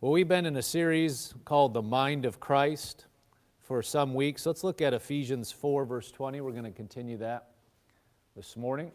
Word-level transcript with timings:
Well, 0.00 0.12
we've 0.12 0.28
been 0.28 0.46
in 0.46 0.56
a 0.56 0.62
series 0.62 1.34
called 1.44 1.74
The 1.74 1.82
Mind 1.82 2.24
of 2.24 2.38
Christ 2.38 3.06
for 3.58 3.82
some 3.82 4.14
weeks. 4.14 4.46
Let's 4.46 4.62
look 4.62 4.80
at 4.80 4.94
Ephesians 4.94 5.50
4, 5.50 5.84
verse 5.84 6.12
20. 6.12 6.40
We're 6.40 6.52
going 6.52 6.62
to 6.62 6.70
continue 6.70 7.16
that 7.16 7.48
this 8.36 8.56
morning. 8.56 8.92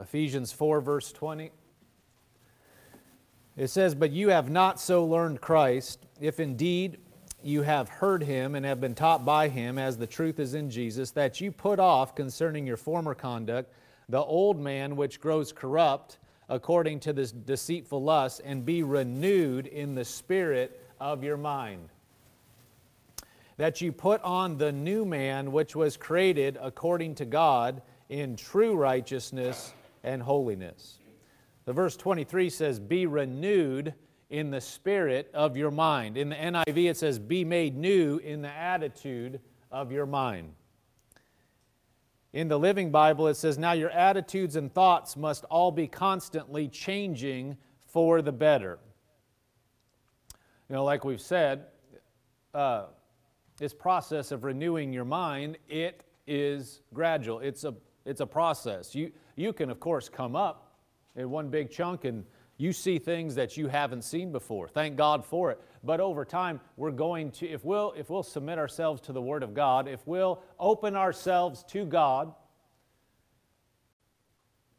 Ephesians 0.00 0.50
4, 0.50 0.80
verse 0.80 1.12
20. 1.12 1.52
It 3.56 3.68
says, 3.68 3.94
But 3.94 4.10
you 4.10 4.30
have 4.30 4.50
not 4.50 4.80
so 4.80 5.04
learned 5.04 5.40
Christ, 5.40 6.04
if 6.20 6.40
indeed 6.40 6.98
you 7.44 7.62
have 7.62 7.88
heard 7.88 8.24
him 8.24 8.56
and 8.56 8.66
have 8.66 8.80
been 8.80 8.96
taught 8.96 9.24
by 9.24 9.46
him, 9.46 9.78
as 9.78 9.98
the 9.98 10.06
truth 10.08 10.40
is 10.40 10.54
in 10.54 10.68
Jesus, 10.68 11.12
that 11.12 11.40
you 11.40 11.52
put 11.52 11.78
off 11.78 12.16
concerning 12.16 12.66
your 12.66 12.76
former 12.76 13.14
conduct 13.14 13.72
the 14.08 14.18
old 14.18 14.58
man 14.58 14.96
which 14.96 15.20
grows 15.20 15.52
corrupt 15.52 16.18
according 16.48 17.00
to 17.00 17.12
this 17.12 17.32
deceitful 17.32 18.02
lust, 18.02 18.40
and 18.44 18.64
be 18.64 18.82
renewed 18.82 19.66
in 19.66 19.94
the 19.94 20.04
spirit 20.04 20.80
of 21.00 21.24
your 21.24 21.36
mind. 21.36 21.88
That 23.56 23.80
you 23.80 23.90
put 23.90 24.22
on 24.22 24.58
the 24.58 24.72
new 24.72 25.04
man 25.04 25.50
which 25.50 25.74
was 25.74 25.96
created 25.96 26.58
according 26.60 27.14
to 27.16 27.24
God 27.24 27.82
in 28.08 28.36
true 28.36 28.76
righteousness 28.76 29.72
and 30.04 30.22
holiness. 30.22 30.98
The 31.64 31.72
verse 31.72 31.96
23 31.96 32.50
says, 32.50 32.78
Be 32.78 33.06
renewed 33.06 33.94
in 34.30 34.50
the 34.50 34.60
spirit 34.60 35.30
of 35.34 35.56
your 35.56 35.70
mind. 35.70 36.16
In 36.16 36.28
the 36.28 36.36
NIV, 36.36 36.90
it 36.90 36.96
says, 36.96 37.18
Be 37.18 37.44
made 37.44 37.76
new 37.76 38.18
in 38.18 38.42
the 38.42 38.50
attitude 38.50 39.40
of 39.70 39.90
your 39.90 40.06
mind. 40.06 40.52
In 42.36 42.48
the 42.48 42.58
Living 42.58 42.90
Bible, 42.90 43.28
it 43.28 43.36
says, 43.36 43.56
Now 43.56 43.72
your 43.72 43.88
attitudes 43.88 44.56
and 44.56 44.70
thoughts 44.70 45.16
must 45.16 45.44
all 45.44 45.72
be 45.72 45.86
constantly 45.86 46.68
changing 46.68 47.56
for 47.86 48.20
the 48.20 48.30
better. 48.30 48.78
You 50.68 50.74
know, 50.74 50.84
like 50.84 51.02
we've 51.02 51.18
said, 51.18 51.64
uh, 52.52 52.88
this 53.56 53.72
process 53.72 54.32
of 54.32 54.44
renewing 54.44 54.92
your 54.92 55.06
mind, 55.06 55.56
it 55.66 56.04
is 56.26 56.82
gradual. 56.92 57.38
It's 57.40 57.64
a, 57.64 57.72
it's 58.04 58.20
a 58.20 58.26
process. 58.26 58.94
You, 58.94 59.12
you 59.36 59.54
can, 59.54 59.70
of 59.70 59.80
course, 59.80 60.10
come 60.10 60.36
up 60.36 60.76
in 61.14 61.30
one 61.30 61.48
big 61.48 61.70
chunk 61.70 62.04
and 62.04 62.22
you 62.58 62.74
see 62.74 62.98
things 62.98 63.34
that 63.36 63.56
you 63.56 63.66
haven't 63.66 64.02
seen 64.02 64.30
before. 64.30 64.68
Thank 64.68 64.96
God 64.96 65.24
for 65.24 65.52
it. 65.52 65.60
But 65.86 66.00
over 66.00 66.24
time, 66.24 66.60
we're 66.76 66.90
going 66.90 67.30
to, 67.32 67.48
if 67.48 67.64
we'll, 67.64 67.94
if 67.96 68.10
we'll 68.10 68.24
submit 68.24 68.58
ourselves 68.58 69.00
to 69.02 69.12
the 69.12 69.22
Word 69.22 69.44
of 69.44 69.54
God, 69.54 69.86
if 69.86 70.04
we'll 70.04 70.42
open 70.58 70.96
ourselves 70.96 71.62
to 71.68 71.86
God, 71.86 72.34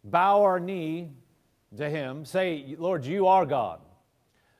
bow 0.04 0.44
our 0.44 0.60
knee 0.60 1.12
to 1.78 1.90
Him, 1.90 2.26
say, 2.26 2.76
Lord, 2.78 3.06
you 3.06 3.28
are 3.28 3.46
God. 3.46 3.80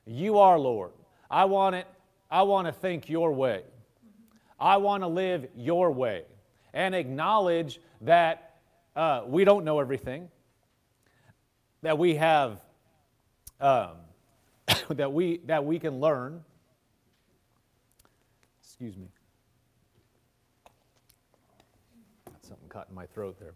You 0.06 0.38
are 0.38 0.58
Lord. 0.58 0.92
I 1.30 1.44
want 1.44 1.76
it, 1.76 1.86
I 2.30 2.42
want 2.42 2.66
to 2.66 2.72
think 2.72 3.10
your 3.10 3.30
way. 3.32 3.62
I 4.58 4.78
want 4.78 5.02
to 5.02 5.08
live 5.08 5.46
your 5.54 5.90
way. 5.90 6.24
And 6.72 6.94
acknowledge 6.94 7.78
that 8.00 8.56
uh, 8.96 9.22
we 9.26 9.44
don't 9.44 9.64
know 9.64 9.80
everything, 9.80 10.28
that 11.82 11.98
we 11.98 12.14
have 12.16 12.60
um, 13.60 13.90
that, 14.90 15.12
we, 15.12 15.40
that 15.46 15.64
we 15.64 15.78
can 15.78 16.00
learn. 16.00 16.42
Excuse 18.60 18.96
me. 18.96 19.08
Got 22.26 22.44
something 22.44 22.68
caught 22.68 22.88
in 22.88 22.94
my 22.94 23.06
throat 23.06 23.38
there. 23.38 23.54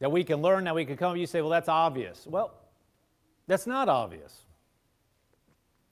That 0.00 0.10
we 0.10 0.24
can 0.24 0.42
learn, 0.42 0.64
that 0.64 0.74
we 0.74 0.84
can 0.84 0.96
come, 0.96 1.16
you 1.16 1.26
say, 1.26 1.40
well, 1.40 1.50
that's 1.50 1.68
obvious. 1.68 2.26
Well, 2.26 2.52
that's 3.46 3.66
not 3.66 3.88
obvious. 3.88 4.44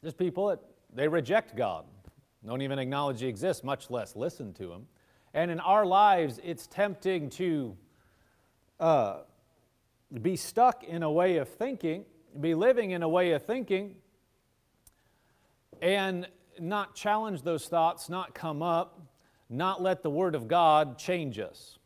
There's 0.03 0.15
people 0.15 0.49
that 0.49 0.61
they 0.93 1.09
reject 1.09 1.57
God, 1.57 1.85
don't 2.45 2.63
even 2.63 2.79
acknowledge 2.79 3.21
He 3.21 3.29
exists, 3.29 3.63
much 3.63 3.91
less 3.91 4.17
listen 4.17 4.53
to 4.55 4.73
Him. 4.73 4.87
And 5.33 5.51
in 5.51 5.61
our 5.61 5.87
lives, 5.87 6.41
it's 6.43 6.67
tempting 6.67 7.31
to 7.31 7.77
uh, 8.81 9.21
be 10.21 10.37
stuck 10.37 10.83
in 10.85 11.03
a 11.03 11.11
way 11.11 11.37
of 11.37 11.49
thinking 11.49 12.05
be 12.41 12.55
living 12.55 12.93
in 12.93 13.03
a 13.03 13.09
way 13.09 13.33
of 13.33 13.45
thinking 13.45 13.97
and 15.83 16.29
not 16.61 16.95
challenge 16.95 17.43
those 17.43 17.67
thoughts, 17.67 18.09
not 18.09 18.35
come 18.35 18.63
up, 18.63 19.01
not 19.51 19.83
let 19.83 20.03
the 20.03 20.11
Word 20.11 20.35
of 20.35 20.49
God 20.49 20.97
change 20.97 21.39
us. 21.39 21.79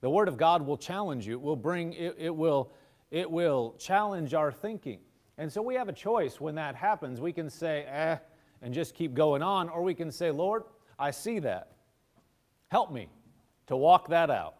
The 0.00 0.10
Word 0.10 0.28
of 0.28 0.36
God 0.36 0.66
will 0.66 0.76
challenge 0.76 1.26
you. 1.26 1.34
It 1.34 1.40
will 1.40 1.56
bring, 1.56 1.92
it, 1.94 2.16
it, 2.18 2.34
will, 2.34 2.72
it 3.10 3.30
will 3.30 3.76
challenge 3.78 4.34
our 4.34 4.52
thinking. 4.52 4.98
And 5.38 5.50
so 5.50 5.62
we 5.62 5.76
have 5.76 5.88
a 5.88 5.92
choice 5.92 6.40
when 6.40 6.56
that 6.56 6.74
happens. 6.74 7.20
We 7.20 7.32
can 7.32 7.48
say, 7.48 7.86
eh, 7.88 8.16
and 8.60 8.74
just 8.74 8.94
keep 8.94 9.14
going 9.14 9.42
on, 9.42 9.68
or 9.68 9.82
we 9.82 9.94
can 9.94 10.10
say, 10.10 10.32
Lord, 10.32 10.64
I 10.98 11.12
see 11.12 11.38
that. 11.38 11.72
Help 12.68 12.92
me 12.92 13.08
to 13.68 13.76
walk 13.76 14.08
that 14.08 14.30
out. 14.30 14.56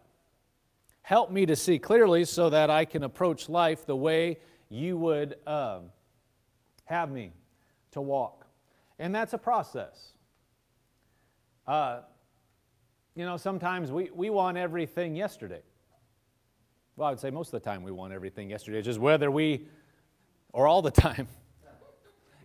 Help 1.01 1.31
me 1.31 1.45
to 1.45 1.55
see 1.55 1.79
clearly 1.79 2.23
so 2.23 2.49
that 2.49 2.69
I 2.69 2.85
can 2.85 3.03
approach 3.03 3.49
life 3.49 3.85
the 3.85 3.95
way 3.95 4.37
you 4.69 4.97
would 4.97 5.35
um, 5.45 5.91
have 6.85 7.11
me 7.11 7.33
to 7.91 8.01
walk. 8.01 8.38
And 8.99 9.15
that's 9.15 9.33
a 9.33 9.37
process. 9.37 10.11
Uh, 11.65 12.01
you 13.15 13.25
know, 13.25 13.37
sometimes 13.37 13.91
we, 13.91 14.09
we 14.13 14.29
want 14.29 14.57
everything 14.57 15.15
yesterday. 15.15 15.61
Well, 16.95 17.07
I 17.07 17.11
would 17.11 17.19
say 17.19 17.29
most 17.31 17.53
of 17.53 17.63
the 17.63 17.69
time 17.69 17.83
we 17.83 17.91
want 17.91 18.11
everything 18.11 18.49
yesterday, 18.49 18.79
It's 18.79 18.85
just 18.85 18.99
whether 18.99 19.31
we, 19.31 19.67
or 20.51 20.67
all 20.67 20.81
the 20.81 20.91
time. 21.07 21.27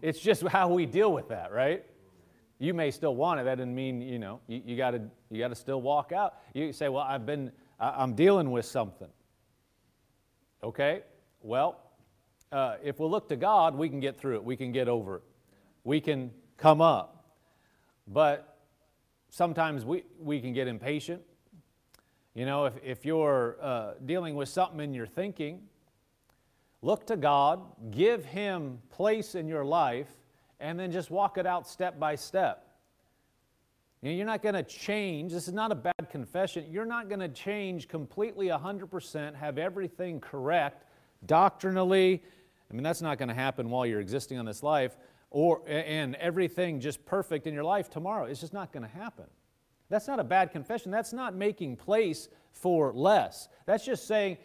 it's 0.01 0.21
just 0.21 0.47
how 0.47 0.73
we 0.73 0.87
deal 0.87 1.13
with 1.13 1.29
that, 1.29 1.53
right? 1.53 1.85
You 2.61 2.73
may 2.73 2.93
still 2.93 3.17
want 3.17 3.41
it. 3.41 3.45
That 3.45 3.57
doesn't 3.57 3.75
mean, 3.75 4.01
you 4.01 4.19
know, 4.21 4.41
you, 4.47 4.63
you 4.65 4.77
got 4.77 4.93
to 4.93 5.03
you 5.31 5.39
gotta 5.41 5.57
still 5.57 5.83
walk 5.83 6.13
out. 6.13 6.37
You 6.55 6.73
say, 6.73 6.89
well, 6.89 7.03
I've 7.03 7.27
been, 7.27 7.51
I'm 7.81 8.15
dealing 8.15 8.53
with 8.53 8.65
something. 8.65 9.09
Okay, 10.63 11.03
well, 11.43 11.81
uh, 12.53 12.77
if 12.83 13.01
we 13.01 13.07
look 13.07 13.29
to 13.31 13.37
God, 13.37 13.75
we 13.75 13.89
can 13.89 13.99
get 13.99 14.17
through 14.17 14.37
it. 14.37 14.45
We 14.45 14.57
can 14.57 14.71
get 14.71 14.89
over 14.89 15.17
it. 15.17 15.23
We 15.83 16.01
can 16.01 16.31
come 16.57 16.81
up. 16.81 17.25
But 18.07 18.59
sometimes 19.31 19.85
we, 19.85 20.05
we 20.21 20.41
can 20.41 20.53
get 20.53 20.69
impatient. 20.69 21.23
You 22.35 22.47
know, 22.47 22.67
if, 22.67 22.75
if 22.83 23.05
you're 23.05 23.57
uh, 23.61 23.93
dealing 24.05 24.35
with 24.35 24.49
something 24.49 24.81
in 24.81 24.93
your 24.93 25.07
thinking, 25.07 25.63
look 26.83 27.07
to 27.07 27.17
God, 27.17 27.61
give 27.91 28.25
Him 28.25 28.79
place 28.91 29.35
in 29.35 29.49
your 29.49 29.65
life, 29.65 30.11
and 30.61 30.79
then 30.79 30.91
just 30.91 31.11
walk 31.11 31.39
it 31.39 31.47
out 31.47 31.69
step 31.69 31.99
by 31.99 32.15
step. 32.15 32.67
You 34.03 34.11
know, 34.11 34.17
you're 34.17 34.27
not 34.27 34.43
going 34.43 34.55
to 34.55 34.63
change. 34.63 35.33
This 35.33 35.49
is 35.49 35.55
not 35.55 35.73
a 35.73 35.75
bad 35.75 36.11
confession. 36.11 36.67
You're 36.71 36.85
not 36.85 37.09
going 37.09 37.21
to 37.21 37.29
change 37.29 37.89
completely 37.89 38.49
100%, 38.49 39.35
have 39.35 39.59
everything 39.59 40.21
correct 40.21 40.85
doctrinally, 41.27 42.23
I 42.71 42.75
mean, 42.75 42.83
that's 42.83 43.03
not 43.03 43.19
going 43.19 43.29
to 43.29 43.35
happen 43.35 43.71
while 43.71 43.87
you're 43.87 44.01
existing 44.01 44.39
on 44.39 44.45
this 44.45 44.63
life, 44.63 44.97
or, 45.35 45.63
and 45.67 46.15
everything 46.15 46.79
just 46.79 47.05
perfect 47.05 47.49
in 47.49 47.53
your 47.53 47.65
life 47.65 47.91
tomorrow. 47.91 48.25
It's 48.25 48.41
just 48.41 48.53
not 48.53 48.73
going 48.73 48.85
to 48.85 48.89
happen. 48.89 49.25
That's 49.91 50.07
not 50.07 50.21
a 50.21 50.25
bad 50.25 50.53
confession. 50.53 50.93
That's 50.93 51.13
not 51.13 51.35
making 51.35 51.75
place 51.75 52.29
for 52.53 52.93
less. 52.93 53.49
That's 53.67 53.85
just 53.85 54.07
saying, 54.07 54.39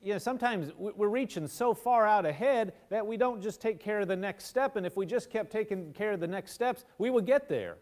you 0.00 0.12
know, 0.12 0.18
sometimes 0.18 0.70
we're 0.78 1.08
reaching 1.08 1.48
so 1.48 1.74
far 1.74 2.06
out 2.06 2.26
ahead 2.26 2.74
that 2.90 3.04
we 3.04 3.16
don't 3.16 3.42
just 3.42 3.60
take 3.60 3.80
care 3.80 3.98
of 3.98 4.06
the 4.06 4.14
next 4.14 4.44
step. 4.44 4.76
And 4.76 4.86
if 4.86 4.96
we 4.96 5.04
just 5.04 5.30
kept 5.30 5.50
taking 5.50 5.92
care 5.92 6.12
of 6.12 6.20
the 6.20 6.28
next 6.28 6.52
steps, 6.52 6.84
we 6.98 7.10
would 7.10 7.26
get 7.26 7.48
there. 7.48 7.78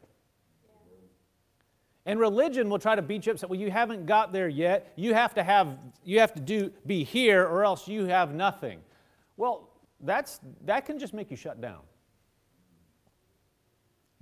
And 2.06 2.18
religion 2.18 2.70
will 2.70 2.78
try 2.78 2.96
to 2.96 3.02
beat 3.02 3.26
you 3.26 3.32
up. 3.32 3.40
Say, 3.40 3.46
well, 3.46 3.60
you 3.60 3.70
haven't 3.70 4.06
got 4.06 4.32
there 4.32 4.48
yet. 4.48 4.90
You 4.96 5.12
have 5.12 5.34
to 5.34 5.42
have, 5.42 5.78
you 6.02 6.18
have 6.20 6.32
to 6.32 6.40
do, 6.40 6.72
be 6.86 7.04
here, 7.04 7.44
or 7.44 7.62
else 7.62 7.86
you 7.86 8.06
have 8.06 8.34
nothing. 8.34 8.80
Well, 9.36 9.68
that's, 10.00 10.40
that 10.64 10.86
can 10.86 10.98
just 10.98 11.12
make 11.12 11.30
you 11.30 11.36
shut 11.36 11.60
down. 11.60 11.80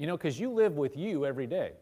You 0.01 0.07
know, 0.07 0.17
because 0.17 0.41
you 0.41 0.49
live 0.49 0.79
with 0.79 0.97
you 0.97 1.27
every 1.27 1.47
day. 1.47 1.73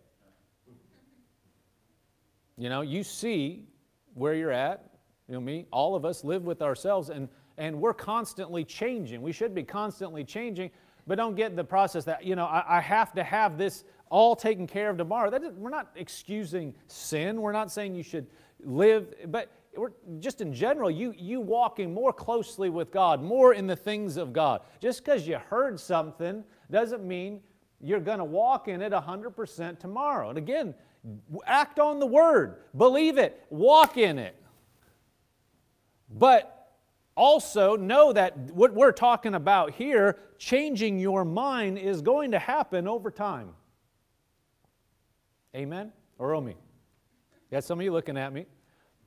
You 2.57 2.69
know, 2.69 2.81
you 2.81 3.05
see 3.05 3.69
where 4.15 4.35
you're 4.35 4.51
at. 4.51 4.91
You 5.29 5.35
know, 5.35 5.41
me, 5.41 5.67
all 5.71 5.95
of 5.95 6.05
us 6.05 6.25
live 6.25 6.43
with 6.43 6.61
ourselves, 6.61 7.11
and, 7.11 7.29
and 7.59 7.81
we're 7.81 7.95
constantly 7.95 8.65
changing. 8.65 9.23
We 9.23 9.31
should 9.31 9.55
be 9.55 9.63
constantly 9.63 10.25
changing, 10.25 10.73
but 11.07 11.15
don't 11.15 11.37
get 11.37 11.55
the 11.55 11.63
process 11.63 12.03
that, 12.07 12.25
you 12.25 12.35
know, 12.35 12.47
I, 12.47 12.79
I 12.79 12.81
have 12.81 13.13
to 13.13 13.23
have 13.23 13.57
this 13.57 13.85
all 14.11 14.35
taken 14.35 14.67
care 14.67 14.91
of 14.91 14.99
tomorrow. 14.99 15.31
That 15.31 15.45
is, 15.45 15.53
we're 15.53 15.71
not 15.71 15.93
excusing 15.95 16.75
sin. 16.89 17.41
We're 17.41 17.53
not 17.53 17.71
saying 17.71 17.95
you 17.95 18.03
should 18.03 18.27
live, 18.65 19.15
but 19.29 19.53
we're, 19.77 19.93
just 20.19 20.41
in 20.41 20.53
general, 20.53 20.91
you, 20.91 21.15
you 21.17 21.41
walking 21.41 21.95
more 21.95 22.13
closely 22.13 22.69
with 22.69 22.91
God, 22.91 23.23
more 23.23 23.55
in 23.55 23.69
the 23.69 23.77
things 23.77 24.17
of 24.17 24.33
God. 24.33 24.63
Just 24.81 25.05
because 25.05 25.29
you 25.29 25.39
heard 25.39 25.79
something 25.79 26.43
doesn't 26.69 27.07
mean 27.07 27.43
you're 27.81 28.01
going 28.01 28.19
to 28.19 28.25
walk 28.25 28.69
in 28.69 28.83
it 28.83 28.93
100% 28.93 29.79
tomorrow. 29.79 30.29
And 30.31 30.39
again, 30.39 30.75
act 31.47 31.79
on 31.79 31.99
the 31.99 32.07
word, 32.07 32.57
believe 32.77 33.19
it, 33.19 33.45
walk 33.51 33.97
in 33.97 34.19
it. 34.19 34.35
But 36.11 36.73
also 37.17 37.77
know 37.77 38.13
that 38.13 38.37
what 38.53 38.73
we're 38.73 38.93
talking 38.93 39.35
about 39.35 39.73
here, 39.73 40.19
changing 40.39 40.99
your 40.99 41.25
mind, 41.25 41.79
is 41.79 42.01
going 42.01 42.31
to 42.31 42.39
happen 42.39 42.89
over 42.89 43.11
time. 43.11 43.51
Amen? 45.55 45.93
Or 46.19 46.35
oh 46.35 46.41
me? 46.41 46.55
Got 47.51 47.65
some 47.65 47.79
of 47.79 47.85
you 47.85 47.93
looking 47.93 48.17
at 48.17 48.33
me. 48.33 48.47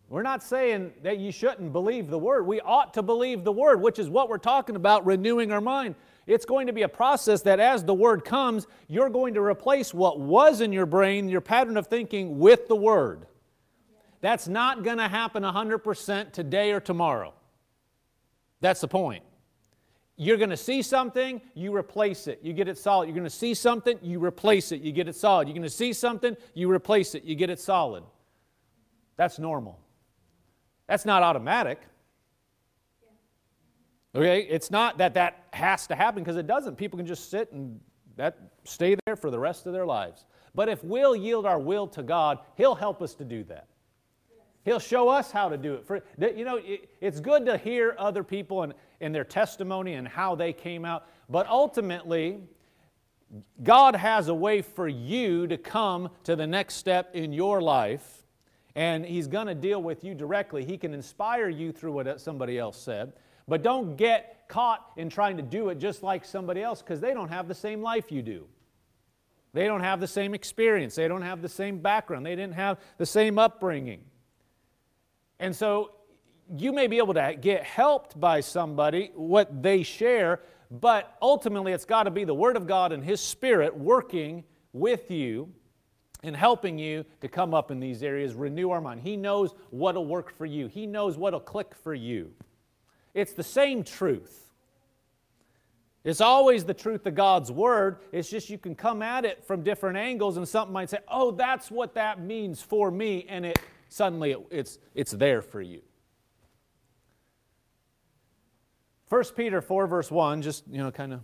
We're 0.10 0.24
not 0.24 0.44
saying 0.44 0.92
that 1.04 1.20
you 1.20 1.32
shouldn't 1.32 1.72
believe 1.72 2.10
the 2.10 2.20
Word. 2.20 2.46
We 2.46 2.60
ought 2.60 2.94
to 2.96 3.02
believe 3.02 3.46
the 3.46 3.52
Word, 3.52 3.82
which 3.82 3.98
is 3.98 4.10
what 4.10 4.28
we're 4.28 4.38
talking 4.38 4.76
about, 4.76 5.06
renewing 5.06 5.54
our 5.54 5.62
mind. 5.62 5.96
It's 6.28 6.46
going 6.46 6.68
to 6.68 6.74
be 6.74 6.84
a 6.84 6.90
process 6.90 7.42
that 7.44 7.60
as 7.60 7.84
the 7.84 7.94
Word 7.94 8.24
comes, 8.24 8.68
you're 8.88 9.10
going 9.10 9.34
to 9.34 9.42
replace 9.42 9.94
what 9.94 10.20
was 10.20 10.62
in 10.62 10.72
your 10.72 10.86
brain, 10.86 11.30
your 11.30 11.42
pattern 11.42 11.78
of 11.78 11.88
thinking, 11.88 12.40
with 12.40 12.68
the 12.68 12.76
Word. 12.76 13.26
That's 14.22 14.48
not 14.48 14.84
going 14.84 14.98
to 14.98 15.08
happen 15.08 15.44
100% 15.44 16.32
today 16.32 16.72
or 16.72 16.80
tomorrow. 16.80 17.34
That's 18.62 18.82
the 18.82 18.88
point. 18.88 19.24
You're 20.16 20.38
going 20.38 20.52
to 20.52 20.58
see 20.58 20.84
something, 20.84 21.42
you 21.56 21.76
replace 21.76 22.28
it, 22.28 22.42
you 22.44 22.54
get 22.54 22.68
it 22.68 22.78
solid. 22.78 23.08
You're 23.08 23.16
going 23.16 23.24
to 23.24 23.30
see 23.30 23.56
something, 23.56 23.98
you 24.04 24.24
replace 24.24 24.72
it, 24.72 24.82
you 24.82 24.92
get 24.92 25.08
it 25.08 25.16
solid. 25.16 25.48
You're 25.48 25.56
going 25.56 25.64
to 25.64 25.70
see 25.70 25.94
something, 25.94 26.38
you 26.54 26.72
replace 26.72 27.16
it, 27.16 27.24
you 27.24 27.34
get 27.34 27.50
it 27.50 27.60
solid. 27.60 28.04
That's 29.18 29.40
normal. 29.40 29.80
That's 30.88 31.06
not 31.06 31.24
automatic. 31.24 31.82
Okay, 34.14 34.42
it's 34.42 34.70
not 34.70 34.98
that 34.98 35.14
that 35.14 35.46
has 35.54 35.88
to 35.88 35.96
happen 35.96 36.22
because 36.24 36.36
it 36.38 36.48
doesn't. 36.48 36.76
People 36.76 36.98
can 36.98 37.08
just 37.08 37.30
sit 37.30 37.52
and 37.54 37.80
that 38.18 38.38
stay 38.66 38.96
there 39.06 39.16
for 39.16 39.32
the 39.32 39.40
rest 39.40 39.66
of 39.66 39.74
their 39.74 39.86
lives. 39.86 40.26
But 40.54 40.68
if 40.68 40.84
we'll 40.84 41.16
yield 41.16 41.46
our 41.46 41.60
will 41.60 41.88
to 41.88 42.04
God, 42.04 42.40
He'll 42.56 42.76
help 42.76 43.02
us 43.02 43.14
to 43.16 43.24
do 43.24 43.44
that. 43.46 43.68
He'll 44.64 44.80
show 44.80 45.10
us 45.10 45.32
how 45.32 45.50
to 45.50 45.58
do 45.58 45.76
it. 45.76 45.86
For, 45.86 46.04
you 46.20 46.46
know, 46.46 46.60
it's 47.00 47.20
good 47.20 47.46
to 47.46 47.58
hear 47.58 47.96
other 47.98 48.24
people 48.24 48.64
and, 48.64 48.74
and 49.00 49.16
their 49.16 49.24
testimony 49.24 49.94
and 49.94 50.08
how 50.08 50.36
they 50.36 50.54
came 50.54 50.86
out, 50.86 51.08
but 51.30 51.48
ultimately, 51.48 52.42
God 53.64 53.96
has 53.96 54.28
a 54.28 54.34
way 54.34 54.62
for 54.62 54.88
you 54.88 55.48
to 55.48 55.58
come 55.58 56.10
to 56.26 56.36
the 56.36 56.46
next 56.46 56.76
step 56.76 57.16
in 57.16 57.32
your 57.32 57.62
life 57.62 58.21
and 58.76 59.06
he's 59.06 59.28
going 59.28 59.48
to 59.48 59.56
deal 59.56 59.82
with 59.82 60.04
you 60.04 60.14
directly. 60.16 60.66
He 60.66 60.78
can 60.78 60.94
inspire 60.94 61.50
you 61.50 61.72
through 61.72 61.92
what 61.94 62.22
somebody 62.22 62.58
else 62.58 62.82
said, 62.82 63.14
but 63.48 63.64
don't 63.64 63.98
get 63.98 64.46
caught 64.48 64.92
in 64.98 65.10
trying 65.10 65.38
to 65.38 65.44
do 65.44 65.70
it 65.70 65.80
just 65.80 66.04
like 66.04 66.26
somebody 66.26 66.62
else 66.62 66.82
because 66.82 67.00
they 67.00 67.14
don't 67.14 67.30
have 67.30 67.48
the 67.48 67.56
same 67.56 67.82
life 67.82 68.12
you 68.12 68.22
do. 68.22 68.48
They 69.54 69.66
don't 69.66 69.82
have 69.82 70.00
the 70.00 70.08
same 70.08 70.34
experience, 70.34 70.96
they 70.96 71.08
don't 71.08 71.24
have 71.24 71.42
the 71.42 71.50
same 71.50 71.80
background, 71.80 72.26
they 72.26 72.36
didn't 72.36 72.54
have 72.54 72.80
the 72.98 73.06
same 73.06 73.38
upbringing. 73.38 74.02
And 75.40 75.56
so 75.56 75.92
you 76.58 76.72
may 76.72 76.88
be 76.88 76.98
able 76.98 77.14
to 77.16 77.36
get 77.40 77.64
helped 77.64 78.20
by 78.20 78.42
somebody, 78.42 79.12
what 79.16 79.62
they 79.62 79.84
share, 79.84 80.42
but 80.70 81.18
ultimately 81.22 81.74
it's 81.74 81.86
got 81.86 82.04
to 82.04 82.12
be 82.12 82.24
the 82.24 82.34
Word 82.34 82.56
of 82.56 82.68
God 82.68 82.94
and 82.94 83.04
His 83.04 83.20
Spirit 83.20 83.76
working 83.76 84.46
with 84.72 85.12
you 85.12 85.52
and 86.24 86.36
helping 86.36 86.78
you 86.78 87.06
to 87.22 87.28
come 87.28 87.54
up 87.54 87.72
in 87.72 87.80
these 87.80 88.04
areas, 88.04 88.34
renew 88.34 88.70
our 88.70 88.82
mind. 88.82 89.02
He 89.02 89.18
knows 89.18 89.54
what'll 89.72 90.06
work 90.06 90.36
for 90.38 90.46
you, 90.46 90.68
He 90.68 90.86
knows 90.86 91.18
what'll 91.18 91.40
click 91.40 91.76
for 91.76 91.94
you. 91.94 92.32
It's 93.14 93.34
the 93.34 93.44
same 93.44 93.84
truth. 93.84 94.38
It's 96.04 96.22
always 96.22 96.64
the 96.64 96.74
truth 96.74 97.06
of 97.06 97.14
God's 97.14 97.52
Word. 97.52 97.98
It's 98.12 98.30
just 98.30 98.50
you 98.50 98.58
can 98.58 98.74
come 98.74 99.04
at 99.04 99.24
it 99.24 99.44
from 99.44 99.64
different 99.64 99.98
angles, 99.98 100.38
and 100.38 100.48
something 100.48 100.74
might 100.74 100.90
say, 100.90 100.98
oh, 101.08 101.32
that's 101.32 101.70
what 101.70 101.94
that 101.96 102.20
means 102.20 102.62
for 102.62 102.90
me, 102.90 103.26
and 103.30 103.46
it 103.46 103.60
suddenly 103.90 104.32
it, 104.32 104.40
it's, 104.50 104.80
it's 104.96 105.12
there 105.12 105.42
for 105.42 105.62
you. 105.62 105.82
1 109.10 109.24
Peter 109.36 109.62
4, 109.62 109.88
verse 109.88 110.10
1, 110.10 110.42
just, 110.42 110.64
you 110.72 110.78
know, 110.78 110.90
kind 110.90 111.14
of 111.14 111.20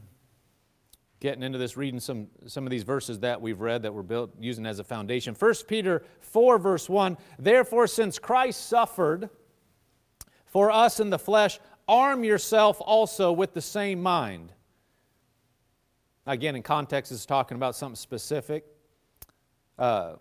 getting 1.19 1.44
into 1.44 1.58
this, 1.58 1.78
reading 1.78 2.00
some, 2.00 2.28
some 2.46 2.66
of 2.66 2.69
these 2.69 2.84
verses 2.84 3.19
that 3.19 3.42
we've 3.42 3.60
read 3.60 3.84
that 3.84 3.94
we're 3.94 4.04
built 4.04 4.31
using 4.40 4.66
as 4.66 4.80
a 4.80 4.84
foundation. 4.84 5.36
1 5.38 5.54
Peter 5.68 6.04
4, 6.19 6.60
verse 6.60 6.90
1 6.90 7.18
Therefore, 7.40 7.88
since 7.88 8.19
Christ 8.19 8.68
suffered 8.68 9.30
for 10.46 10.72
us 10.72 11.00
in 11.00 11.10
the 11.10 11.19
flesh, 11.19 11.60
arm 11.88 12.24
yourself 12.24 12.80
also 12.81 13.31
with 13.31 13.54
the 13.54 13.62
same 13.62 14.02
mind. 14.02 14.52
Again, 16.25 16.56
in 16.56 16.64
context, 16.64 17.12
it's 17.12 17.25
talking 17.25 17.56
about 17.56 17.75
something 17.75 17.96
specific. 17.96 18.66
Uh, 19.80 20.16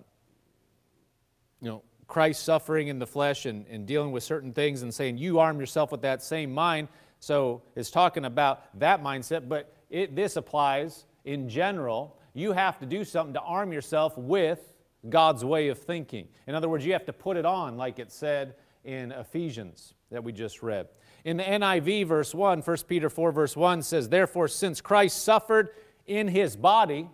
you 1.60 1.69
know, 1.69 1.82
Christ 2.06 2.44
suffering 2.44 2.88
in 2.88 2.98
the 2.98 3.06
flesh 3.06 3.46
and, 3.46 3.66
and 3.66 3.87
dealing 3.87 4.12
with 4.12 4.22
certain 4.22 4.52
things 4.52 4.82
and 4.82 4.94
saying, 4.94 5.19
You 5.19 5.40
arm 5.40 5.58
yourself 5.58 5.90
with 5.90 6.02
that 6.02 6.22
same 6.22 6.54
mind. 6.54 6.88
So 7.19 7.62
it's 7.75 7.90
talking 7.90 8.25
about 8.25 8.78
that 8.78 9.02
mindset, 9.02 9.48
but 9.48 9.75
it, 9.90 10.16
this 10.16 10.36
applies 10.36 11.04
in 11.24 11.48
general. 11.48 12.18
You 12.34 12.52
have 12.52 12.78
to 12.80 12.86
do 12.86 13.04
something 13.04 13.34
to 13.34 13.40
arm 13.40 13.72
yourself 13.72 14.16
with 14.16 14.72
God's 15.08 15.44
way 15.44 15.68
of 15.68 15.78
thinking. 15.78 16.28
In 16.46 16.54
other 16.54 16.68
words, 16.68 16.84
you 16.84 16.92
have 16.92 17.06
to 17.06 17.12
put 17.12 17.36
it 17.36 17.44
on, 17.44 17.76
like 17.76 17.98
it 17.98 18.10
said 18.10 18.54
in 18.84 19.12
Ephesians 19.12 19.94
that 20.10 20.22
we 20.22 20.32
just 20.32 20.62
read. 20.62 20.88
In 21.24 21.36
the 21.36 21.42
NIV, 21.42 22.06
verse 22.06 22.34
1, 22.34 22.60
1 22.60 22.76
Peter 22.86 23.10
4, 23.10 23.32
verse 23.32 23.56
1 23.56 23.82
says, 23.82 24.08
Therefore, 24.08 24.48
since 24.48 24.80
Christ 24.80 25.24
suffered 25.24 25.70
in 26.06 26.28
his 26.28 26.56
body, 26.56 27.08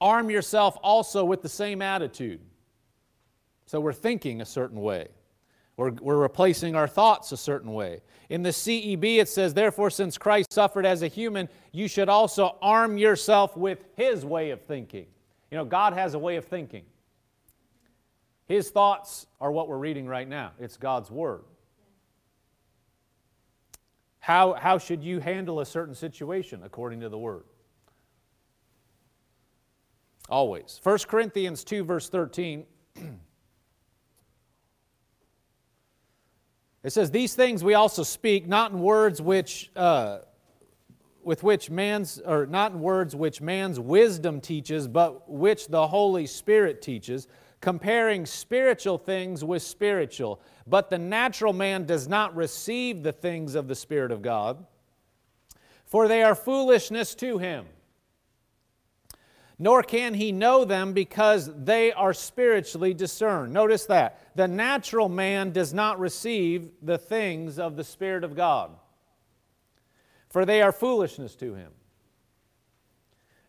arm 0.00 0.30
yourself 0.30 0.78
also 0.82 1.24
with 1.24 1.42
the 1.42 1.48
same 1.48 1.82
attitude. 1.82 2.40
So 3.66 3.80
we're 3.80 3.92
thinking 3.92 4.40
a 4.40 4.46
certain 4.46 4.80
way. 4.80 5.08
We're, 5.76 5.90
we're 5.90 6.16
replacing 6.16 6.74
our 6.74 6.88
thoughts 6.88 7.32
a 7.32 7.36
certain 7.36 7.72
way. 7.72 8.00
In 8.30 8.42
the 8.42 8.50
CEB, 8.50 9.18
it 9.18 9.28
says, 9.28 9.52
Therefore, 9.52 9.90
since 9.90 10.16
Christ 10.16 10.52
suffered 10.52 10.86
as 10.86 11.02
a 11.02 11.08
human, 11.08 11.48
you 11.72 11.86
should 11.86 12.08
also 12.08 12.56
arm 12.62 12.96
yourself 12.96 13.56
with 13.56 13.84
his 13.94 14.24
way 14.24 14.50
of 14.50 14.62
thinking. 14.62 15.06
You 15.50 15.58
know, 15.58 15.64
God 15.64 15.92
has 15.92 16.14
a 16.14 16.18
way 16.18 16.36
of 16.36 16.46
thinking. 16.46 16.84
His 18.46 18.70
thoughts 18.70 19.26
are 19.40 19.52
what 19.52 19.68
we're 19.68 19.78
reading 19.78 20.06
right 20.06 20.28
now, 20.28 20.52
it's 20.58 20.76
God's 20.76 21.10
Word. 21.10 21.42
How, 24.18 24.54
how 24.54 24.78
should 24.78 25.04
you 25.04 25.20
handle 25.20 25.60
a 25.60 25.66
certain 25.66 25.94
situation 25.94 26.62
according 26.64 27.00
to 27.00 27.08
the 27.08 27.18
Word? 27.18 27.44
Always. 30.28 30.80
1 30.82 30.98
Corinthians 31.06 31.62
2, 31.64 31.84
verse 31.84 32.08
13. 32.08 32.64
It 36.86 36.92
says, 36.92 37.10
These 37.10 37.34
things 37.34 37.64
we 37.64 37.74
also 37.74 38.04
speak, 38.04 38.46
not 38.46 38.70
in 38.70 38.78
words 38.78 39.20
which, 39.20 39.72
uh, 39.74 40.18
with 41.24 41.42
which 41.42 41.68
man's, 41.68 42.20
or 42.20 42.46
not 42.46 42.70
in 42.70 42.80
words 42.80 43.16
which 43.16 43.40
man's 43.40 43.80
wisdom 43.80 44.40
teaches, 44.40 44.86
but 44.86 45.28
which 45.28 45.66
the 45.66 45.88
Holy 45.88 46.26
Spirit 46.26 46.80
teaches, 46.80 47.26
comparing 47.60 48.24
spiritual 48.24 48.98
things 48.98 49.42
with 49.42 49.64
spiritual. 49.64 50.40
But 50.64 50.88
the 50.88 50.98
natural 50.98 51.52
man 51.52 51.86
does 51.86 52.06
not 52.06 52.36
receive 52.36 53.02
the 53.02 53.10
things 53.10 53.56
of 53.56 53.66
the 53.66 53.74
Spirit 53.74 54.12
of 54.12 54.22
God, 54.22 54.64
for 55.86 56.06
they 56.06 56.22
are 56.22 56.36
foolishness 56.36 57.16
to 57.16 57.38
him 57.38 57.66
nor 59.58 59.82
can 59.82 60.14
he 60.14 60.32
know 60.32 60.64
them 60.64 60.92
because 60.92 61.50
they 61.64 61.92
are 61.92 62.12
spiritually 62.12 62.92
discerned. 62.92 63.52
Notice 63.52 63.86
that. 63.86 64.20
The 64.36 64.48
natural 64.48 65.08
man 65.08 65.52
does 65.52 65.72
not 65.72 65.98
receive 65.98 66.68
the 66.82 66.98
things 66.98 67.58
of 67.58 67.76
the 67.76 67.84
Spirit 67.84 68.22
of 68.22 68.36
God, 68.36 68.70
for 70.28 70.44
they 70.44 70.60
are 70.60 70.72
foolishness 70.72 71.34
to 71.36 71.54
him. 71.54 71.72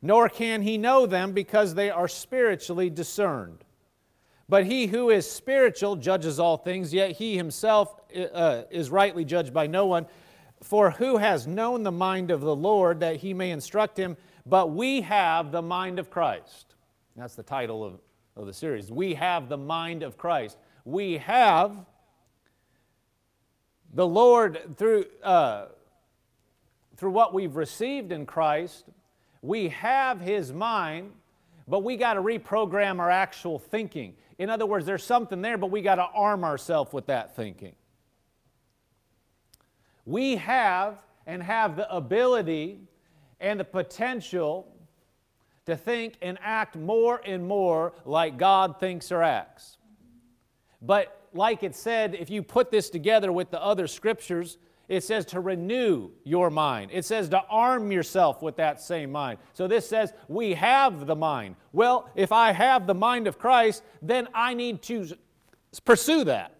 Nor 0.01 0.29
can 0.29 0.61
he 0.61 0.77
know 0.77 1.05
them 1.05 1.33
because 1.33 1.73
they 1.73 1.89
are 1.89 2.07
spiritually 2.07 2.89
discerned. 2.89 3.65
But 4.47 4.65
he 4.65 4.87
who 4.87 5.09
is 5.09 5.29
spiritual 5.29 5.97
judges 5.97 6.39
all 6.39 6.55
things, 6.55 6.93
yet 6.93 7.11
he 7.11 7.35
himself 7.35 7.93
uh, 8.33 8.63
is 8.71 8.89
rightly 8.89 9.25
judged 9.25 9.53
by 9.53 9.67
no 9.67 9.87
one. 9.87 10.05
For 10.63 10.91
who 10.91 11.17
has 11.17 11.45
known 11.45 11.83
the 11.83 11.91
mind 11.91 12.31
of 12.31 12.39
the 12.41 12.55
Lord 12.55 13.01
that 13.01 13.17
he 13.17 13.33
may 13.33 13.51
instruct 13.51 13.97
him? 13.97 14.15
But 14.49 14.71
we 14.71 15.01
have 15.01 15.51
the 15.51 15.61
mind 15.61 15.99
of 15.99 16.09
Christ. 16.09 16.75
That's 17.15 17.35
the 17.35 17.43
title 17.43 17.83
of, 17.83 17.99
of 18.35 18.45
the 18.45 18.53
series. 18.53 18.91
We 18.91 19.15
have 19.15 19.49
the 19.49 19.57
mind 19.57 20.03
of 20.03 20.17
Christ. 20.17 20.57
We 20.85 21.17
have 21.17 21.85
the 23.93 24.07
Lord 24.07 24.77
through, 24.77 25.05
uh, 25.23 25.65
through 26.95 27.11
what 27.11 27.33
we've 27.33 27.55
received 27.55 28.11
in 28.11 28.25
Christ. 28.25 28.85
We 29.41 29.69
have 29.69 30.21
His 30.21 30.53
mind, 30.53 31.11
but 31.67 31.83
we 31.83 31.97
got 31.97 32.13
to 32.13 32.21
reprogram 32.21 32.99
our 32.99 33.09
actual 33.09 33.59
thinking. 33.59 34.15
In 34.37 34.49
other 34.49 34.65
words, 34.65 34.85
there's 34.85 35.03
something 35.03 35.41
there, 35.41 35.57
but 35.57 35.71
we 35.71 35.81
got 35.81 35.95
to 35.95 36.07
arm 36.13 36.43
ourselves 36.43 36.93
with 36.93 37.07
that 37.07 37.35
thinking. 37.35 37.75
We 40.05 40.37
have 40.37 40.99
and 41.25 41.43
have 41.43 41.75
the 41.75 41.93
ability 41.93 42.79
and 43.39 43.60
the 43.60 43.63
potential 43.63 44.67
to 45.65 45.75
think 45.75 46.15
and 46.22 46.38
act 46.41 46.75
more 46.75 47.22
and 47.25 47.46
more 47.46 47.94
like 48.06 48.38
God 48.38 48.79
thinks 48.79 49.12
or 49.12 49.22
acts. 49.22 49.77
But 50.82 51.22
like 51.34 51.63
it 51.63 51.75
said, 51.75 52.15
if 52.15 52.29
you 52.29 52.41
put 52.41 52.72
this 52.72 52.89
together 52.89 53.32
with 53.32 53.51
the 53.51 53.62
other 53.62 53.88
scriptures, 53.88 54.58
It 54.88 55.03
says 55.03 55.25
to 55.27 55.41
renew 55.41 56.12
your 56.24 56.50
mind. 56.50 56.91
It 56.94 57.03
says 57.03 57.27
to 57.29 57.41
arm 57.50 57.91
yourself 57.91 58.41
with 58.41 58.56
that 58.56 58.82
same 58.82 59.12
mind. 59.12 59.39
So 59.53 59.67
this 59.67 59.88
says 59.88 60.13
we 60.29 60.53
have 60.53 61.06
the 61.06 61.15
mind. 61.15 61.56
Well, 61.74 62.10
if 62.15 62.32
I 62.32 62.53
have 62.53 62.88
the 62.88 62.94
mind 62.94 63.27
of 63.27 63.38
Christ, 63.38 63.84
then 64.01 64.29
I 64.34 64.53
need 64.53 64.82
to 64.84 65.10
pursue 65.84 66.24
that. 66.25 66.53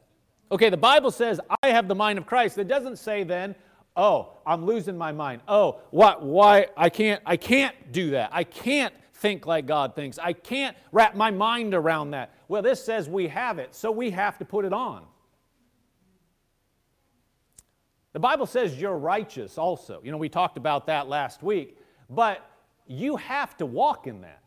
Okay, 0.52 0.70
the 0.70 0.78
Bible 0.78 1.12
says 1.12 1.40
I 1.64 1.70
have 1.70 1.88
the 1.88 1.96
mind 1.96 2.18
of 2.20 2.26
Christ. 2.26 2.58
It 2.58 2.68
doesn't 2.68 2.98
say 2.98 3.24
then, 3.24 3.56
oh, 3.98 4.30
I'm 4.46 4.66
losing 4.66 4.98
my 4.98 5.12
mind. 5.12 5.42
Oh, 5.48 5.82
what 5.90 6.24
why 6.24 6.68
I 6.78 6.90
can't 6.90 7.22
I 7.26 7.36
can't 7.36 7.76
do 7.92 8.12
that. 8.12 8.30
I 8.32 8.44
can't 8.46 8.94
think 9.16 9.46
like 9.46 9.66
God 9.66 9.96
thinks. 9.96 10.18
I 10.20 10.34
can't 10.34 10.78
wrap 10.92 11.16
my 11.16 11.32
mind 11.32 11.74
around 11.74 12.12
that. 12.12 12.34
Well, 12.48 12.62
this 12.62 12.84
says 12.84 13.10
we 13.10 13.28
have 13.28 13.60
it, 13.60 13.76
so 13.76 13.92
we 13.92 14.12
have 14.12 14.38
to 14.38 14.46
put 14.46 14.64
it 14.64 14.72
on. 14.72 15.04
The 18.14 18.20
Bible 18.20 18.46
says 18.46 18.80
you're 18.80 18.98
righteous 18.98 19.58
also. 19.58 20.00
You 20.04 20.12
know, 20.12 20.18
we 20.18 20.30
talked 20.30 20.58
about 20.58 20.88
that 20.88 21.08
last 21.08 21.44
week, 21.44 21.78
but 22.10 22.50
you 22.88 23.18
have 23.18 23.58
to 23.58 23.66
walk 23.66 24.08
in 24.08 24.22
that. 24.22 24.42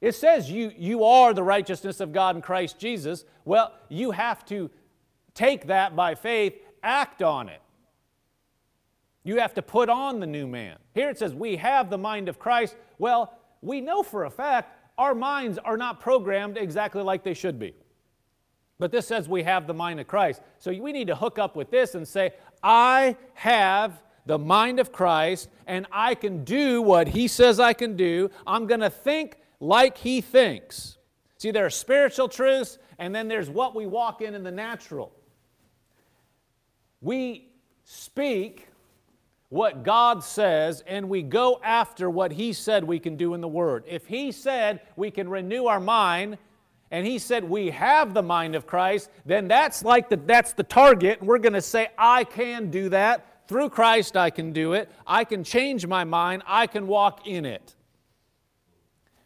It 0.00 0.14
says 0.14 0.50
you, 0.50 0.72
you 0.76 1.04
are 1.04 1.34
the 1.34 1.42
righteousness 1.42 2.00
of 2.00 2.12
God 2.12 2.36
in 2.36 2.42
Christ 2.42 2.78
Jesus. 2.78 3.24
Well, 3.44 3.74
you 3.88 4.10
have 4.12 4.44
to 4.46 4.70
take 5.34 5.66
that 5.66 5.94
by 5.94 6.14
faith, 6.14 6.54
act 6.82 7.22
on 7.22 7.48
it. 7.48 7.60
You 9.22 9.38
have 9.38 9.54
to 9.54 9.62
put 9.62 9.88
on 9.88 10.20
the 10.20 10.26
new 10.26 10.46
man. 10.46 10.78
Here 10.94 11.10
it 11.10 11.18
says, 11.18 11.34
We 11.34 11.56
have 11.56 11.90
the 11.90 11.98
mind 11.98 12.28
of 12.28 12.38
Christ. 12.38 12.76
Well, 12.98 13.38
we 13.60 13.80
know 13.80 14.02
for 14.02 14.24
a 14.24 14.30
fact 14.30 14.76
our 14.98 15.14
minds 15.14 15.58
are 15.58 15.76
not 15.76 16.00
programmed 16.00 16.56
exactly 16.56 17.02
like 17.02 17.24
they 17.24 17.34
should 17.34 17.58
be. 17.58 17.74
But 18.78 18.90
this 18.90 19.06
says 19.06 19.28
we 19.28 19.42
have 19.42 19.66
the 19.66 19.74
mind 19.74 20.00
of 20.00 20.06
Christ. 20.06 20.40
So 20.58 20.72
we 20.72 20.92
need 20.92 21.06
to 21.08 21.14
hook 21.14 21.38
up 21.38 21.54
with 21.54 21.70
this 21.70 21.94
and 21.94 22.08
say, 22.08 22.32
I 22.62 23.16
have 23.34 24.02
the 24.26 24.38
mind 24.38 24.80
of 24.80 24.90
Christ 24.90 25.50
and 25.66 25.86
I 25.92 26.14
can 26.14 26.44
do 26.44 26.80
what 26.80 27.08
he 27.08 27.28
says 27.28 27.60
I 27.60 27.74
can 27.74 27.96
do. 27.96 28.30
I'm 28.46 28.66
going 28.66 28.80
to 28.80 28.90
think 28.90 29.36
like 29.60 29.98
he 29.98 30.20
thinks. 30.20 30.96
See, 31.36 31.50
there 31.50 31.64
are 31.64 31.70
spiritual 31.70 32.28
truths, 32.28 32.78
and 32.98 33.14
then 33.14 33.26
there's 33.26 33.48
what 33.48 33.74
we 33.74 33.86
walk 33.86 34.20
in 34.20 34.34
in 34.34 34.42
the 34.42 34.50
natural. 34.50 35.10
We 37.00 37.48
speak 37.84 38.68
what 39.48 39.82
God 39.82 40.22
says, 40.22 40.82
and 40.86 41.08
we 41.08 41.22
go 41.22 41.60
after 41.62 42.08
what 42.08 42.32
He 42.32 42.52
said 42.52 42.84
we 42.84 42.98
can 42.98 43.16
do 43.16 43.34
in 43.34 43.40
the 43.40 43.48
Word. 43.48 43.84
If 43.86 44.06
He 44.06 44.32
said 44.32 44.80
we 44.96 45.10
can 45.10 45.28
renew 45.28 45.66
our 45.66 45.80
mind, 45.80 46.38
and 46.90 47.06
He 47.06 47.18
said 47.18 47.44
we 47.44 47.70
have 47.70 48.14
the 48.14 48.22
mind 48.22 48.54
of 48.54 48.66
Christ, 48.66 49.10
then 49.26 49.48
that's 49.48 49.84
like 49.84 50.08
the, 50.08 50.16
that's 50.16 50.52
the 50.52 50.62
target, 50.62 51.22
we're 51.22 51.38
going 51.38 51.54
to 51.54 51.62
say, 51.62 51.88
I 51.98 52.24
can 52.24 52.70
do 52.70 52.88
that. 52.90 53.26
Through 53.48 53.70
Christ, 53.70 54.16
I 54.16 54.30
can 54.30 54.52
do 54.52 54.74
it. 54.74 54.88
I 55.04 55.24
can 55.24 55.42
change 55.42 55.84
my 55.84 56.04
mind. 56.04 56.44
I 56.46 56.68
can 56.68 56.86
walk 56.86 57.26
in 57.26 57.44
it. 57.44 57.74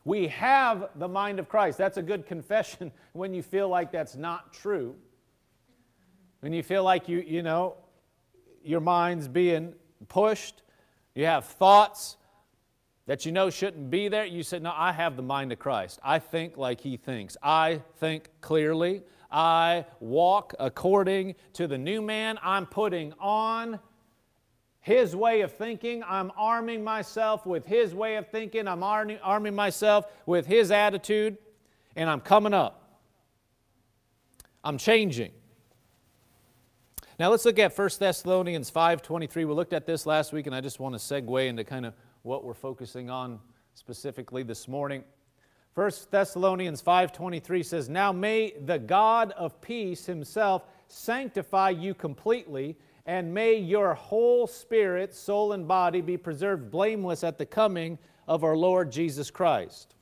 We 0.06 0.28
have 0.28 0.88
the 0.96 1.08
mind 1.08 1.38
of 1.38 1.48
Christ. 1.48 1.76
That's 1.76 1.98
a 1.98 2.02
good 2.02 2.24
confession 2.26 2.92
when 3.12 3.34
you 3.34 3.42
feel 3.42 3.68
like 3.68 3.92
that's 3.92 4.16
not 4.16 4.54
true. 4.54 4.94
When 6.44 6.52
you 6.52 6.62
feel 6.62 6.84
like 6.84 7.08
you, 7.08 7.24
you 7.26 7.40
know, 7.40 7.76
your 8.62 8.80
mind's 8.80 9.28
being 9.28 9.72
pushed, 10.08 10.60
you 11.14 11.24
have 11.24 11.46
thoughts 11.46 12.18
that 13.06 13.24
you 13.24 13.32
know 13.32 13.48
shouldn't 13.48 13.88
be 13.88 14.08
there, 14.08 14.26
you 14.26 14.42
say, 14.42 14.58
No, 14.58 14.70
I 14.76 14.92
have 14.92 15.16
the 15.16 15.22
mind 15.22 15.52
of 15.52 15.58
Christ. 15.58 16.00
I 16.04 16.18
think 16.18 16.58
like 16.58 16.82
He 16.82 16.98
thinks. 16.98 17.38
I 17.42 17.80
think 17.96 18.28
clearly. 18.42 19.04
I 19.30 19.86
walk 20.00 20.52
according 20.60 21.36
to 21.54 21.66
the 21.66 21.78
new 21.78 22.02
man 22.02 22.38
I'm 22.42 22.66
putting 22.66 23.14
on 23.18 23.80
his 24.82 25.16
way 25.16 25.40
of 25.40 25.50
thinking. 25.50 26.02
I'm 26.06 26.30
arming 26.36 26.84
myself 26.84 27.46
with 27.46 27.64
His 27.64 27.94
way 27.94 28.16
of 28.16 28.28
thinking. 28.28 28.68
I'm 28.68 28.82
arming, 28.82 29.18
arming 29.22 29.54
myself 29.54 30.04
with 30.26 30.44
His 30.44 30.70
attitude, 30.70 31.38
and 31.96 32.10
I'm 32.10 32.20
coming 32.20 32.52
up. 32.52 33.00
I'm 34.62 34.76
changing. 34.76 35.32
Now 37.18 37.30
let's 37.30 37.44
look 37.44 37.60
at 37.60 37.76
1 37.76 38.00
Thessalonians 38.00 38.70
5:23. 38.70 39.44
We 39.44 39.54
looked 39.54 39.72
at 39.72 39.86
this 39.86 40.04
last 40.04 40.32
week, 40.32 40.46
and 40.46 40.54
I 40.54 40.60
just 40.60 40.80
want 40.80 40.94
to 40.94 40.98
segue 40.98 41.46
into 41.46 41.62
kind 41.62 41.86
of 41.86 41.94
what 42.22 42.44
we're 42.44 42.54
focusing 42.54 43.08
on 43.08 43.38
specifically 43.74 44.42
this 44.42 44.66
morning. 44.66 45.04
1 45.74 46.10
Thessalonians 46.10 46.82
5:23 46.82 47.62
says, 47.62 47.88
"Now 47.88 48.10
may 48.10 48.50
the 48.52 48.80
God 48.80 49.30
of 49.32 49.60
peace 49.60 50.06
himself 50.06 50.64
sanctify 50.88 51.70
you 51.70 51.94
completely, 51.94 52.76
and 53.06 53.32
may 53.32 53.54
your 53.54 53.94
whole 53.94 54.48
spirit, 54.48 55.14
soul, 55.14 55.52
and 55.52 55.68
body 55.68 56.00
be 56.00 56.16
preserved 56.16 56.70
blameless 56.70 57.22
at 57.22 57.38
the 57.38 57.46
coming 57.46 57.98
of 58.26 58.42
our 58.42 58.56
Lord 58.56 58.90
Jesus 58.90 59.30
Christ. 59.30 59.94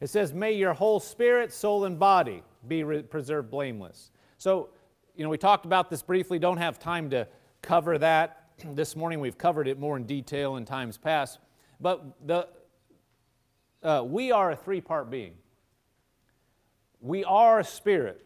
It 0.00 0.08
says, 0.08 0.32
May 0.32 0.52
your 0.52 0.72
whole 0.72 1.00
spirit, 1.00 1.52
soul, 1.52 1.84
and 1.84 1.98
body 1.98 2.42
be 2.66 2.82
re- 2.82 3.02
preserved 3.02 3.50
blameless. 3.50 4.10
So, 4.38 4.70
you 5.14 5.24
know, 5.24 5.30
we 5.30 5.38
talked 5.38 5.66
about 5.66 5.90
this 5.90 6.02
briefly, 6.02 6.38
don't 6.38 6.58
have 6.58 6.78
time 6.78 7.10
to 7.10 7.28
cover 7.60 7.98
that. 7.98 8.50
this 8.74 8.96
morning 8.96 9.20
we've 9.20 9.38
covered 9.38 9.68
it 9.68 9.78
more 9.78 9.96
in 9.96 10.04
detail 10.04 10.56
in 10.56 10.64
times 10.64 10.96
past. 10.96 11.38
But 11.80 12.26
the, 12.26 12.48
uh, 13.82 14.04
we 14.06 14.32
are 14.32 14.52
a 14.52 14.56
three 14.56 14.80
part 14.80 15.10
being. 15.10 15.34
We 17.00 17.24
are 17.24 17.58
a 17.58 17.64
spirit. 17.64 18.24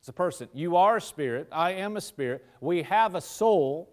It's 0.00 0.08
a 0.08 0.12
person. 0.12 0.48
You 0.54 0.76
are 0.76 0.96
a 0.96 1.00
spirit. 1.00 1.48
I 1.52 1.72
am 1.72 1.96
a 1.98 2.00
spirit. 2.00 2.46
We 2.62 2.82
have 2.82 3.14
a 3.14 3.20
soul, 3.20 3.92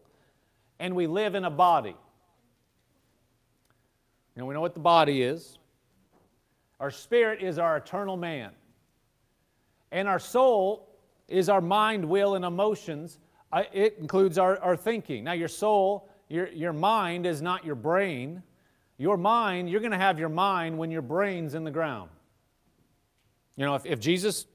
and 0.80 0.96
we 0.96 1.06
live 1.06 1.36
in 1.36 1.44
a 1.44 1.50
body. 1.50 1.96
You 4.36 4.42
know, 4.42 4.46
we 4.46 4.54
know 4.54 4.62
what 4.62 4.74
the 4.74 4.80
body 4.80 5.22
is. 5.22 5.58
Our 6.80 6.92
spirit 6.92 7.42
is 7.42 7.60
our 7.60 7.76
eternal 7.76 8.16
man. 8.16 8.52
And 9.92 10.08
our 10.08 10.20
soul 10.20 10.87
is 11.28 11.50
our 11.50 11.62
mind, 11.62 12.06
will, 12.06 12.36
and 12.36 12.46
emotions. 12.46 13.20
It 13.74 13.98
includes 14.00 14.38
our, 14.38 14.58
our 14.60 14.76
thinking. 14.76 15.24
Now, 15.24 15.34
your 15.34 15.48
soul, 15.48 16.10
your, 16.30 16.48
your 16.50 16.74
mind 16.74 17.26
is 17.26 17.42
not 17.42 17.66
your 17.66 17.76
brain. 17.76 18.44
Your 18.98 19.18
mind, 19.18 19.70
you're 19.70 19.80
going 19.82 19.92
to 19.92 19.98
have 19.98 20.20
your 20.20 20.30
mind 20.30 20.78
when 20.78 20.92
your 20.92 21.02
brain's 21.02 21.54
in 21.54 21.64
the 21.64 21.72
ground. 21.72 22.10
You 23.56 23.66
know, 23.66 23.76
if, 23.76 23.86
if 23.86 24.00
Jesus 24.00 24.46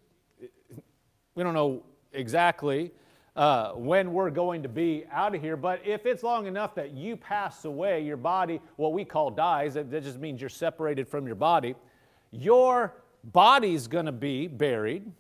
we 1.35 1.43
don't 1.43 1.55
know 1.55 1.83
exactly 2.13 2.91
uh, 3.37 3.73
when 3.73 4.13
we're 4.13 4.31
going 4.31 4.63
to 4.63 4.69
be 4.69 5.05
out 5.11 5.35
of 5.35 5.41
here, 5.41 5.57
but 5.57 5.81
if 5.87 6.05
it's 6.05 6.23
long 6.23 6.47
enough 6.47 6.75
that 6.75 6.93
you 6.93 7.17
pass 7.17 7.65
away, 7.65 8.05
your 8.05 8.19
body, 8.19 8.61
what 8.77 8.93
we 8.93 9.05
call 9.05 9.31
dies, 9.31 9.75
that 9.75 9.91
just 9.91 10.19
means 10.19 10.41
you're 10.41 10.51
separated 10.51 11.09
from 11.09 11.27
your 11.27 11.37
body, 11.37 11.75
your 12.31 12.95
body's 13.25 13.87
going 13.87 14.05
to 14.05 14.13
be 14.13 14.47
buried. 14.47 15.11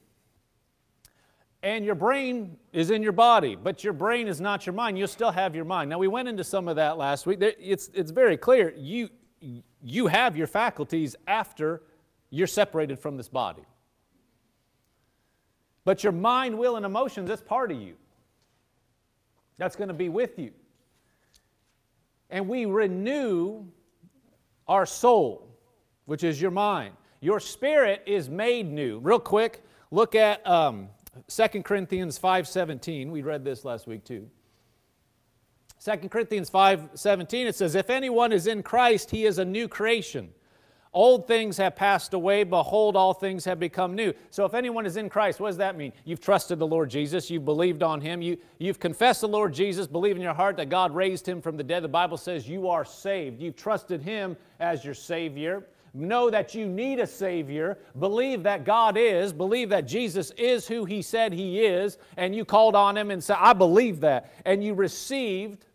And 1.62 1.85
your 1.85 1.95
brain 1.95 2.57
is 2.73 2.90
in 2.90 3.02
your 3.02 3.12
body, 3.12 3.54
but 3.54 3.85
your 3.85 3.92
brain 3.92 4.26
is 4.26 4.40
not 4.40 4.66
your 4.66 4.73
mind. 4.73 4.99
You'll 4.99 5.07
still 5.07 5.31
have 5.31 5.54
your 5.54 5.64
mind. 5.64 5.90
Now, 5.90 5.99
we 5.99 6.09
went 6.09 6.28
into 6.28 6.42
some 6.42 6.66
of 6.66 6.76
that 6.76 6.99
last 6.99 7.25
week. 7.25 7.38
It's, 7.40 7.88
it's 7.95 8.11
very 8.11 8.37
clear. 8.37 8.75
You, 8.76 9.09
you 9.83 10.09
have 10.09 10.37
your 10.37 10.49
faculties 10.49 11.14
after 11.28 11.83
you're 12.31 12.49
separated 12.49 12.99
from 12.99 13.16
this 13.16 13.28
body. 13.28 13.62
But 15.85 16.02
your 16.02 16.12
mind, 16.12 16.59
will, 16.59 16.76
and 16.76 16.85
emotions, 16.85 17.28
that's 17.28 17.42
part 17.42 17.71
of 17.71 17.81
you. 17.81 17.95
That's 19.59 19.76
going 19.76 19.88
to 19.88 19.95
be 19.95 20.09
with 20.09 20.38
you. 20.38 20.50
And 22.31 22.49
we 22.49 22.64
renew 22.64 23.64
our 24.66 24.87
soul, 24.87 25.49
which 26.07 26.25
is 26.25 26.40
your 26.40 26.50
mind. 26.50 26.95
Your 27.21 27.38
spirit 27.38 28.02
is 28.07 28.28
made 28.28 28.71
new. 28.71 28.99
Real 28.99 29.21
quick, 29.21 29.62
look 29.90 30.14
at 30.14 30.45
um, 30.47 30.88
2 31.28 31.62
Corinthians 31.62 32.19
5.17. 32.19 33.11
We 33.11 33.23
read 33.23 33.45
this 33.45 33.64
last 33.64 33.87
week 33.87 34.04
too. 34.04 34.28
2 35.85 36.09
Corinthians 36.09 36.49
5.17, 36.49 37.47
it 37.47 37.57
says, 37.57 37.75
If 37.75 37.90
anyone 37.90 38.33
is 38.33 38.47
in 38.47 38.62
Christ, 38.62 39.11
he 39.11 39.25
is 39.26 39.38
a 39.38 39.45
new 39.45 39.66
creation. 39.66 40.31
Old 40.95 41.26
things 41.26 41.57
have 41.57 41.75
passed 41.75 42.12
away. 42.12 42.45
Behold, 42.45 42.97
all 42.97 43.14
things 43.14 43.47
have 43.47 43.59
become 43.59 43.95
new. 43.95 44.12
So, 44.31 44.45
if 44.45 44.52
anyone 44.52 44.85
is 44.85 44.99
in 44.99 45.09
Christ, 45.09 45.40
what 45.40 45.49
does 45.49 45.57
that 45.57 45.76
mean? 45.76 45.92
You've 46.04 46.21
trusted 46.21 46.59
the 46.59 46.66
Lord 46.66 46.90
Jesus. 46.90 47.31
You've 47.31 47.47
believed 47.47 47.83
on 47.83 48.02
Him. 48.02 48.21
You, 48.21 48.37
you've 48.59 48.78
confessed 48.78 49.23
the 49.23 49.28
Lord 49.28 49.54
Jesus. 49.54 49.87
Believe 49.87 50.16
in 50.16 50.23
your 50.23 50.35
heart 50.35 50.59
that 50.59 50.69
God 50.69 50.95
raised 50.95 51.26
Him 51.26 51.40
from 51.40 51.57
the 51.57 51.64
dead. 51.64 51.83
The 51.83 51.88
Bible 51.88 52.19
says 52.19 52.47
you 52.47 52.69
are 52.69 52.85
saved. 52.85 53.40
You've 53.40 53.57
trusted 53.57 54.02
Him 54.02 54.37
as 54.61 54.85
your 54.85 54.92
Savior. 54.92 55.66
Know 55.95 56.31
that 56.31 56.55
you 56.55 56.67
need 56.67 57.01
a 57.01 57.07
Savior. 57.07 57.79
Believe 57.99 58.43
that 58.45 58.65
God 58.65 58.97
is. 58.97 59.33
Believe 59.33 59.69
that 59.71 59.87
Jesus 59.87 60.31
is 60.33 60.67
who 60.67 60.85
He 60.85 61.03
said 61.03 61.33
He 61.33 61.61
is. 61.61 61.99
And 62.17 62.35
you 62.35 62.45
called 62.45 62.75
on 62.75 62.97
Him 62.97 63.11
and 63.11 63.23
said, 63.23 63.37
I 63.39 63.53
believe 63.53 64.01
that. 64.01 64.33
And 64.47 64.65
you 64.65 64.75
received 64.75 65.67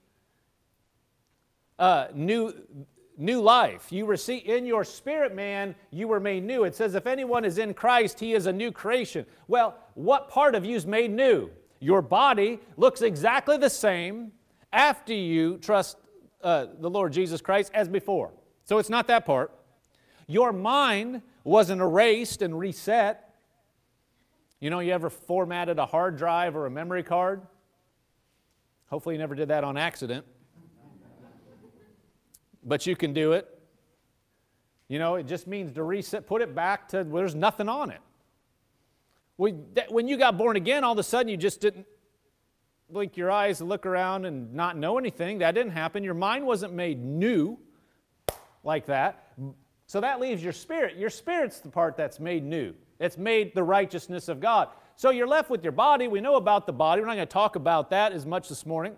uh, 1.78 2.08
new 2.14 2.54
new 3.18 3.42
life. 3.42 3.92
You 3.92 4.06
receive 4.06 4.46
in 4.46 4.66
your 4.66 4.84
spirit 4.84 5.36
man, 5.36 5.76
you 5.92 6.08
were 6.08 6.20
made 6.20 6.44
new. 6.44 6.64
It 6.64 6.76
says, 6.76 6.94
if 6.94 7.08
anyone 7.08 7.44
is 7.44 7.58
in 7.58 7.74
Christ, 7.74 8.20
he 8.20 8.34
is 8.34 8.46
a 8.46 8.54
new 8.54 8.72
creation. 8.72 9.26
Well, 9.48 9.76
what 9.96 10.30
part 10.30 10.54
of 10.54 10.64
you 10.64 10.76
is 10.76 10.86
made 10.86 11.12
new? 11.12 11.50
Your 11.80 12.04
body 12.04 12.60
looks 12.78 13.02
exactly 13.02 13.58
the 13.58 13.72
same 13.72 14.32
after 14.72 15.14
you 15.14 15.58
trust 15.58 15.98
uh, 16.44 16.68
the 16.80 16.90
Lord 16.90 17.12
Jesus 17.12 17.42
Christ 17.42 17.72
as 17.74 17.88
before. 17.88 18.34
So 18.64 18.78
it's 18.78 18.90
not 18.90 19.08
that 19.08 19.26
part. 19.26 19.52
Your 20.28 20.52
mind 20.52 21.22
wasn't 21.44 21.82
erased 21.82 22.42
and 22.42 22.58
reset. 22.58 23.34
You 24.60 24.70
know, 24.70 24.80
you 24.80 24.92
ever 24.92 25.10
formatted 25.10 25.80
a 25.80 25.86
hard 25.86 26.18
drive 26.18 26.56
or 26.56 26.66
a 26.66 26.70
memory 26.70 27.04
card? 27.04 27.42
Hopefully, 28.90 29.16
you 29.16 29.20
never 29.20 29.36
did 29.36 29.48
that 29.50 29.64
on 29.64 29.78
accident. 29.78 30.26
but 32.64 32.86
you 32.86 32.96
can 32.96 33.14
do 33.14 33.32
it. 33.34 33.48
You 34.90 35.00
know, 35.00 35.16
it 35.16 35.28
just 35.28 35.48
means 35.48 35.74
to 35.74 35.84
reset, 35.84 36.28
put 36.28 36.42
it 36.42 36.56
back 36.56 36.88
to 36.90 37.04
there's 37.04 37.36
nothing 37.36 37.70
on 37.70 37.92
it. 37.92 38.00
When 39.38 40.08
you 40.08 40.18
got 40.18 40.38
born 40.38 40.56
again, 40.56 40.84
all 40.84 40.94
of 40.94 40.98
a 40.98 41.04
sudden 41.04 41.30
you 41.30 41.38
just 41.38 41.62
didn't 41.62 41.86
blink 42.90 43.18
your 43.18 43.30
eyes 43.30 43.60
and 43.60 43.70
look 43.70 43.86
around 43.86 44.26
and 44.26 44.54
not 44.54 44.78
know 44.78 44.98
anything. 44.98 45.40
That 45.40 45.54
didn't 45.54 45.74
happen. 45.74 46.04
Your 46.04 46.14
mind 46.14 46.46
wasn't 46.46 46.74
made 46.74 47.04
new 47.04 47.60
like 48.64 48.88
that. 48.88 49.34
So 49.88 50.02
that 50.02 50.20
leaves 50.20 50.44
your 50.44 50.54
spirit. 50.54 50.98
Your 50.98 51.10
spirit's 51.10 51.60
the 51.62 51.70
part 51.70 51.96
that's 51.96 52.20
made 52.20 52.44
new. 52.44 52.74
It's 53.00 53.18
made 53.18 53.56
the 53.56 53.64
righteousness 53.64 54.28
of 54.28 54.40
God. 54.40 54.68
So 54.96 55.12
you're 55.12 55.28
left 55.28 55.50
with 55.50 55.64
your 55.64 55.72
body. 55.72 56.08
We 56.08 56.20
know 56.20 56.36
about 56.36 56.68
the 56.68 56.74
body. 56.74 57.02
We're 57.02 57.08
not 57.08 57.16
going 57.16 57.28
to 57.28 57.34
talk 57.34 57.56
about 57.56 57.90
that 57.92 58.12
as 58.12 58.26
much 58.26 58.50
this 58.50 58.66
morning. 58.66 58.96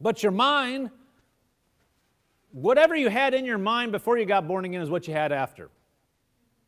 But 0.00 0.22
your 0.22 0.32
mind, 0.32 0.90
whatever 2.50 2.96
you 2.96 3.10
had 3.10 3.34
in 3.34 3.44
your 3.44 3.58
mind 3.58 3.92
before 3.92 4.16
you 4.16 4.24
got 4.24 4.48
born 4.48 4.64
again 4.64 4.80
is 4.80 4.88
what 4.88 5.06
you 5.06 5.12
had 5.12 5.32
after. 5.32 5.70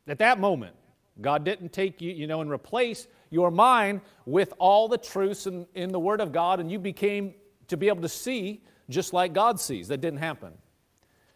At 0.07 0.19
that 0.19 0.39
moment, 0.39 0.75
God 1.21 1.45
didn't 1.45 1.73
take 1.73 2.03
you, 2.03 2.13
you 2.13 2.27
know, 2.27 2.43
and 2.43 2.51
replace 2.51 3.07
your 3.31 3.51
mind 3.51 4.03
with 4.27 4.53
all 4.59 4.89
the 4.89 4.99
truths 4.99 5.47
in, 5.47 5.67
in 5.75 5.91
the 5.91 5.99
Word 5.99 6.21
of 6.21 6.33
God, 6.33 6.61
and 6.61 6.71
you 6.71 6.79
became 6.79 7.35
to 7.69 7.77
be 7.77 7.89
able 7.89 8.03
to 8.03 8.09
see 8.09 8.63
just 8.91 9.13
like 9.13 9.33
God 9.33 9.59
sees. 9.61 9.89
That 9.89 10.01
didn't 10.01 10.21
happen. 10.21 10.53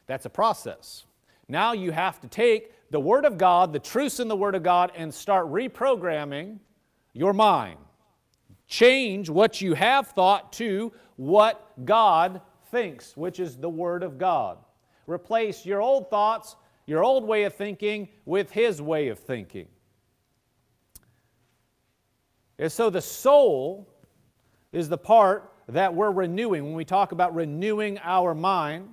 That's 0.07 0.27
a 0.27 0.31
process. 0.31 1.05
Now 1.49 1.73
you 1.73 1.91
have 1.91 2.21
to 2.21 2.29
take 2.29 2.73
the 2.91 3.01
Word 3.01 3.25
of 3.25 3.39
God, 3.39 3.73
the 3.73 3.79
truths 3.79 4.21
in 4.21 4.29
the 4.29 4.37
Word 4.37 4.55
of 4.55 4.63
God, 4.63 4.93
and 4.97 5.13
start 5.13 5.47
reprogramming 5.47 6.59
your 7.13 7.33
mind. 7.33 7.79
Change 8.67 9.29
what 9.29 9.61
you 9.61 9.75
have 9.75 10.09
thought 10.09 10.53
to 10.55 10.93
what 11.17 11.85
God 11.85 12.41
thinks, 12.71 13.17
which 13.17 13.41
is 13.41 13.57
the 13.57 13.69
Word 13.69 14.03
of 14.03 14.19
God. 14.19 14.59
Replace 15.07 15.67
your 15.67 15.81
old 15.81 16.11
thoughts, 16.11 16.57
your 16.87 17.05
old 17.05 17.25
way 17.25 17.45
of 17.45 17.55
thinking, 17.55 18.09
with 18.25 18.51
His 18.51 18.81
way 18.81 19.09
of 19.09 19.19
thinking. 19.19 19.69
And 22.59 22.71
so 22.71 22.91
the 22.91 23.03
soul 23.03 23.89
is 24.73 24.89
the 24.89 24.99
part 24.99 25.53
that 25.69 25.95
we're 25.95 26.11
renewing 26.11 26.65
when 26.65 26.75
we 26.75 26.85
talk 26.85 27.13
about 27.13 27.35
renewing 27.35 27.99
our 28.03 28.35
mind, 28.35 28.89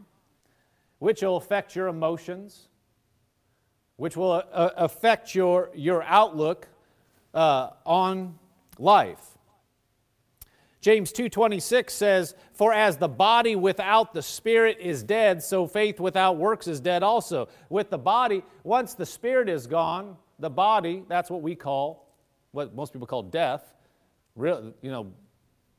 which 1.00 1.22
will 1.22 1.38
affect 1.38 1.76
your 1.76 1.88
emotions, 1.88 2.68
which 3.96 4.16
will 4.16 4.44
uh, 4.52 4.70
affect 4.78 5.34
your, 5.34 5.72
your 5.74 6.04
outlook 6.04 6.68
uh, 7.34 7.72
on 7.86 8.38
life. 8.78 9.38
James 10.82 11.12
2:26 11.12 11.90
says, 11.90 12.36
"For 12.54 12.72
as 12.72 12.96
the 12.98 13.10
body 13.10 13.56
without 13.58 14.14
the 14.14 14.22
spirit 14.22 14.78
is 14.80 15.04
dead, 15.04 15.44
so 15.44 15.68
faith 15.68 16.00
without 16.00 16.38
works 16.38 16.68
is 16.68 16.80
dead 16.80 17.04
also." 17.04 17.50
With 17.70 17.90
the 17.90 17.98
body, 17.98 18.44
once 18.64 18.94
the 18.94 19.06
spirit 19.06 19.50
is 19.50 19.68
gone, 19.68 20.16
the 20.40 20.50
body, 20.50 21.04
that's 21.10 21.30
what 21.30 21.42
we 21.42 21.54
call 21.54 22.08
what 22.52 22.74
most 22.74 22.94
people 22.94 23.08
call 23.08 23.24
death. 23.24 23.74
Real, 24.36 24.74
you 24.82 24.90
know, 24.90 25.12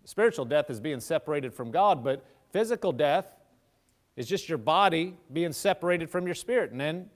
spiritual 0.05 0.45
death 0.45 0.69
is 0.69 0.81
being 0.81 1.00
separated 1.00 1.55
from 1.55 1.71
God, 1.71 2.05
but 2.05 2.23
physical 2.50 2.93
death 2.93 3.39
is 4.17 4.26
just 4.26 4.49
your 4.49 4.58
body 4.58 5.17
being 5.32 5.52
separated 5.52 6.11
from 6.11 6.26
your 6.26 6.34
spirit. 6.34 6.71
And 6.73 6.80
then 6.80 7.11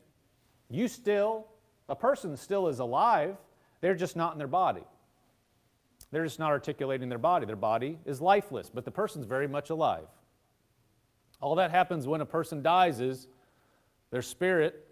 you 0.71 0.88
still, 0.88 1.47
a 1.88 1.97
person 1.97 2.37
still 2.37 2.68
is 2.68 2.79
alive, 2.79 3.37
they're 3.81 3.95
just 3.95 4.16
not 4.16 4.33
in 4.33 4.38
their 4.38 4.47
body. 4.47 4.83
They're 6.11 6.25
just 6.25 6.38
not 6.38 6.51
articulating 6.51 7.09
their 7.09 7.18
body. 7.18 7.45
Their 7.45 7.57
body 7.57 7.99
is 8.05 8.21
lifeless, 8.21 8.71
but 8.73 8.85
the 8.85 8.90
person's 8.90 9.27
very 9.27 9.49
much 9.49 9.71
alive. 9.71 10.07
All 11.40 11.57
that 11.57 11.71
happens 11.71 12.07
when 12.07 12.21
a 12.21 12.27
person 12.27 12.62
dies 12.62 13.01
is 13.01 13.27
their 14.11 14.23
spirit 14.23 14.87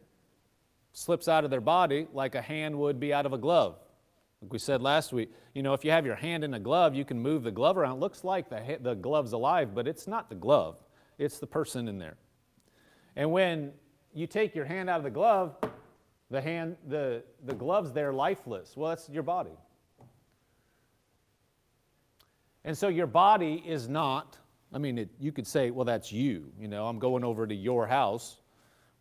slips 0.93 1.29
out 1.29 1.45
of 1.45 1.51
their 1.51 1.61
body 1.61 2.09
like 2.13 2.35
a 2.35 2.43
hand 2.43 2.79
would 2.79 3.01
be 3.01 3.15
out 3.15 3.25
of 3.25 3.33
a 3.33 3.39
glove. 3.39 3.79
Like 4.43 4.53
we 4.53 4.59
said 4.59 4.83
last 4.83 5.13
week, 5.13 5.31
you 5.55 5.63
know, 5.63 5.73
if 5.73 5.85
you 5.85 5.93
have 5.93 6.05
your 6.05 6.17
hand 6.17 6.43
in 6.43 6.55
a 6.55 6.59
glove, 6.59 6.95
you 6.95 7.05
can 7.05 7.19
move 7.19 7.45
the 7.45 7.53
glove 7.53 7.79
around. 7.79 7.99
It 7.99 8.01
looks 8.01 8.25
like 8.25 8.51
the, 8.51 8.79
the 8.81 8.95
glove's 8.95 9.33
alive, 9.33 9.75
but 9.75 9.87
it's 9.87 10.09
not 10.09 10.29
the 10.29 10.35
glove, 10.35 10.82
it's 11.19 11.39
the 11.39 11.47
person 11.47 11.89
in 11.89 11.99
there. 11.99 12.17
And 13.17 13.31
when 13.31 13.73
you 14.15 14.27
take 14.27 14.55
your 14.55 14.65
hand 14.65 14.91
out 14.91 14.99
of 14.99 15.05
the 15.05 15.11
glove, 15.11 15.57
the 16.31 16.41
hand, 16.41 16.77
the, 16.89 17.23
the 17.45 17.55
glove's 17.55 17.93
there 17.93 18.13
lifeless. 18.13 18.77
Well, 18.77 18.89
that's 18.91 19.09
your 19.09 19.23
body. 19.23 19.57
And 22.65 22.77
so 22.77 22.89
your 22.89 23.07
body 23.07 23.63
is 23.67 23.89
not, 23.89 24.39
I 24.73 24.79
mean, 24.79 24.99
it, 24.99 25.11
you 25.19 25.33
could 25.33 25.47
say, 25.47 25.71
well, 25.71 25.85
that's 25.85 26.13
you. 26.13 26.53
You 26.59 26.69
know, 26.69 26.87
I'm 26.87 26.99
going 26.99 27.25
over 27.25 27.47
to 27.47 27.55
your 27.55 27.87
house. 27.87 28.39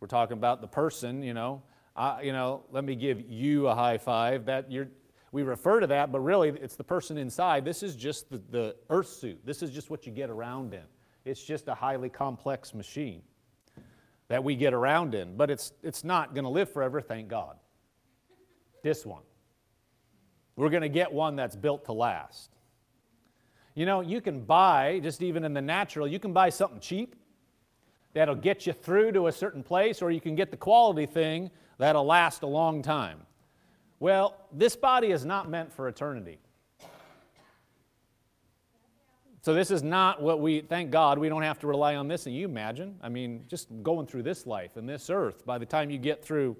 We're 0.00 0.08
talking 0.08 0.36
about 0.36 0.60
the 0.60 0.66
person, 0.66 1.22
you 1.22 1.32
know. 1.32 1.62
I, 1.94 2.22
you 2.22 2.32
know, 2.32 2.64
let 2.72 2.84
me 2.84 2.96
give 2.96 3.20
you 3.30 3.68
a 3.68 3.74
high 3.74 3.98
five. 3.98 4.46
That 4.46 4.70
you're, 4.70 4.88
we 5.30 5.42
refer 5.42 5.80
to 5.80 5.86
that, 5.86 6.10
but 6.10 6.20
really 6.20 6.48
it's 6.48 6.76
the 6.76 6.84
person 6.84 7.16
inside. 7.16 7.64
This 7.64 7.82
is 7.82 7.96
just 7.96 8.30
the, 8.30 8.42
the 8.50 8.76
earth 8.90 9.08
suit. 9.08 9.40
This 9.44 9.62
is 9.62 9.70
just 9.70 9.90
what 9.90 10.06
you 10.06 10.12
get 10.12 10.28
around 10.28 10.74
in. 10.74 10.82
It's 11.24 11.42
just 11.42 11.68
a 11.68 11.74
highly 11.74 12.08
complex 12.08 12.74
machine 12.74 13.22
that 14.28 14.42
we 14.42 14.56
get 14.56 14.72
around 14.72 15.14
in, 15.14 15.36
but 15.36 15.50
it's, 15.50 15.72
it's 15.82 16.04
not 16.04 16.34
going 16.34 16.44
to 16.44 16.50
live 16.50 16.72
forever, 16.72 17.00
thank 17.00 17.28
God. 17.28 17.56
This 18.82 19.04
one. 19.04 19.22
We're 20.56 20.70
going 20.70 20.82
to 20.82 20.88
get 20.88 21.12
one 21.12 21.36
that's 21.36 21.56
built 21.56 21.84
to 21.86 21.92
last. 21.92 22.50
You 23.74 23.86
know, 23.86 24.00
you 24.00 24.20
can 24.20 24.40
buy, 24.40 25.00
just 25.02 25.22
even 25.22 25.44
in 25.44 25.54
the 25.54 25.62
natural, 25.62 26.06
you 26.06 26.18
can 26.18 26.32
buy 26.32 26.50
something 26.50 26.80
cheap 26.80 27.16
that'll 28.12 28.34
get 28.34 28.66
you 28.66 28.72
through 28.72 29.12
to 29.12 29.28
a 29.28 29.32
certain 29.32 29.62
place, 29.62 30.02
or 30.02 30.10
you 30.10 30.20
can 30.20 30.34
get 30.34 30.50
the 30.50 30.56
quality 30.56 31.06
thing 31.06 31.50
that'll 31.78 32.04
last 32.04 32.42
a 32.42 32.46
long 32.46 32.82
time. 32.82 33.20
Well, 34.00 34.36
this 34.52 34.76
body 34.76 35.12
is 35.12 35.24
not 35.24 35.48
meant 35.48 35.72
for 35.72 35.88
eternity. 35.88 36.38
So 39.42 39.52
this 39.52 39.72
is 39.72 39.82
not 39.82 40.22
what 40.22 40.40
we, 40.40 40.60
thank 40.60 40.92
God, 40.92 41.18
we 41.18 41.28
don't 41.28 41.42
have 41.42 41.58
to 41.58 41.66
rely 41.66 41.96
on 41.96 42.06
this. 42.06 42.26
And 42.26 42.34
you 42.34 42.44
imagine, 42.44 42.94
I 43.02 43.08
mean, 43.08 43.44
just 43.48 43.68
going 43.82 44.06
through 44.06 44.22
this 44.22 44.46
life 44.46 44.76
and 44.76 44.88
this 44.88 45.10
earth, 45.10 45.44
by 45.44 45.58
the 45.58 45.66
time 45.66 45.90
you 45.90 45.98
get 45.98 46.24
through, 46.24 46.56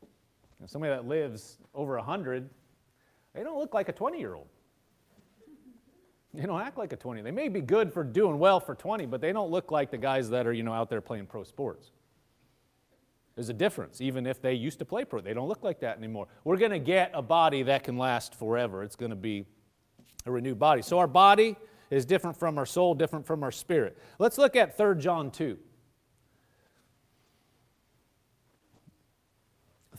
you 0.00 0.60
know, 0.60 0.66
somebody 0.66 0.90
that 0.90 1.06
lives 1.06 1.58
over 1.74 1.96
100, 1.96 2.48
they 3.34 3.42
don't 3.42 3.58
look 3.58 3.74
like 3.74 3.90
a 3.90 3.92
20 3.92 4.18
year 4.18 4.34
old. 4.34 4.46
They 6.32 6.46
don't 6.46 6.60
act 6.60 6.78
like 6.78 6.94
a 6.94 6.96
20. 6.96 7.20
They 7.20 7.30
may 7.30 7.48
be 7.48 7.60
good 7.60 7.92
for 7.92 8.04
doing 8.04 8.38
well 8.38 8.58
for 8.58 8.74
20, 8.74 9.04
but 9.04 9.20
they 9.20 9.32
don't 9.32 9.50
look 9.50 9.70
like 9.70 9.90
the 9.90 9.98
guys 9.98 10.30
that 10.30 10.46
are, 10.46 10.52
you 10.52 10.62
know, 10.62 10.72
out 10.72 10.88
there 10.88 11.02
playing 11.02 11.26
pro 11.26 11.44
sports. 11.44 11.90
There's 13.34 13.50
a 13.50 13.54
difference, 13.54 14.00
even 14.00 14.26
if 14.26 14.40
they 14.40 14.54
used 14.54 14.78
to 14.78 14.84
play 14.84 15.04
pro. 15.04 15.20
They 15.20 15.34
don't 15.34 15.48
look 15.48 15.62
like 15.62 15.80
that 15.80 15.98
anymore. 15.98 16.26
We're 16.44 16.56
going 16.56 16.70
to 16.70 16.78
get 16.78 17.10
a 17.12 17.22
body 17.22 17.62
that 17.64 17.84
can 17.84 17.98
last 17.98 18.34
forever. 18.34 18.82
It's 18.82 18.96
going 18.96 19.10
to 19.10 19.16
be 19.16 19.44
a 20.26 20.30
renewed 20.30 20.58
body. 20.58 20.82
So 20.82 20.98
our 20.98 21.06
body 21.06 21.56
is 21.90 22.04
different 22.04 22.36
from 22.36 22.58
our 22.58 22.66
soul, 22.66 22.94
different 22.94 23.26
from 23.26 23.42
our 23.42 23.50
spirit. 23.50 23.98
Let's 24.18 24.38
look 24.38 24.56
at 24.56 24.76
3 24.76 24.98
John 24.98 25.30
2. 25.30 25.58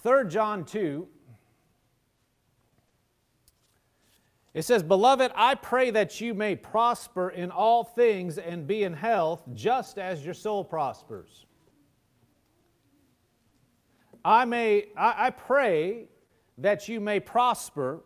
3 0.02 0.30
John 0.30 0.64
2, 0.64 1.08
it 4.54 4.64
says, 4.64 4.82
Beloved, 4.82 5.32
I 5.36 5.56
pray 5.56 5.92
that 5.92 6.22
you 6.22 6.34
may 6.34 6.56
prosper 6.56 7.30
in 7.30 7.52
all 7.52 7.84
things 7.84 8.38
and 8.38 8.66
be 8.66 8.84
in 8.84 8.94
health, 8.94 9.44
just 9.54 9.98
as 9.98 10.24
your 10.24 10.34
soul 10.34 10.64
prospers. 10.64 11.46
I 14.24 14.46
may, 14.46 14.86
I, 14.98 15.28
I 15.28 15.30
pray 15.32 16.06
that 16.58 16.88
you 16.88 17.00
may 17.00 17.20
prosper, 17.20 18.02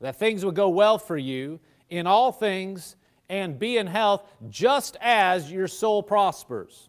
that 0.00 0.16
things 0.16 0.44
will 0.44 0.52
go 0.52 0.68
well 0.68 0.98
for 0.98 1.16
you 1.16 1.60
in 1.88 2.06
all 2.06 2.32
things 2.32 2.96
and 3.30 3.58
be 3.58 3.78
in 3.78 3.86
health 3.86 4.28
just 4.50 4.96
as 5.00 5.50
your 5.50 5.68
soul 5.68 6.02
prospers. 6.02 6.88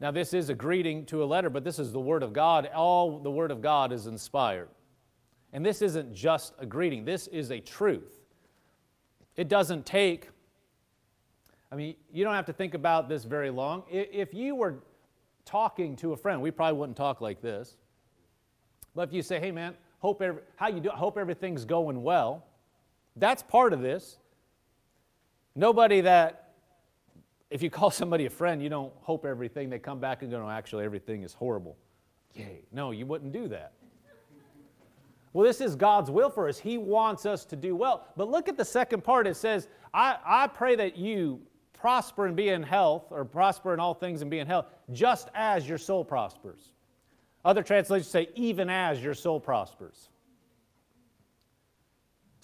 Now, 0.00 0.10
this 0.10 0.34
is 0.34 0.50
a 0.50 0.54
greeting 0.54 1.06
to 1.06 1.22
a 1.22 1.26
letter, 1.26 1.48
but 1.48 1.64
this 1.64 1.78
is 1.78 1.92
the 1.92 2.00
Word 2.00 2.22
of 2.22 2.34
God. 2.34 2.68
All 2.74 3.18
the 3.20 3.30
Word 3.30 3.50
of 3.50 3.62
God 3.62 3.92
is 3.92 4.06
inspired. 4.06 4.68
And 5.52 5.64
this 5.64 5.80
isn't 5.80 6.12
just 6.12 6.52
a 6.58 6.66
greeting, 6.66 7.04
this 7.04 7.28
is 7.28 7.50
a 7.50 7.60
truth. 7.60 8.18
It 9.36 9.48
doesn't 9.48 9.86
take, 9.86 10.28
I 11.70 11.76
mean, 11.76 11.94
you 12.12 12.24
don't 12.24 12.34
have 12.34 12.46
to 12.46 12.52
think 12.52 12.74
about 12.74 13.08
this 13.08 13.24
very 13.24 13.50
long. 13.50 13.84
If 13.88 14.34
you 14.34 14.54
were 14.54 14.80
talking 15.44 15.94
to 15.96 16.12
a 16.12 16.16
friend, 16.16 16.42
we 16.42 16.50
probably 16.50 16.78
wouldn't 16.78 16.96
talk 16.96 17.20
like 17.20 17.40
this. 17.40 17.76
But 18.94 19.08
if 19.08 19.14
you 19.14 19.22
say, 19.22 19.38
hey 19.38 19.52
man, 19.52 19.74
hope 20.00 20.20
every, 20.20 20.42
how 20.56 20.68
you 20.68 20.80
do 20.80 20.90
I 20.90 20.96
hope 20.96 21.16
everything's 21.16 21.64
going 21.64 22.02
well. 22.02 22.44
That's 23.16 23.42
part 23.42 23.72
of 23.72 23.80
this. 23.80 24.18
Nobody 25.54 26.02
that 26.02 26.46
if 27.50 27.62
you 27.62 27.70
call 27.70 27.90
somebody 28.02 28.26
a 28.26 28.30
friend, 28.30 28.62
you 28.62 28.68
don't 28.68 28.92
hope 29.00 29.24
everything 29.24 29.70
they 29.70 29.78
come 29.78 30.00
back 30.00 30.22
and 30.22 30.30
go, 30.30 30.40
no, 30.40 30.50
actually 30.50 30.84
everything 30.84 31.22
is 31.22 31.34
horrible. 31.34 31.76
Yay. 32.34 32.64
No, 32.72 32.90
you 32.90 33.06
wouldn't 33.06 33.32
do 33.32 33.48
that. 33.48 33.72
Well, 35.32 35.46
this 35.46 35.60
is 35.60 35.76
God's 35.76 36.10
will 36.10 36.30
for 36.30 36.48
us. 36.48 36.58
He 36.58 36.78
wants 36.78 37.26
us 37.26 37.44
to 37.46 37.56
do 37.56 37.76
well. 37.76 38.06
But 38.16 38.30
look 38.30 38.48
at 38.48 38.56
the 38.56 38.64
second 38.64 39.04
part. 39.04 39.26
It 39.26 39.36
says, 39.36 39.68
I, 39.92 40.16
I 40.24 40.46
pray 40.46 40.76
that 40.76 40.96
you 40.96 41.40
prosper 41.74 42.26
and 42.26 42.34
be 42.34 42.48
in 42.48 42.62
health, 42.62 43.08
or 43.10 43.24
prosper 43.24 43.74
in 43.74 43.80
all 43.80 43.92
things 43.92 44.22
and 44.22 44.30
be 44.30 44.38
in 44.38 44.46
health, 44.46 44.66
just 44.92 45.28
as 45.34 45.68
your 45.68 45.76
soul 45.76 46.04
prospers. 46.06 46.72
Other 47.44 47.62
translations 47.62 48.08
say, 48.08 48.30
even 48.34 48.70
as 48.70 49.02
your 49.02 49.12
soul 49.12 49.38
prospers. 49.38 50.08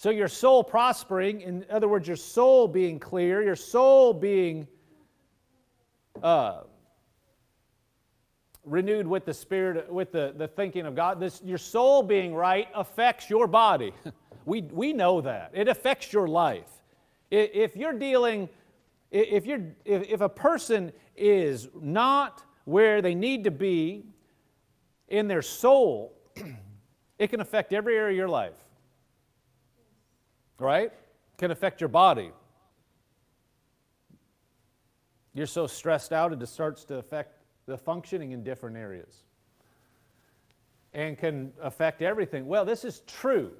So, 0.03 0.09
your 0.09 0.27
soul 0.27 0.65
prospering, 0.65 1.39
in 1.39 1.65
other 1.69 1.87
words, 1.87 2.09
your 2.09 2.17
soul 2.17 2.67
being 2.67 2.99
clear, 2.99 3.41
your 3.41 3.55
soul 3.55 4.11
being 4.13 4.67
uh, 6.21 6.63
renewed 8.65 9.07
with 9.07 9.23
the 9.23 9.33
spirit, 9.33 9.89
with 9.89 10.11
the, 10.11 10.33
the 10.35 10.49
thinking 10.49 10.85
of 10.85 10.93
God. 10.93 11.21
This, 11.21 11.41
your 11.41 11.57
soul 11.57 12.03
being 12.03 12.35
right 12.35 12.67
affects 12.75 13.29
your 13.29 13.47
body. 13.47 13.93
we, 14.45 14.63
we 14.63 14.91
know 14.91 15.21
that. 15.21 15.51
It 15.53 15.69
affects 15.69 16.11
your 16.11 16.27
life. 16.27 16.83
If 17.31 17.77
you're 17.77 17.97
dealing, 17.97 18.49
if, 19.09 19.45
you're, 19.45 19.63
if, 19.85 20.03
if 20.09 20.19
a 20.19 20.27
person 20.27 20.91
is 21.15 21.69
not 21.81 22.43
where 22.65 23.01
they 23.01 23.15
need 23.15 23.45
to 23.45 23.51
be 23.51 24.03
in 25.07 25.29
their 25.29 25.41
soul, 25.41 26.13
it 27.19 27.29
can 27.29 27.39
affect 27.39 27.71
every 27.71 27.95
area 27.95 28.11
of 28.11 28.17
your 28.17 28.27
life. 28.27 28.65
Right? 30.63 30.93
Can 31.37 31.51
affect 31.51 31.81
your 31.81 31.89
body. 31.89 32.31
You're 35.33 35.45
so 35.45 35.67
stressed 35.67 36.13
out, 36.13 36.31
it 36.31 36.47
starts 36.47 36.85
to 36.85 36.95
affect 36.95 37.37
the 37.65 37.77
functioning 37.77 38.31
in 38.31 38.43
different 38.43 38.77
areas 38.77 39.23
and 40.93 41.17
can 41.17 41.51
affect 41.61 42.01
everything. 42.01 42.47
Well, 42.47 42.63
this 42.63 42.85
is 42.85 43.01
true. 43.07 43.51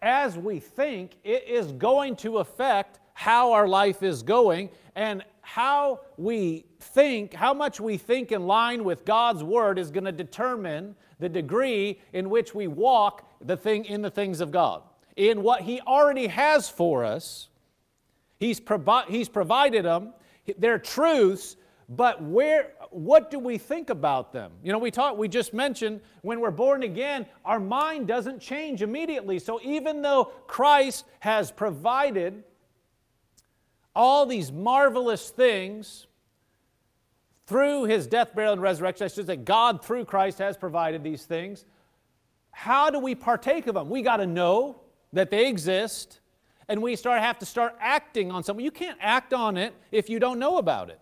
As 0.00 0.38
we 0.38 0.58
think, 0.58 1.16
it 1.22 1.46
is 1.46 1.70
going 1.72 2.16
to 2.16 2.38
affect 2.38 2.98
how 3.12 3.52
our 3.52 3.68
life 3.68 4.02
is 4.02 4.22
going 4.22 4.70
and 4.94 5.22
how 5.42 6.00
we 6.16 6.64
think, 6.78 7.34
how 7.34 7.52
much 7.52 7.78
we 7.78 7.98
think 7.98 8.32
in 8.32 8.46
line 8.46 8.84
with 8.84 9.04
God's 9.04 9.44
word 9.44 9.78
is 9.78 9.90
going 9.90 10.04
to 10.04 10.12
determine 10.12 10.94
the 11.18 11.28
degree 11.28 12.00
in 12.14 12.30
which 12.30 12.54
we 12.54 12.68
walk 12.68 13.28
the 13.42 13.56
thing 13.56 13.84
in 13.84 14.00
the 14.00 14.10
things 14.10 14.40
of 14.40 14.50
God. 14.50 14.82
In 15.16 15.42
what 15.42 15.62
he 15.62 15.80
already 15.80 16.28
has 16.28 16.68
for 16.68 17.04
us, 17.04 17.48
he's, 18.38 18.60
provi- 18.60 19.10
he's 19.10 19.28
provided 19.28 19.84
them, 19.84 20.12
they're 20.58 20.78
truths, 20.78 21.56
but 21.90 22.22
where 22.22 22.72
what 22.90 23.32
do 23.32 23.38
we 23.40 23.58
think 23.58 23.90
about 23.90 24.32
them? 24.32 24.52
You 24.62 24.72
know, 24.72 24.78
we 24.78 24.92
talked 24.92 25.18
we 25.18 25.26
just 25.26 25.52
mentioned 25.52 26.00
when 26.22 26.40
we're 26.40 26.52
born 26.52 26.84
again, 26.84 27.26
our 27.44 27.58
mind 27.58 28.06
doesn't 28.06 28.40
change 28.40 28.80
immediately. 28.82 29.40
So 29.40 29.60
even 29.62 30.00
though 30.00 30.26
Christ 30.46 31.04
has 31.18 31.50
provided 31.50 32.44
all 33.94 34.24
these 34.24 34.52
marvelous 34.52 35.30
things 35.30 36.06
through 37.46 37.84
his 37.84 38.06
death, 38.06 38.36
burial, 38.36 38.52
and 38.52 38.62
resurrection, 38.62 39.06
I 39.06 39.08
should 39.08 39.26
say 39.26 39.36
God 39.36 39.84
through 39.84 40.04
Christ 40.04 40.38
has 40.38 40.56
provided 40.56 41.02
these 41.02 41.24
things. 41.24 41.64
How 42.52 42.90
do 42.90 43.00
we 43.00 43.16
partake 43.16 43.66
of 43.66 43.74
them? 43.74 43.90
We 43.90 44.02
got 44.02 44.18
to 44.18 44.26
know 44.26 44.80
that 45.12 45.30
they 45.30 45.48
exist 45.48 46.20
and 46.68 46.80
we 46.80 46.94
start 46.94 47.20
have 47.20 47.38
to 47.40 47.46
start 47.46 47.74
acting 47.80 48.30
on 48.30 48.44
something. 48.44 48.64
You 48.64 48.70
can't 48.70 48.98
act 49.00 49.34
on 49.34 49.56
it 49.56 49.74
if 49.90 50.08
you 50.08 50.20
don't 50.20 50.38
know 50.38 50.58
about 50.58 50.88
it. 50.88 51.00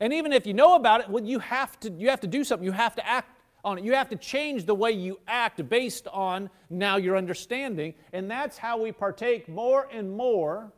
And 0.00 0.12
even 0.12 0.32
if 0.32 0.46
you 0.46 0.54
know 0.54 0.74
about 0.74 1.02
it, 1.02 1.10
well, 1.10 1.24
you 1.24 1.38
have 1.38 1.78
to 1.80 1.90
you 1.90 2.08
have 2.08 2.20
to 2.20 2.26
do 2.26 2.44
something. 2.44 2.64
You 2.64 2.72
have 2.72 2.94
to 2.94 3.06
act 3.06 3.30
on 3.62 3.78
it. 3.78 3.84
You 3.84 3.94
have 3.94 4.08
to 4.08 4.16
change 4.16 4.64
the 4.64 4.74
way 4.74 4.92
you 4.92 5.20
act 5.26 5.68
based 5.68 6.08
on 6.08 6.48
now 6.70 6.96
your 6.96 7.16
understanding. 7.16 7.94
And 8.12 8.30
that's 8.30 8.56
how 8.56 8.80
we 8.80 8.90
partake 8.92 9.48
more 9.48 9.86
and 9.92 10.10
more 10.10 10.72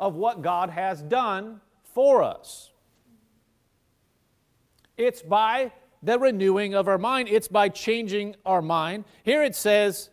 of 0.00 0.16
what 0.16 0.42
God 0.42 0.70
has 0.70 1.00
done 1.02 1.60
for 1.94 2.24
us. 2.24 2.70
It's 4.96 5.22
by 5.22 5.70
the 6.02 6.18
renewing 6.18 6.74
of 6.74 6.88
our 6.88 6.98
mind. 6.98 7.28
It's 7.28 7.48
by 7.48 7.68
changing 7.68 8.34
our 8.44 8.62
mind. 8.62 9.04
Here 9.22 9.44
it 9.44 9.54
says, 9.54 10.10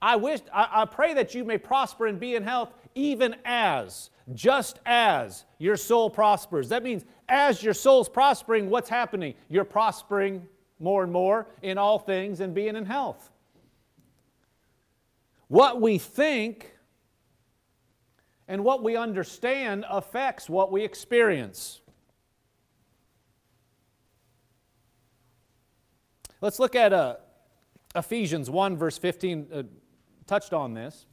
I 0.00 0.16
wish, 0.16 0.40
I, 0.52 0.68
I 0.82 0.84
pray 0.84 1.14
that 1.14 1.34
you 1.34 1.44
may 1.44 1.58
prosper 1.58 2.06
and 2.06 2.20
be 2.20 2.34
in 2.34 2.42
health, 2.42 2.72
even 2.94 3.36
as, 3.44 4.10
just 4.34 4.78
as 4.84 5.44
your 5.58 5.76
soul 5.76 6.10
prospers. 6.10 6.68
That 6.68 6.82
means 6.82 7.04
as 7.28 7.62
your 7.62 7.74
soul's 7.74 8.08
prospering, 8.08 8.70
what's 8.70 8.88
happening? 8.88 9.34
You're 9.48 9.64
prospering 9.64 10.46
more 10.78 11.02
and 11.02 11.12
more 11.12 11.46
in 11.62 11.78
all 11.78 11.98
things 11.98 12.40
and 12.40 12.54
being 12.54 12.76
in 12.76 12.84
health. 12.84 13.30
What 15.48 15.80
we 15.80 15.98
think 15.98 16.76
and 18.48 18.64
what 18.64 18.82
we 18.82 18.96
understand 18.96 19.84
affects 19.88 20.48
what 20.48 20.70
we 20.70 20.84
experience. 20.84 21.80
Let's 26.40 26.58
look 26.58 26.76
at 26.76 26.92
uh, 26.92 27.16
Ephesians 27.94 28.50
1, 28.50 28.76
verse 28.76 28.98
15. 28.98 29.46
Uh, 29.52 29.62
touched 30.26 30.52
on 30.52 30.74
this 30.74 31.06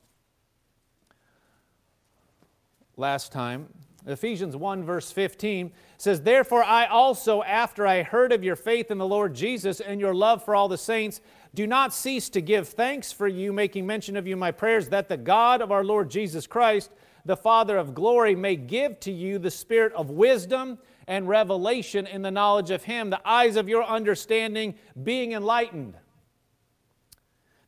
last 2.97 3.31
time. 3.31 3.67
Ephesians 4.05 4.57
1, 4.57 4.83
verse 4.83 5.11
15 5.11 5.71
says, 5.97 6.21
Therefore 6.21 6.63
I 6.63 6.85
also, 6.87 7.41
after 7.43 7.87
I 7.87 8.03
heard 8.03 8.33
of 8.33 8.43
your 8.43 8.57
faith 8.57 8.91
in 8.91 8.97
the 8.97 9.07
Lord 9.07 9.33
Jesus 9.33 9.79
and 9.79 10.01
your 10.01 10.13
love 10.13 10.43
for 10.43 10.55
all 10.55 10.67
the 10.67 10.77
saints, 10.77 11.21
do 11.53 11.65
not 11.65 11.93
cease 11.93 12.29
to 12.29 12.41
give 12.41 12.67
thanks 12.67 13.11
for 13.11 13.27
you, 13.27 13.53
making 13.53 13.87
mention 13.87 14.17
of 14.17 14.27
you 14.27 14.33
in 14.33 14.39
my 14.39 14.51
prayers, 14.51 14.89
that 14.89 15.07
the 15.07 15.17
God 15.17 15.61
of 15.61 15.71
our 15.71 15.85
Lord 15.85 16.09
Jesus 16.09 16.47
Christ, 16.47 16.91
the 17.23 17.37
Father 17.37 17.77
of 17.77 17.93
glory, 17.93 18.35
may 18.35 18.57
give 18.57 18.99
to 19.01 19.11
you 19.11 19.39
the 19.39 19.51
spirit 19.51 19.93
of 19.93 20.09
wisdom 20.09 20.79
and 21.07 21.29
revelation 21.29 22.05
in 22.07 22.21
the 22.21 22.31
knowledge 22.31 22.71
of 22.71 22.83
Him, 22.83 23.09
the 23.09 23.27
eyes 23.27 23.55
of 23.55 23.69
your 23.69 23.83
understanding 23.83 24.75
being 25.03 25.31
enlightened 25.31 25.95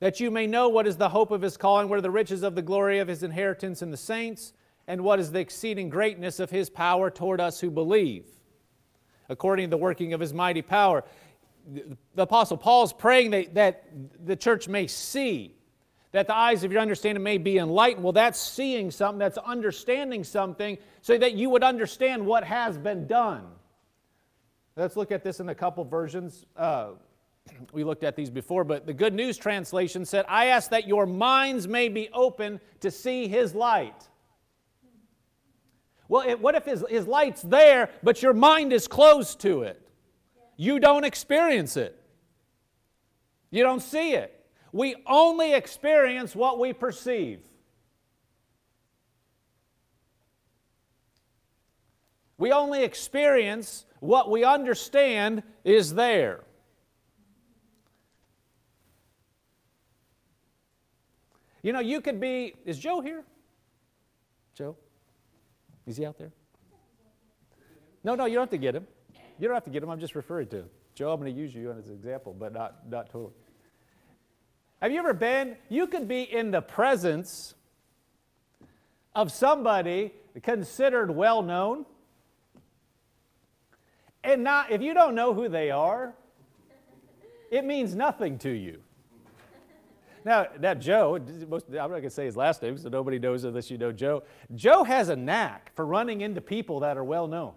that 0.05 0.19
you 0.19 0.29
may 0.29 0.45
know 0.45 0.69
what 0.69 0.85
is 0.85 0.97
the 0.97 1.09
hope 1.09 1.31
of 1.31 1.41
his 1.41 1.57
calling, 1.57 1.89
what 1.89 1.97
are 1.97 2.01
the 2.01 2.11
riches 2.11 2.43
of 2.43 2.53
the 2.53 2.61
glory 2.61 2.99
of 2.99 3.07
his 3.07 3.23
inheritance 3.23 3.81
in 3.81 3.89
the 3.89 3.97
saints, 3.97 4.53
and 4.85 5.01
what 5.03 5.19
is 5.19 5.31
the 5.31 5.39
exceeding 5.39 5.89
greatness 5.89 6.39
of 6.39 6.51
his 6.51 6.69
power 6.69 7.09
toward 7.09 7.41
us 7.41 7.59
who 7.59 7.71
believe, 7.71 8.27
according 9.29 9.65
to 9.65 9.71
the 9.71 9.77
working 9.77 10.13
of 10.13 10.19
his 10.19 10.31
mighty 10.31 10.61
power. 10.61 11.03
The 12.13 12.21
Apostle 12.21 12.55
Paul 12.55 12.83
is 12.83 12.93
praying 12.93 13.31
that, 13.31 13.55
that 13.55 13.85
the 14.23 14.35
church 14.35 14.67
may 14.67 14.85
see, 14.85 15.55
that 16.11 16.27
the 16.27 16.35
eyes 16.35 16.63
of 16.63 16.71
your 16.71 16.81
understanding 16.81 17.23
may 17.23 17.39
be 17.39 17.57
enlightened. 17.57 18.03
Well, 18.03 18.13
that's 18.13 18.39
seeing 18.39 18.91
something, 18.91 19.17
that's 19.17 19.39
understanding 19.39 20.23
something, 20.23 20.77
so 21.01 21.17
that 21.17 21.33
you 21.33 21.49
would 21.49 21.63
understand 21.63 22.23
what 22.23 22.43
has 22.43 22.77
been 22.77 23.07
done. 23.07 23.47
Let's 24.75 24.95
look 24.95 25.11
at 25.11 25.23
this 25.23 25.39
in 25.39 25.49
a 25.49 25.55
couple 25.55 25.83
versions. 25.83 26.45
Uh, 26.55 26.89
we 27.75 27.83
looked 27.83 28.03
at 28.03 28.15
these 28.15 28.29
before, 28.29 28.63
but 28.63 28.85
the 28.85 28.93
Good 28.93 29.13
News 29.13 29.37
translation 29.37 30.05
said, 30.05 30.25
I 30.27 30.47
ask 30.47 30.69
that 30.71 30.87
your 30.87 31.05
minds 31.05 31.67
may 31.67 31.89
be 31.89 32.09
open 32.13 32.59
to 32.79 32.89
see 32.89 33.27
his 33.27 33.53
light. 33.53 34.07
Well, 36.07 36.27
it, 36.27 36.39
what 36.39 36.55
if 36.55 36.65
his, 36.65 36.83
his 36.89 37.05
light's 37.05 37.41
there, 37.41 37.89
but 38.01 38.21
your 38.21 38.33
mind 38.33 38.71
is 38.71 38.87
closed 38.87 39.41
to 39.41 39.63
it? 39.63 39.81
You 40.55 40.79
don't 40.79 41.03
experience 41.03 41.75
it. 41.75 41.99
You 43.51 43.63
don't 43.63 43.81
see 43.81 44.13
it. 44.13 44.31
We 44.71 44.95
only 45.05 45.53
experience 45.53 46.35
what 46.35 46.59
we 46.59 46.71
perceive. 46.73 47.41
We 52.37 52.51
only 52.51 52.83
experience 52.83 53.85
what 53.99 54.29
we 54.29 54.43
understand 54.43 55.43
is 55.63 55.93
there. 55.93 56.44
You 61.65 61.73
know, 61.73 61.79
you 61.79 61.99
could 61.99 62.19
be, 62.19 62.53
is 62.63 62.77
Joe 62.77 63.01
here? 63.01 63.23
Joe? 64.53 64.77
Is 65.87 65.97
he 65.97 66.05
out 66.05 66.15
there? 66.15 66.31
No, 68.03 68.13
no, 68.13 68.25
you 68.25 68.35
don't 68.35 68.43
have 68.43 68.51
to 68.51 68.57
get 68.59 68.75
him. 68.75 68.85
You 69.39 69.47
don't 69.47 69.55
have 69.55 69.63
to 69.63 69.71
get 69.71 69.81
him. 69.81 69.89
I'm 69.89 69.99
just 69.99 70.13
referring 70.13 70.47
to 70.49 70.57
him. 70.57 70.69
Joe, 70.93 71.11
I'm 71.11 71.19
going 71.19 71.33
to 71.33 71.41
use 71.41 71.55
you 71.55 71.71
as 71.71 71.87
an 71.87 71.95
example, 71.95 72.35
but 72.37 72.53
not, 72.53 72.87
not 72.87 73.09
totally. 73.09 73.33
Have 74.79 74.91
you 74.91 74.99
ever 74.99 75.15
been? 75.15 75.57
You 75.67 75.87
could 75.87 76.07
be 76.07 76.21
in 76.21 76.51
the 76.51 76.61
presence 76.61 77.55
of 79.15 79.31
somebody 79.31 80.13
considered 80.43 81.09
well 81.09 81.41
known, 81.41 81.87
and 84.23 84.43
not, 84.43 84.71
if 84.71 84.83
you 84.83 84.93
don't 84.93 85.15
know 85.15 85.33
who 85.33 85.49
they 85.49 85.71
are, 85.71 86.13
it 87.49 87.65
means 87.65 87.95
nothing 87.95 88.37
to 88.37 88.51
you. 88.51 88.83
Now, 90.25 90.47
now 90.59 90.73
Joe, 90.73 91.15
I'm 91.15 91.49
not 91.49 91.87
going 91.87 92.03
to 92.03 92.09
say 92.09 92.25
his 92.25 92.35
last 92.35 92.61
name 92.61 92.77
so 92.77 92.89
nobody 92.89 93.19
knows 93.19 93.43
unless 93.43 93.69
you 93.69 93.77
know 93.77 93.91
Joe. 93.91 94.23
Joe 94.55 94.83
has 94.83 95.09
a 95.09 95.15
knack 95.15 95.71
for 95.75 95.85
running 95.85 96.21
into 96.21 96.41
people 96.41 96.79
that 96.81 96.97
are 96.97 97.03
well 97.03 97.27
known. 97.27 97.53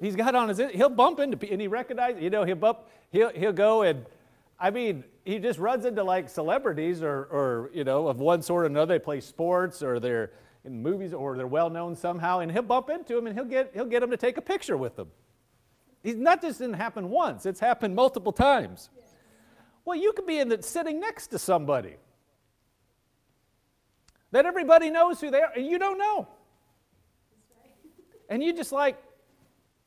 He's 0.00 0.16
got 0.16 0.34
on 0.34 0.48
his, 0.48 0.62
he'll 0.72 0.88
bump 0.88 1.18
into, 1.20 1.52
and 1.52 1.60
he 1.60 1.68
recognizes, 1.68 2.22
you 2.22 2.30
know, 2.30 2.44
he'll 2.44 2.56
bump, 2.56 2.78
he'll, 3.10 3.28
he'll 3.30 3.52
go 3.52 3.82
and, 3.82 4.06
I 4.58 4.70
mean, 4.70 5.04
he 5.24 5.38
just 5.38 5.58
runs 5.58 5.84
into 5.84 6.02
like 6.02 6.28
celebrities 6.28 7.02
or, 7.02 7.24
or, 7.24 7.70
you 7.74 7.84
know, 7.84 8.08
of 8.08 8.20
one 8.20 8.40
sort 8.40 8.64
or 8.64 8.66
another. 8.66 8.94
They 8.94 9.04
play 9.04 9.20
sports 9.20 9.82
or 9.82 10.00
they're 10.00 10.32
in 10.64 10.82
movies 10.82 11.12
or 11.12 11.36
they're 11.36 11.46
well 11.46 11.70
known 11.70 11.96
somehow, 11.96 12.38
and 12.38 12.52
he'll 12.52 12.62
bump 12.62 12.88
into 12.88 13.14
them 13.14 13.26
and 13.26 13.36
he'll 13.36 13.44
get, 13.44 13.72
he'll 13.74 13.84
get 13.84 14.00
them 14.00 14.10
to 14.10 14.16
take 14.16 14.36
a 14.36 14.42
picture 14.42 14.76
with 14.76 14.96
them. 14.96 15.08
He's 16.02 16.16
not 16.16 16.40
just 16.40 16.60
didn't 16.60 16.74
happen 16.74 17.10
once, 17.10 17.44
it's 17.46 17.60
happened 17.60 17.94
multiple 17.94 18.32
times. 18.32 18.90
Well, 19.84 19.98
you 19.98 20.12
could 20.12 20.26
be 20.26 20.38
in 20.38 20.48
the, 20.48 20.62
sitting 20.62 21.00
next 21.00 21.28
to 21.28 21.38
somebody 21.38 21.96
that 24.30 24.46
everybody 24.46 24.90
knows 24.90 25.20
who 25.20 25.30
they 25.30 25.40
are, 25.40 25.52
and 25.56 25.66
you 25.66 25.78
don't 25.78 25.98
know. 25.98 26.28
And 28.28 28.42
you 28.42 28.52
just 28.52 28.72
like, 28.72 29.02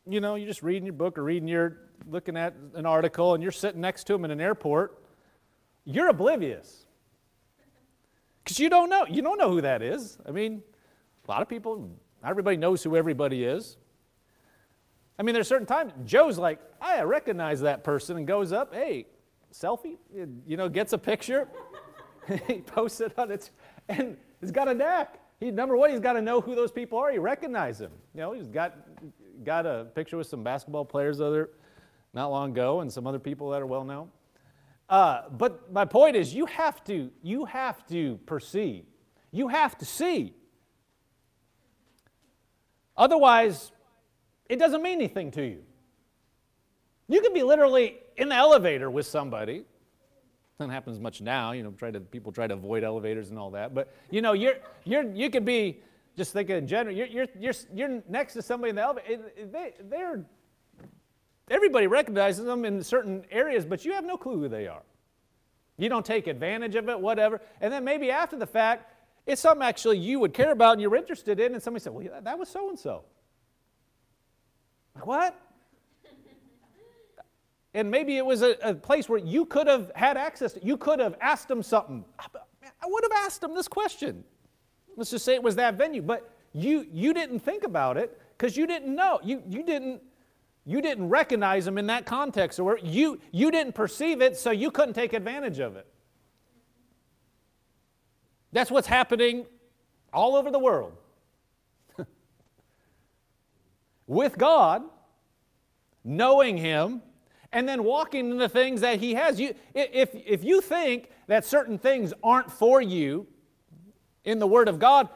you 0.06 0.20
know, 0.20 0.36
you're 0.36 0.48
just 0.48 0.64
reading 0.64 0.86
your 0.86 0.94
book 0.94 1.18
or 1.18 1.24
reading 1.24 1.48
your, 1.48 1.78
looking 2.10 2.36
at 2.36 2.54
an 2.76 2.86
article, 2.86 3.34
and 3.34 3.42
you're 3.42 3.54
sitting 3.54 3.80
next 3.80 4.06
to 4.08 4.14
them 4.14 4.26
in 4.26 4.32
an 4.32 4.42
airport, 4.42 5.02
you're 5.86 6.10
oblivious. 6.10 6.86
Because 8.44 8.60
you 8.60 8.70
don't 8.70 8.90
know. 8.90 9.06
You 9.10 9.22
don't 9.22 9.38
know 9.38 9.50
who 9.50 9.62
that 9.62 9.82
is. 9.82 10.18
I 10.28 10.32
mean, 10.32 10.62
a 11.26 11.32
lot 11.32 11.42
of 11.42 11.48
people, 11.48 11.90
not 12.22 12.30
everybody 12.30 12.58
knows 12.58 12.84
who 12.84 12.98
everybody 12.98 13.46
is. 13.46 13.78
I 15.18 15.24
mean, 15.24 15.34
there's 15.34 15.48
certain 15.48 15.68
times, 15.68 15.94
Joe's 16.04 16.38
like, 16.38 16.60
I 16.82 17.02
recognize 17.04 17.62
that 17.62 17.84
person, 17.84 18.18
and 18.18 18.28
goes 18.28 18.52
up, 18.52 18.74
hey, 18.74 19.06
selfie, 19.54 19.98
you 20.48 20.58
know, 20.58 20.68
gets 20.68 20.94
a 20.94 20.98
picture, 20.98 21.48
he 22.48 22.62
posts 22.62 23.00
it 23.00 23.18
on 23.18 23.32
it, 23.32 23.52
and 23.88 24.18
he's 24.42 24.52
got 24.52 24.68
a 24.68 24.74
knack. 24.74 25.20
He, 25.40 25.52
number 25.52 25.78
one, 25.78 25.92
he's 25.92 26.00
got 26.00 26.14
to 26.14 26.22
know 26.22 26.42
who 26.42 26.56
those 26.56 26.72
people 26.72 26.98
are. 26.98 27.12
He 27.12 27.20
recognize 27.20 27.78
them. 27.78 27.92
You 28.14 28.22
know, 28.22 28.34
he's 28.34 28.48
got 28.48 28.78
got 29.44 29.66
a 29.66 29.88
picture 29.94 30.16
with 30.16 30.28
some 30.28 30.44
basketball 30.44 30.86
players 30.86 31.20
other 31.20 31.50
not 32.14 32.28
long 32.28 32.52
ago 32.52 32.82
and 32.82 32.92
some 32.92 33.06
other 33.08 33.20
people 33.20 33.50
that 33.50 33.62
are 33.62 33.66
well 33.66 33.84
known. 33.84 34.10
Uh, 34.90 35.24
but 35.30 35.72
my 35.72 35.86
point 35.86 36.16
is, 36.16 36.34
you 36.34 36.46
have 36.46 36.84
to 36.86 37.12
you 37.22 37.46
have 37.46 37.86
to 37.88 38.20
perceive. 38.26 38.86
You 39.32 39.48
have 39.48 39.78
to 39.80 39.86
see. 39.86 40.34
Otherwise, 42.96 43.72
it 44.48 44.60
doesn't 44.60 44.82
mean 44.84 45.00
anything 45.00 45.32
to 45.32 45.44
you. 45.44 45.64
You 47.08 47.22
could 47.22 47.34
be 47.34 47.44
literally 47.44 47.98
in 48.18 48.30
the 48.30 48.36
elevator 48.36 48.90
with 48.90 49.06
somebody. 49.06 49.66
That 50.60 50.70
happens 50.70 51.00
much 51.00 51.22
now. 51.22 51.52
You 51.52 51.64
know, 51.64 51.72
try 51.72 51.92
to 51.92 52.00
people 52.00 52.32
try 52.32 52.48
to 52.48 52.54
avoid 52.54 52.84
elevators 52.84 53.30
and 53.30 53.40
all 53.40 53.52
that. 53.52 53.74
But 53.74 53.94
you 54.12 54.22
know, 54.22 54.34
you're 54.34 54.56
you're 54.86 55.04
you 55.12 55.30
could 55.30 55.46
be 55.46 55.82
just 56.16 56.34
think 56.34 56.50
in 56.50 56.68
general, 56.68 56.96
you're, 56.96 57.08
you're, 57.08 57.28
you're, 57.40 57.54
you're 57.74 58.04
next 58.08 58.34
to 58.34 58.42
somebody 58.42 58.70
in 58.70 58.76
the 58.76 58.84
elevator, 58.84 59.32
they, 59.52 59.74
they're, 59.90 60.24
everybody 61.50 61.88
recognizes 61.88 62.46
them 62.46 62.66
in 62.66 62.84
certain 62.84 63.26
areas, 63.32 63.66
but 63.66 63.84
you 63.84 63.94
have 63.94 64.06
no 64.06 64.18
clue 64.18 64.40
who 64.40 64.48
they 64.48 64.68
are. 64.68 64.84
You 65.78 65.90
don't 65.90 66.06
take 66.06 66.28
advantage 66.28 66.76
of 66.76 66.88
it, 66.88 67.00
whatever. 67.00 67.42
And 67.62 67.74
then 67.74 67.84
maybe 67.84 68.12
after 68.12 68.38
the 68.38 68.46
fact, 68.46 68.94
it's 69.26 69.42
something 69.42 69.66
actually 69.66 69.98
you 69.98 70.20
would 70.20 70.34
care 70.34 70.52
about 70.52 70.74
and 70.74 70.82
you're 70.82 70.96
interested 70.96 71.40
in, 71.40 71.54
and 71.54 71.64
somebody 71.64 71.82
said, 71.82 71.94
Well, 71.94 72.06
that 72.22 72.38
was 72.38 72.50
so 72.50 72.70
and 72.70 72.78
so. 72.78 73.04
Like, 74.94 75.08
what? 75.08 75.40
And 77.74 77.90
maybe 77.90 78.18
it 78.18 78.26
was 78.26 78.42
a, 78.42 78.56
a, 78.62 78.74
place 78.76 79.10
where 79.10 79.20
you 79.20 79.46
could 79.46 79.68
have 79.68 79.92
had 79.96 80.16
access 80.16 80.54
to, 80.54 80.64
you 80.64 80.78
could 80.78 81.00
have 81.00 81.16
asked 81.20 81.48
them 81.48 81.64
something. 81.64 82.06
Ah, 82.20 82.28
I 82.64 82.86
would 82.86 83.04
have 83.04 83.26
asked 83.26 83.42
them 83.42 83.56
this 83.56 83.68
question. 83.68 84.24
Let's 84.96 85.10
just 85.10 85.26
say 85.26 85.34
it 85.34 85.44
was 85.44 85.56
that 85.56 85.76
venue, 85.76 86.02
but 86.02 86.30
you 86.54 86.86
you 86.92 87.14
didn't 87.14 87.40
think 87.40 87.64
about 87.64 87.98
it 87.98 88.20
because 88.38 88.56
you 88.56 88.68
didn't 88.68 88.94
know. 88.94 89.20
You 89.24 89.42
you 89.48 89.64
didn't 89.64 90.02
you 90.66 90.82
didn't 90.82 91.10
recognize 91.10 91.66
them 91.66 91.78
in 91.78 91.88
that 91.88 92.06
context 92.06 92.60
or 92.60 92.78
you 92.78 93.20
you 93.32 93.50
didn't 93.50 93.74
perceive 93.74 94.22
it, 94.22 94.38
so 94.38 94.52
you 94.52 94.70
couldn't 94.70 94.94
take 94.94 95.14
advantage 95.14 95.60
of 95.60 95.76
it. 95.76 95.88
That's 98.52 98.70
what's 98.70 98.88
happening 98.88 99.48
all 100.14 100.36
over 100.36 100.52
the 100.52 100.60
world. 100.60 100.94
With 104.08 104.38
God, 104.38 104.84
knowing 106.04 106.58
Him, 106.58 107.02
and 107.54 107.70
then 107.70 107.84
walking 107.84 108.32
in 108.32 108.38
the 108.38 108.50
things 108.50 108.82
that 108.82 109.00
He 109.00 109.14
has. 109.14 109.40
You, 109.40 109.56
if, 109.74 110.10
if 110.14 110.44
you 110.44 110.60
think 110.60 111.10
that 111.28 111.46
certain 111.46 111.78
things 111.78 112.14
aren't 112.22 112.52
for 112.52 112.82
you, 112.82 113.28
in 114.26 114.40
the 114.40 114.48
Word 114.48 114.68
of 114.68 114.80
God, 114.80 115.10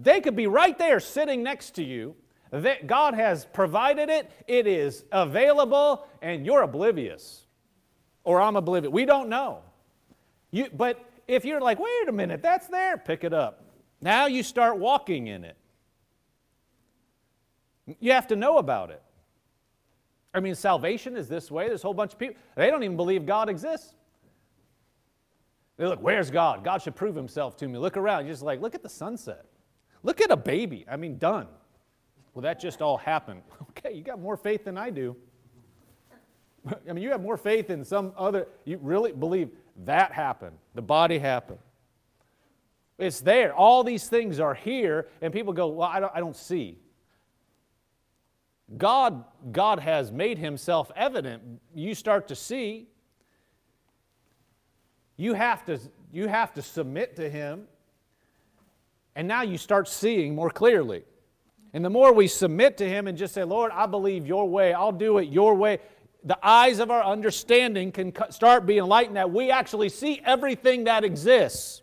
they 0.00 0.20
could 0.20 0.36
be 0.36 0.46
right 0.46 0.78
there 0.78 1.00
sitting 1.00 1.42
next 1.42 1.72
to 1.76 1.84
you. 1.84 2.14
That 2.50 2.86
God 2.86 3.14
has 3.14 3.46
provided 3.46 4.10
it, 4.10 4.30
it 4.46 4.66
is 4.66 5.04
available, 5.10 6.06
and 6.20 6.44
you're 6.44 6.62
oblivious. 6.62 7.46
Or 8.24 8.42
I'm 8.42 8.56
oblivious. 8.56 8.92
We 8.92 9.06
don't 9.06 9.30
know. 9.30 9.62
You, 10.50 10.68
but 10.70 11.02
if 11.26 11.46
you're 11.46 11.62
like, 11.62 11.78
wait 11.78 12.08
a 12.08 12.12
minute, 12.12 12.42
that's 12.42 12.68
there, 12.68 12.98
pick 12.98 13.24
it 13.24 13.32
up. 13.32 13.64
Now 14.02 14.26
you 14.26 14.42
start 14.42 14.78
walking 14.78 15.28
in 15.28 15.44
it. 15.44 15.56
You 18.00 18.12
have 18.12 18.26
to 18.28 18.36
know 18.36 18.58
about 18.58 18.90
it. 18.90 19.01
I 20.34 20.40
mean, 20.40 20.54
salvation 20.54 21.16
is 21.16 21.28
this 21.28 21.50
way. 21.50 21.68
There's 21.68 21.82
a 21.84 21.86
whole 21.86 21.94
bunch 21.94 22.14
of 22.14 22.18
people, 22.18 22.36
they 22.56 22.70
don't 22.70 22.82
even 22.82 22.96
believe 22.96 23.26
God 23.26 23.48
exists. 23.48 23.94
They 25.76 25.86
look, 25.86 26.02
where's 26.02 26.30
God? 26.30 26.64
God 26.64 26.82
should 26.82 26.94
prove 26.94 27.16
himself 27.16 27.56
to 27.58 27.68
me. 27.68 27.78
Look 27.78 27.96
around. 27.96 28.26
You're 28.26 28.34
just 28.34 28.42
like, 28.42 28.60
look 28.60 28.74
at 28.74 28.82
the 28.82 28.88
sunset. 28.88 29.46
Look 30.02 30.20
at 30.20 30.30
a 30.30 30.36
baby. 30.36 30.84
I 30.90 30.96
mean, 30.96 31.18
done. 31.18 31.48
Well, 32.34 32.42
that 32.42 32.60
just 32.60 32.82
all 32.82 32.96
happened. 32.96 33.42
Okay, 33.84 33.96
you 33.96 34.02
got 34.02 34.20
more 34.20 34.36
faith 34.36 34.64
than 34.64 34.76
I 34.76 34.90
do. 34.90 35.16
I 36.88 36.92
mean, 36.92 37.02
you 37.02 37.10
have 37.10 37.22
more 37.22 37.38
faith 37.38 37.70
in 37.70 37.84
some 37.84 38.12
other, 38.16 38.46
you 38.64 38.78
really 38.82 39.12
believe 39.12 39.48
that 39.84 40.12
happened. 40.12 40.56
The 40.74 40.82
body 40.82 41.18
happened. 41.18 41.58
It's 42.98 43.20
there. 43.20 43.54
All 43.54 43.82
these 43.82 44.08
things 44.08 44.38
are 44.38 44.54
here, 44.54 45.08
and 45.22 45.32
people 45.32 45.52
go, 45.52 45.68
Well, 45.68 45.88
I 45.88 46.00
don't, 46.00 46.12
I 46.14 46.20
don't 46.20 46.36
see. 46.36 46.78
God, 48.76 49.24
God 49.50 49.80
has 49.80 50.10
made 50.10 50.38
himself 50.38 50.90
evident. 50.96 51.42
You 51.74 51.94
start 51.94 52.28
to 52.28 52.34
see. 52.34 52.88
You 55.16 55.34
have 55.34 55.64
to, 55.66 55.78
you 56.12 56.26
have 56.26 56.52
to 56.54 56.62
submit 56.62 57.16
to 57.16 57.28
Him. 57.28 57.64
And 59.14 59.28
now 59.28 59.42
you 59.42 59.58
start 59.58 59.88
seeing 59.88 60.34
more 60.34 60.50
clearly. 60.50 61.04
And 61.74 61.84
the 61.84 61.90
more 61.90 62.12
we 62.12 62.26
submit 62.26 62.76
to 62.78 62.88
Him 62.88 63.06
and 63.06 63.16
just 63.16 63.34
say, 63.34 63.44
Lord, 63.44 63.72
I 63.72 63.86
believe 63.86 64.26
your 64.26 64.48
way, 64.48 64.72
I'll 64.72 64.92
do 64.92 65.18
it 65.18 65.28
your 65.28 65.54
way, 65.54 65.78
the 66.24 66.38
eyes 66.42 66.78
of 66.78 66.90
our 66.90 67.02
understanding 67.02 67.92
can 67.92 68.12
start 68.30 68.64
being 68.64 68.80
enlightened 68.80 69.16
that 69.16 69.30
we 69.30 69.50
actually 69.50 69.88
see 69.88 70.20
everything 70.24 70.84
that 70.84 71.04
exists. 71.04 71.81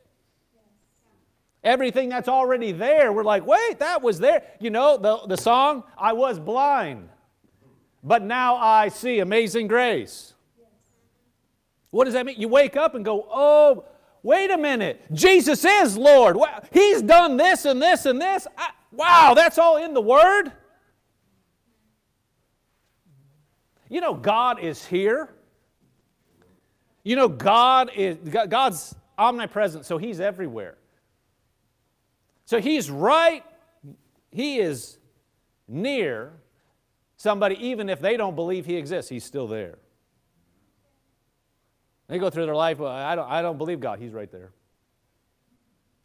Everything 1.63 2.09
that's 2.09 2.29
already 2.29 2.71
there. 2.71 3.11
We're 3.11 3.23
like, 3.23 3.45
wait, 3.45 3.79
that 3.79 4.01
was 4.01 4.19
there. 4.19 4.43
You 4.59 4.69
know, 4.69 4.97
the, 4.97 5.27
the 5.27 5.35
song, 5.35 5.83
I 5.97 6.13
was 6.13 6.39
blind, 6.39 7.09
but 8.03 8.23
now 8.23 8.55
I 8.55 8.87
see 8.87 9.19
amazing 9.19 9.67
grace. 9.67 10.33
What 11.91 12.05
does 12.05 12.13
that 12.13 12.25
mean? 12.25 12.39
You 12.39 12.47
wake 12.47 12.77
up 12.77 12.95
and 12.95 13.03
go, 13.03 13.27
oh, 13.29 13.85
wait 14.23 14.51
a 14.51 14.57
minute. 14.57 15.01
Jesus 15.11 15.65
is 15.65 15.97
Lord. 15.97 16.37
He's 16.71 17.01
done 17.01 17.35
this 17.35 17.65
and 17.65 17.81
this 17.81 18.05
and 18.05 18.21
this. 18.21 18.47
I, 18.57 18.69
wow, 18.91 19.33
that's 19.35 19.57
all 19.57 19.77
in 19.77 19.93
the 19.93 20.01
Word? 20.01 20.51
You 23.89 24.01
know, 24.01 24.13
God 24.13 24.59
is 24.59 24.85
here. 24.85 25.33
You 27.03 27.15
know, 27.15 27.27
God 27.27 27.91
is 27.95 28.17
God's 28.17 28.95
omnipresent, 29.17 29.85
so 29.85 29.97
He's 29.97 30.19
everywhere. 30.19 30.77
So 32.49 32.59
He's 32.59 32.89
right, 32.89 33.43
He 34.31 34.57
is 34.57 34.97
near 35.67 36.33
somebody, 37.15 37.53
even 37.63 37.89
if 37.89 38.01
they 38.01 38.17
don't 38.17 38.33
believe 38.33 38.65
He 38.65 38.75
exists, 38.75 39.07
He's 39.07 39.23
still 39.23 39.45
there. 39.45 39.77
They 42.07 42.17
go 42.17 42.31
through 42.31 42.47
their 42.47 42.55
life, 42.55 42.79
well, 42.79 42.91
I, 42.91 43.13
don't, 43.13 43.29
I 43.29 43.43
don't 43.43 43.59
believe 43.59 43.79
God. 43.79 43.99
He's 43.99 44.13
right 44.13 44.31
there. 44.31 44.49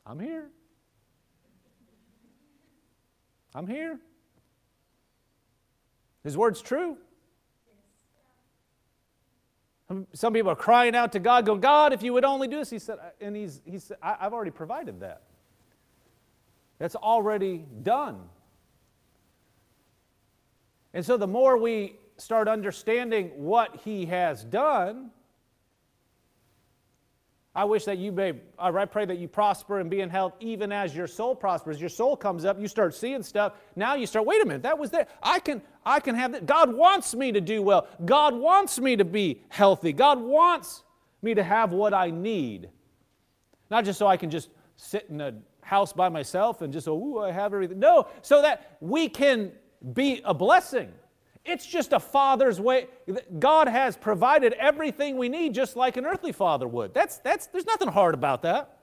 I'm 0.05 0.21
here. 0.21 0.51
I'm 3.55 3.67
here. 3.67 3.99
His 6.25 6.37
word's 6.37 6.61
true. 6.61 6.99
Some 10.13 10.35
people 10.35 10.53
are 10.53 10.57
crying 10.57 10.95
out 10.95 11.11
to 11.13 11.21
God, 11.21 11.47
go, 11.47 11.57
God, 11.57 11.95
if 11.95 12.03
you 12.03 12.13
would 12.13 12.27
only 12.27 12.49
do 12.49 12.59
this. 12.59 12.69
He 12.69 12.79
said, 12.79 12.99
and 13.19 13.35
he's, 13.35 13.63
he 13.65 13.79
said, 13.79 13.97
I've 14.03 14.35
already 14.35 14.51
provided 14.51 15.01
that. 15.01 15.23
That's 16.85 16.97
already 16.97 17.65
done. 17.83 18.21
And 20.93 21.03
so 21.03 21.17
the 21.17 21.27
more 21.27 21.57
we 21.57 21.97
start 22.19 22.47
understanding 22.47 23.31
what 23.37 23.75
he 23.87 24.05
has 24.05 24.45
done, 24.45 25.11
I 27.55 27.65
wish 27.65 27.87
that 27.87 27.97
you 27.97 28.13
may, 28.13 28.35
I 28.59 28.85
pray 28.85 29.07
that 29.07 29.17
you 29.17 29.29
prosper 29.29 29.81
and 29.81 29.89
be 29.89 30.03
in 30.03 30.11
health 30.11 30.35
even 30.41 30.73
as 30.73 30.95
your 30.95 31.07
soul 31.07 31.35
prospers. 31.35 31.81
Your 31.81 31.89
soul 31.89 32.19
comes 32.19 32.45
up, 32.45 32.61
you 32.61 32.69
start 32.69 32.95
seeing 32.95 33.23
stuff. 33.23 33.55
Now 33.77 33.95
you 33.95 34.07
start, 34.07 34.27
wait 34.27 34.43
a 34.43 34.45
minute, 34.45 34.65
that 34.65 34.79
was 34.79 34.91
there. 34.91 35.07
I 35.23 35.39
can, 35.39 35.63
I 35.87 36.01
can 36.01 36.15
have 36.15 36.33
that. 36.33 36.45
God 36.45 36.77
wants 36.77 37.15
me 37.15 37.33
to 37.33 37.41
do 37.41 37.63
well. 37.63 37.89
God 38.05 38.35
wants 38.35 38.79
me 38.79 38.95
to 38.97 39.07
be 39.07 39.41
healthy. 39.49 39.95
God 39.95 40.21
wants 40.21 40.83
me 41.23 41.33
to 41.33 41.43
have 41.43 41.73
what 41.73 41.95
I 41.95 42.11
need. 42.11 42.69
Not 43.71 43.87
just 43.87 43.99
so 43.99 44.07
I 44.07 44.19
can 44.19 44.29
just 44.29 44.51
sit 44.77 45.07
in 45.09 45.23
a 45.23 45.35
house 45.65 45.93
by 45.93 46.09
myself 46.09 46.63
and 46.63 46.73
just, 46.73 46.87
oh, 46.89 47.21
I 47.21 47.33
have 47.33 47.53
everything. 47.55 47.79
No, 47.79 48.07
so 48.23 48.43
that 48.43 48.77
we 48.81 49.09
can 49.09 49.53
be 49.93 50.21
a 50.25 50.35
blessing. 50.35 50.93
It's 51.45 51.67
just 51.67 51.93
a 51.93 52.01
father's 52.01 52.61
way. 52.61 52.87
God 53.39 53.69
has 53.69 53.97
provided 53.97 54.55
everything 54.55 55.19
we 55.19 55.29
need 55.29 55.55
just 55.55 55.77
like 55.77 55.97
an 55.97 56.07
earthly 56.07 56.33
father 56.33 56.67
would. 56.67 56.95
That's, 56.95 57.19
that's, 57.19 57.49
there's 57.49 57.67
nothing 57.67 57.89
hard 57.89 58.15
about 58.15 58.43
that. 58.43 58.79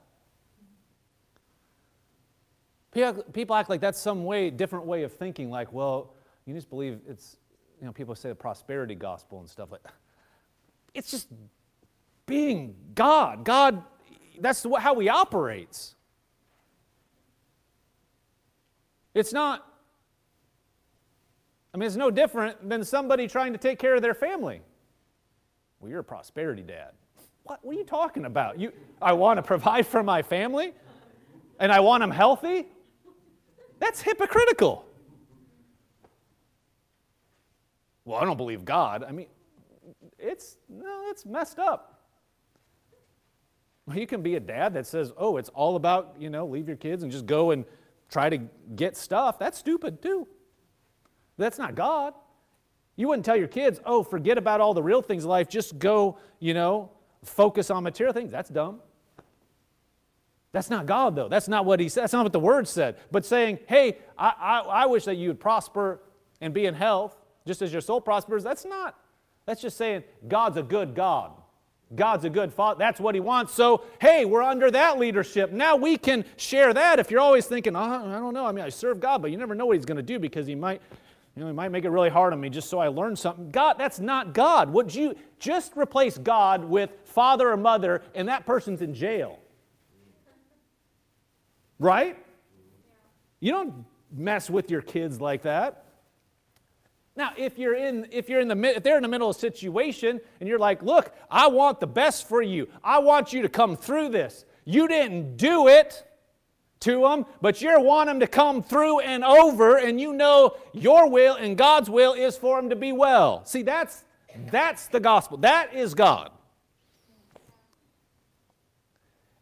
People 2.92 3.56
act 3.56 3.70
like 3.70 3.80
that's 3.82 4.00
some 4.00 4.26
way, 4.26 4.50
different 4.50 4.86
way 4.86 5.04
of 5.04 5.14
thinking, 5.14 5.50
like, 5.50 5.72
well, 5.72 6.14
you 6.46 6.54
just 6.54 6.70
believe 6.70 7.00
it's, 7.08 7.38
you 7.80 7.86
know, 7.86 7.94
people 7.94 8.14
say 8.16 8.30
the 8.30 8.36
prosperity 8.36 8.96
gospel 8.96 9.40
and 9.40 9.50
stuff 9.50 9.72
like 9.72 9.82
that. 9.84 9.94
It's 10.94 11.10
just 11.10 11.30
being 12.26 12.76
God. 12.94 13.46
God, 13.46 13.84
that's 14.40 14.66
how 14.80 15.00
He 15.00 15.08
operates. 15.08 15.96
It's 19.14 19.34
not 19.34 19.72
I 21.74 21.78
mean, 21.78 21.88
it's 21.88 21.96
no 21.96 22.12
different 22.12 22.68
than 22.68 22.84
somebody 22.84 23.28
trying 23.28 23.54
to 23.54 23.58
take 23.58 23.80
care 23.80 23.96
of 23.96 24.02
their 24.02 24.14
family. 24.14 24.62
Well, 25.80 25.90
you're 25.90 26.02
a 26.02 26.04
prosperity 26.04 26.64
dad. 26.64 26.92
What, 27.44 27.64
what 27.64 27.76
are 27.76 27.80
you 27.80 27.86
talking 27.86 28.26
about? 28.26 28.60
You, 28.60 28.72
I 29.02 29.14
want 29.14 29.38
to 29.38 29.42
provide 29.42 29.88
for 29.88 30.04
my 30.04 30.22
family 30.22 30.74
and 31.60 31.72
I 31.72 31.80
want 31.80 32.02
them 32.02 32.12
healthy? 32.12 32.68
That's 33.80 34.02
hypocritical. 34.02 34.86
Well, 38.04 38.20
I 38.20 38.26
don't 38.26 38.38
believe 38.38 38.66
God. 38.66 39.04
I 39.08 39.12
mean, 39.12 39.28
it's 40.20 40.58
no, 40.70 41.06
it's 41.10 41.26
messed 41.26 41.60
up. 41.60 42.00
You 43.94 44.08
can 44.08 44.22
be 44.22 44.36
a 44.36 44.40
dad 44.40 44.74
that 44.76 44.86
says, 44.86 45.12
"Oh, 45.18 45.38
it's 45.38 45.50
all 45.50 45.76
about, 45.76 46.16
you 46.20 46.30
know, 46.30 46.46
leave 46.46 46.68
your 46.68 46.78
kids 46.78 47.04
and 47.04 47.12
just 47.12 47.26
go 47.26 47.52
and 47.52 47.66
try 48.12 48.30
to 48.30 48.38
get 48.76 48.96
stuff." 48.96 49.40
That's 49.40 49.58
stupid 49.58 50.04
too. 50.04 50.28
That's 51.38 51.58
not 51.58 51.74
God. 51.74 52.14
You 52.96 53.08
wouldn't 53.08 53.26
tell 53.26 53.38
your 53.38 53.48
kids, 53.48 53.80
oh, 53.84 54.04
forget 54.04 54.38
about 54.38 54.62
all 54.62 54.76
the 54.76 54.84
real 54.84 55.02
things 55.02 55.24
in 55.24 55.30
life, 55.30 55.50
just 55.50 55.80
go, 55.80 56.20
you 56.40 56.54
know, 56.54 56.92
focus 57.24 57.72
on 57.72 57.84
material 57.84 58.14
things. 58.14 58.32
That's 58.32 58.50
dumb. 58.50 58.80
That's 60.52 60.70
not 60.70 60.86
God, 60.86 61.16
though. 61.16 61.30
That's 61.30 61.48
not 61.48 61.66
what 61.66 61.80
he 61.80 61.88
said. 61.88 62.04
That's 62.04 62.14
not 62.14 62.24
what 62.24 62.34
the 62.34 62.40
word 62.40 62.68
said. 62.68 62.98
But 63.10 63.26
saying, 63.26 63.60
hey, 63.68 63.98
I, 64.18 64.34
I, 64.38 64.60
I 64.60 64.86
wish 64.86 65.06
that 65.06 65.16
you 65.16 65.30
would 65.30 65.40
prosper 65.40 66.02
and 66.42 66.54
be 66.54 66.66
in 66.66 66.74
health, 66.74 67.18
just 67.48 67.62
as 67.62 67.72
your 67.72 67.82
soul 67.82 68.02
prospers, 68.02 68.44
that's 68.44 68.66
not. 68.66 69.00
That's 69.46 69.62
just 69.62 69.78
saying 69.78 70.04
God's 70.28 70.58
a 70.58 70.64
good 70.64 70.94
God. 70.94 71.32
God's 71.96 72.26
a 72.26 72.30
good 72.30 72.54
father. 72.54 72.80
That's 72.80 73.00
what 73.00 73.16
he 73.16 73.22
wants. 73.22 73.54
So, 73.54 73.84
hey, 74.00 74.26
we're 74.26 74.44
under 74.44 74.72
that 74.72 74.98
leadership. 74.98 75.52
Now 75.52 75.76
we 75.76 75.98
can 75.98 76.24
share 76.38 76.74
that. 76.74 77.00
If 77.00 77.12
you're 77.12 77.20
always 77.20 77.46
thinking, 77.46 77.76
oh, 77.76 77.80
I 77.80 78.20
don't 78.20 78.34
know, 78.34 78.46
I 78.46 78.52
mean, 78.52 78.64
I 78.64 78.70
serve 78.70 79.00
God, 79.00 79.22
but 79.22 79.32
you 79.32 79.38
never 79.38 79.56
know 79.56 79.66
what 79.66 79.76
he's 79.76 79.86
going 79.86 79.98
to 79.98 80.04
do 80.04 80.20
because 80.20 80.48
he 80.48 80.56
might 80.56 80.82
you 81.36 81.42
know, 81.42 81.48
he 81.48 81.54
might 81.54 81.72
make 81.72 81.86
it 81.86 81.90
really 81.90 82.10
hard 82.10 82.34
on 82.34 82.42
me 82.42 82.50
just 82.50 82.70
so 82.70 82.80
I 82.80 82.90
learn 82.90 83.16
something. 83.16 83.50
God, 83.52 83.78
that's 83.78 84.00
not 84.00 84.34
God. 84.34 84.70
Would 84.72 84.94
you 84.94 85.16
just 85.40 85.78
replace 85.78 86.18
God 86.18 86.66
with 86.66 86.90
father 87.06 87.52
or 87.52 87.58
mother 87.58 88.02
and 88.14 88.28
that 88.28 88.46
person's 88.46 88.82
in 88.82 88.94
jail? 88.94 89.40
Right? 91.80 92.18
You 93.40 93.54
don't 93.54 93.86
mess 94.12 94.50
with 94.50 94.70
your 94.70 94.82
kids 94.82 95.22
like 95.22 95.44
that. 95.44 95.86
Now, 97.22 97.34
if 97.38 97.60
you're 97.60 97.76
in 97.76 98.08
if 98.10 98.30
you're 98.30 98.40
in 98.40 98.48
the 98.48 98.76
if 98.76 98.82
they're 98.82 98.98
in 98.98 99.04
the 99.04 99.08
middle 99.08 99.30
of 99.30 99.36
a 99.36 99.40
situation 99.40 100.20
and 100.40 100.50
you're 100.50 100.58
like, 100.58 100.82
"Look, 100.82 101.14
I 101.30 101.50
want 101.50 101.80
the 101.80 101.86
best 101.86 102.28
for 102.28 102.42
you. 102.42 102.68
I 102.84 102.98
want 102.98 103.32
you 103.32 103.44
to 103.44 103.48
come 103.48 103.78
through 103.78 104.10
this. 104.10 104.44
You 104.66 104.88
didn't 104.88 105.38
do 105.38 105.68
it." 105.68 106.04
to 106.80 107.02
them, 107.02 107.28
but 107.42 107.62
you 107.62 107.80
want 107.80 108.08
them 108.08 108.20
to 108.22 108.26
come 108.26 108.64
through 108.64 109.02
and 109.02 109.24
over, 109.24 109.78
and 109.78 110.02
you 110.02 110.14
know 110.14 110.58
your 110.74 111.08
will 111.08 111.36
and 111.36 111.56
God's 111.56 111.92
will 111.92 112.14
is 112.14 112.36
for 112.36 112.60
them 112.60 112.72
to 112.72 112.76
be 112.76 112.92
well. 112.92 113.46
See, 113.46 113.62
that's 113.62 114.04
that's 114.50 114.88
the 114.88 115.00
gospel. 115.00 115.38
That 115.38 115.76
is 115.76 115.94
God. 115.94 116.32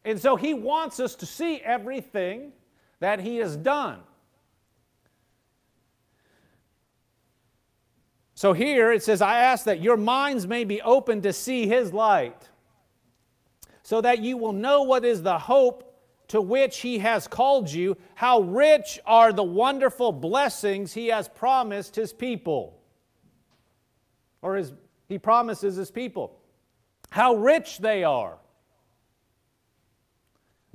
And 0.04 0.20
so 0.20 0.36
he 0.36 0.54
wants 0.54 1.00
us 1.00 1.16
to 1.16 1.26
see 1.26 1.62
everything 1.62 2.52
that 3.00 3.22
he 3.22 3.38
has 3.38 3.56
done. 3.56 4.02
So 8.40 8.54
here 8.54 8.94
it 8.94 9.04
says, 9.04 9.22
I 9.22 9.40
ask 9.40 9.66
that 9.66 9.82
your 9.82 9.98
minds 9.98 10.48
may 10.48 10.64
be 10.64 10.82
open 10.82 11.22
to 11.24 11.34
see 11.34 11.68
his 11.68 11.92
light, 11.92 12.48
so 13.84 14.00
that 14.00 14.20
you 14.20 14.38
will 14.38 14.54
know 14.54 14.84
what 14.84 15.04
is 15.04 15.22
the 15.24 15.38
hope 15.38 16.02
to 16.30 16.40
which 16.40 16.78
he 16.78 17.00
has 17.00 17.28
called 17.28 17.70
you, 17.70 17.98
how 18.16 18.40
rich 18.40 18.98
are 19.06 19.34
the 19.34 19.44
wonderful 19.44 20.14
blessings 20.14 20.94
he 20.94 21.08
has 21.08 21.28
promised 21.28 21.98
his 21.98 22.14
people. 22.14 22.80
Or 24.42 24.56
his, 24.56 24.72
he 25.10 25.20
promises 25.20 25.76
his 25.76 25.92
people. 25.92 26.40
How 27.10 27.36
rich 27.36 27.80
they 27.80 28.06
are. 28.06 28.38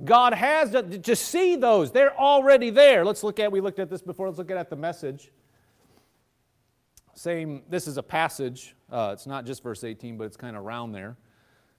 God 0.03 0.35
has 0.35 0.69
to, 0.69 0.99
to 0.99 1.15
see 1.15 1.55
those. 1.55 1.91
They're 1.91 2.15
already 2.15 2.69
there. 2.69 3.03
Let's 3.03 3.23
look 3.23 3.39
at, 3.39 3.51
we 3.51 3.59
looked 3.59 3.79
at 3.79 3.89
this 3.89 4.03
before, 4.03 4.27
let's 4.27 4.37
look 4.37 4.51
at 4.51 4.69
the 4.69 4.75
message. 4.75 5.31
Same, 7.15 7.63
this 7.69 7.87
is 7.87 7.97
a 7.97 8.03
passage. 8.03 8.75
Uh, 8.91 9.11
it's 9.13 9.25
not 9.25 9.45
just 9.45 9.63
verse 9.63 9.83
18, 9.83 10.17
but 10.17 10.25
it's 10.25 10.37
kind 10.37 10.55
of 10.55 10.63
around 10.63 10.91
there 10.91 11.17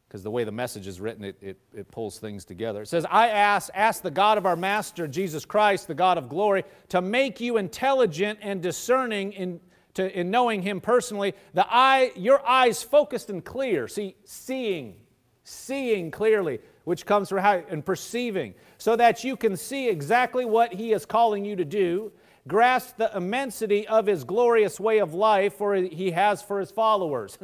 because 0.09 0.23
the 0.23 0.31
way 0.31 0.45
the 0.45 0.53
message 0.53 0.87
is 0.87 1.01
written, 1.01 1.25
it, 1.25 1.37
it, 1.43 1.59
it, 1.75 1.91
pulls 1.91 2.19
things 2.19 2.45
together. 2.45 2.83
It 2.83 2.87
says, 2.89 3.05
I 3.11 3.29
ask, 3.29 3.71
ask 3.75 4.03
the 4.03 4.11
God 4.11 4.39
of 4.39 4.47
our 4.47 4.57
Master, 4.57 5.09
Jesus 5.09 5.45
Christ, 5.45 5.89
the 5.89 5.95
God 5.95 6.17
of 6.17 6.29
glory, 6.29 6.65
to 6.91 7.03
make 7.03 7.41
you 7.41 7.57
intelligent 7.57 8.39
and 8.41 8.63
discerning 8.63 9.33
in, 9.33 9.61
to, 9.95 10.19
in 10.19 10.31
knowing 10.31 10.63
Him 10.63 10.81
personally, 10.81 11.35
the 11.55 11.67
eye, 11.69 12.13
your 12.15 12.47
eyes 12.47 12.83
focused 12.83 13.31
and 13.31 13.45
clear. 13.45 13.89
See, 13.89 14.15
seeing, 14.25 14.95
seeing 15.43 16.13
clearly, 16.13 16.61
which 16.85 17.05
comes 17.05 17.29
from 17.29 17.39
how, 17.39 17.63
and 17.69 17.85
perceiving, 17.85 18.55
so 18.79 18.95
that 18.95 19.25
you 19.25 19.37
can 19.37 19.57
see 19.57 19.89
exactly 19.89 20.45
what 20.45 20.73
He 20.73 20.93
is 20.93 21.05
calling 21.05 21.45
you 21.45 21.57
to 21.57 21.65
do, 21.65 22.13
grasp 22.47 22.97
the 22.97 23.15
immensity 23.17 23.87
of 23.87 24.07
His 24.07 24.25
glorious 24.25 24.79
way 24.81 24.99
of 24.99 25.15
life 25.15 25.55
for 25.55 25.75
He 25.75 26.11
has 26.13 26.43
for 26.43 26.61
His 26.61 26.71
followers. 26.71 27.39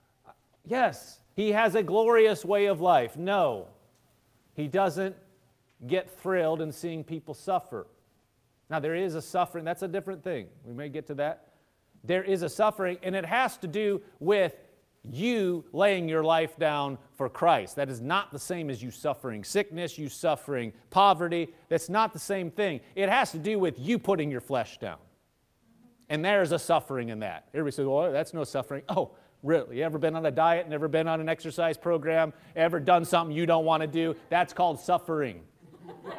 yes, 0.66 1.18
he 1.38 1.52
has 1.52 1.76
a 1.76 1.84
glorious 1.84 2.44
way 2.44 2.66
of 2.66 2.80
life. 2.80 3.16
No, 3.16 3.68
he 4.54 4.66
doesn't 4.66 5.14
get 5.86 6.10
thrilled 6.10 6.60
in 6.60 6.72
seeing 6.72 7.04
people 7.04 7.32
suffer. 7.32 7.86
Now, 8.68 8.80
there 8.80 8.96
is 8.96 9.14
a 9.14 9.22
suffering, 9.22 9.64
that's 9.64 9.82
a 9.82 9.86
different 9.86 10.24
thing. 10.24 10.48
We 10.64 10.74
may 10.74 10.88
get 10.88 11.06
to 11.06 11.14
that. 11.14 11.52
There 12.02 12.24
is 12.24 12.42
a 12.42 12.48
suffering, 12.48 12.98
and 13.04 13.14
it 13.14 13.24
has 13.24 13.56
to 13.58 13.68
do 13.68 14.02
with 14.18 14.56
you 15.12 15.64
laying 15.72 16.08
your 16.08 16.22
life 16.22 16.56
down 16.58 16.98
for 17.16 17.28
Christ. 17.28 17.76
That 17.76 17.88
is 17.88 18.00
not 18.00 18.32
the 18.32 18.38
same 18.38 18.70
as 18.70 18.82
you 18.82 18.90
suffering 18.90 19.44
sickness, 19.44 19.98
you 19.98 20.08
suffering 20.08 20.72
poverty. 20.90 21.54
That's 21.68 21.88
not 21.88 22.12
the 22.12 22.18
same 22.18 22.50
thing. 22.50 22.80
It 22.94 23.08
has 23.08 23.32
to 23.32 23.38
do 23.38 23.58
with 23.58 23.78
you 23.78 23.98
putting 23.98 24.30
your 24.30 24.40
flesh 24.40 24.78
down. 24.78 24.98
And 26.08 26.24
there's 26.24 26.52
a 26.52 26.58
suffering 26.58 27.10
in 27.10 27.20
that. 27.20 27.48
Everybody 27.52 27.74
says, 27.74 27.86
well, 27.86 28.10
that's 28.12 28.32
no 28.32 28.44
suffering. 28.44 28.82
Oh, 28.88 29.12
Really, 29.42 29.78
you 29.78 29.84
ever 29.84 29.98
been 29.98 30.16
on 30.16 30.26
a 30.26 30.30
diet, 30.32 30.68
never 30.68 30.88
been 30.88 31.06
on 31.06 31.20
an 31.20 31.28
exercise 31.28 31.76
program, 31.76 32.32
ever 32.56 32.80
done 32.80 33.04
something 33.04 33.36
you 33.36 33.46
don't 33.46 33.64
want 33.64 33.82
to 33.82 33.86
do? 33.86 34.16
That's 34.30 34.52
called 34.52 34.80
suffering. 34.80 35.42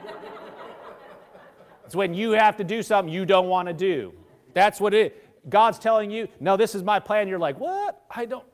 it's 1.86 1.95
when 1.95 2.13
you 2.13 2.32
have 2.32 2.55
to 2.57 2.63
do 2.63 2.82
something 2.82 3.13
you 3.13 3.26
don't 3.26 3.47
want 3.47 3.68
to 3.68 3.74
do. 3.74 4.13
That's 4.53 4.80
what 4.80 4.93
it. 4.93 5.26
God's 5.49 5.80
telling 5.80 6.11
you, 6.11 6.30
no, 6.39 6.55
this 6.55 6.76
is 6.76 6.84
my 6.84 6.99
plan. 6.99 7.28
You're 7.28 7.39
like, 7.39 7.59
what? 7.59 8.03
I 8.09 8.26
don't. 8.26 8.45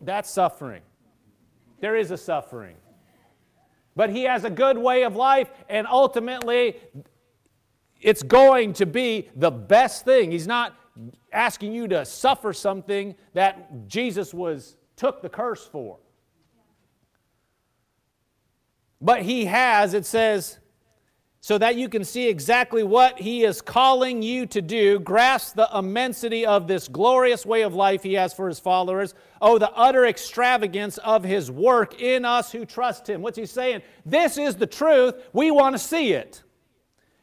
That's 0.00 0.30
suffering. 0.30 0.82
There 1.80 1.96
is 1.96 2.10
a 2.10 2.16
suffering. 2.16 2.76
But 3.96 4.10
He 4.10 4.24
has 4.24 4.44
a 4.44 4.50
good 4.50 4.78
way 4.78 5.04
of 5.04 5.16
life, 5.16 5.50
and 5.68 5.86
ultimately, 5.86 6.76
it's 8.00 8.22
going 8.22 8.72
to 8.74 8.86
be 8.86 9.28
the 9.36 9.50
best 9.50 10.04
thing. 10.04 10.30
He's 10.30 10.46
not 10.46 10.74
asking 11.32 11.72
you 11.72 11.88
to 11.88 12.04
suffer 12.04 12.52
something 12.52 13.14
that 13.34 13.86
Jesus 13.88 14.32
was 14.32 14.76
took 14.96 15.22
the 15.22 15.28
curse 15.28 15.66
for. 15.66 15.98
But 19.00 19.22
he 19.22 19.46
has, 19.46 19.94
it 19.94 20.04
says, 20.04 20.58
so 21.42 21.56
that 21.56 21.76
you 21.76 21.88
can 21.88 22.04
see 22.04 22.28
exactly 22.28 22.82
what 22.82 23.18
He 23.18 23.44
is 23.44 23.62
calling 23.62 24.20
you 24.20 24.44
to 24.46 24.60
do, 24.60 24.98
grasp 25.00 25.56
the 25.56 25.68
immensity 25.74 26.44
of 26.44 26.68
this 26.68 26.86
glorious 26.86 27.46
way 27.46 27.62
of 27.62 27.74
life 27.74 28.02
He 28.02 28.14
has 28.14 28.34
for 28.34 28.46
His 28.46 28.60
followers. 28.60 29.14
Oh, 29.40 29.58
the 29.58 29.72
utter 29.72 30.04
extravagance 30.04 30.98
of 30.98 31.24
His 31.24 31.50
work 31.50 32.00
in 32.00 32.26
us 32.26 32.52
who 32.52 32.66
trust 32.66 33.08
Him. 33.08 33.22
What's 33.22 33.38
He 33.38 33.46
saying? 33.46 33.80
This 34.04 34.36
is 34.36 34.56
the 34.56 34.66
truth. 34.66 35.14
We 35.32 35.50
want 35.50 35.74
to 35.74 35.78
see 35.78 36.12
it. 36.12 36.42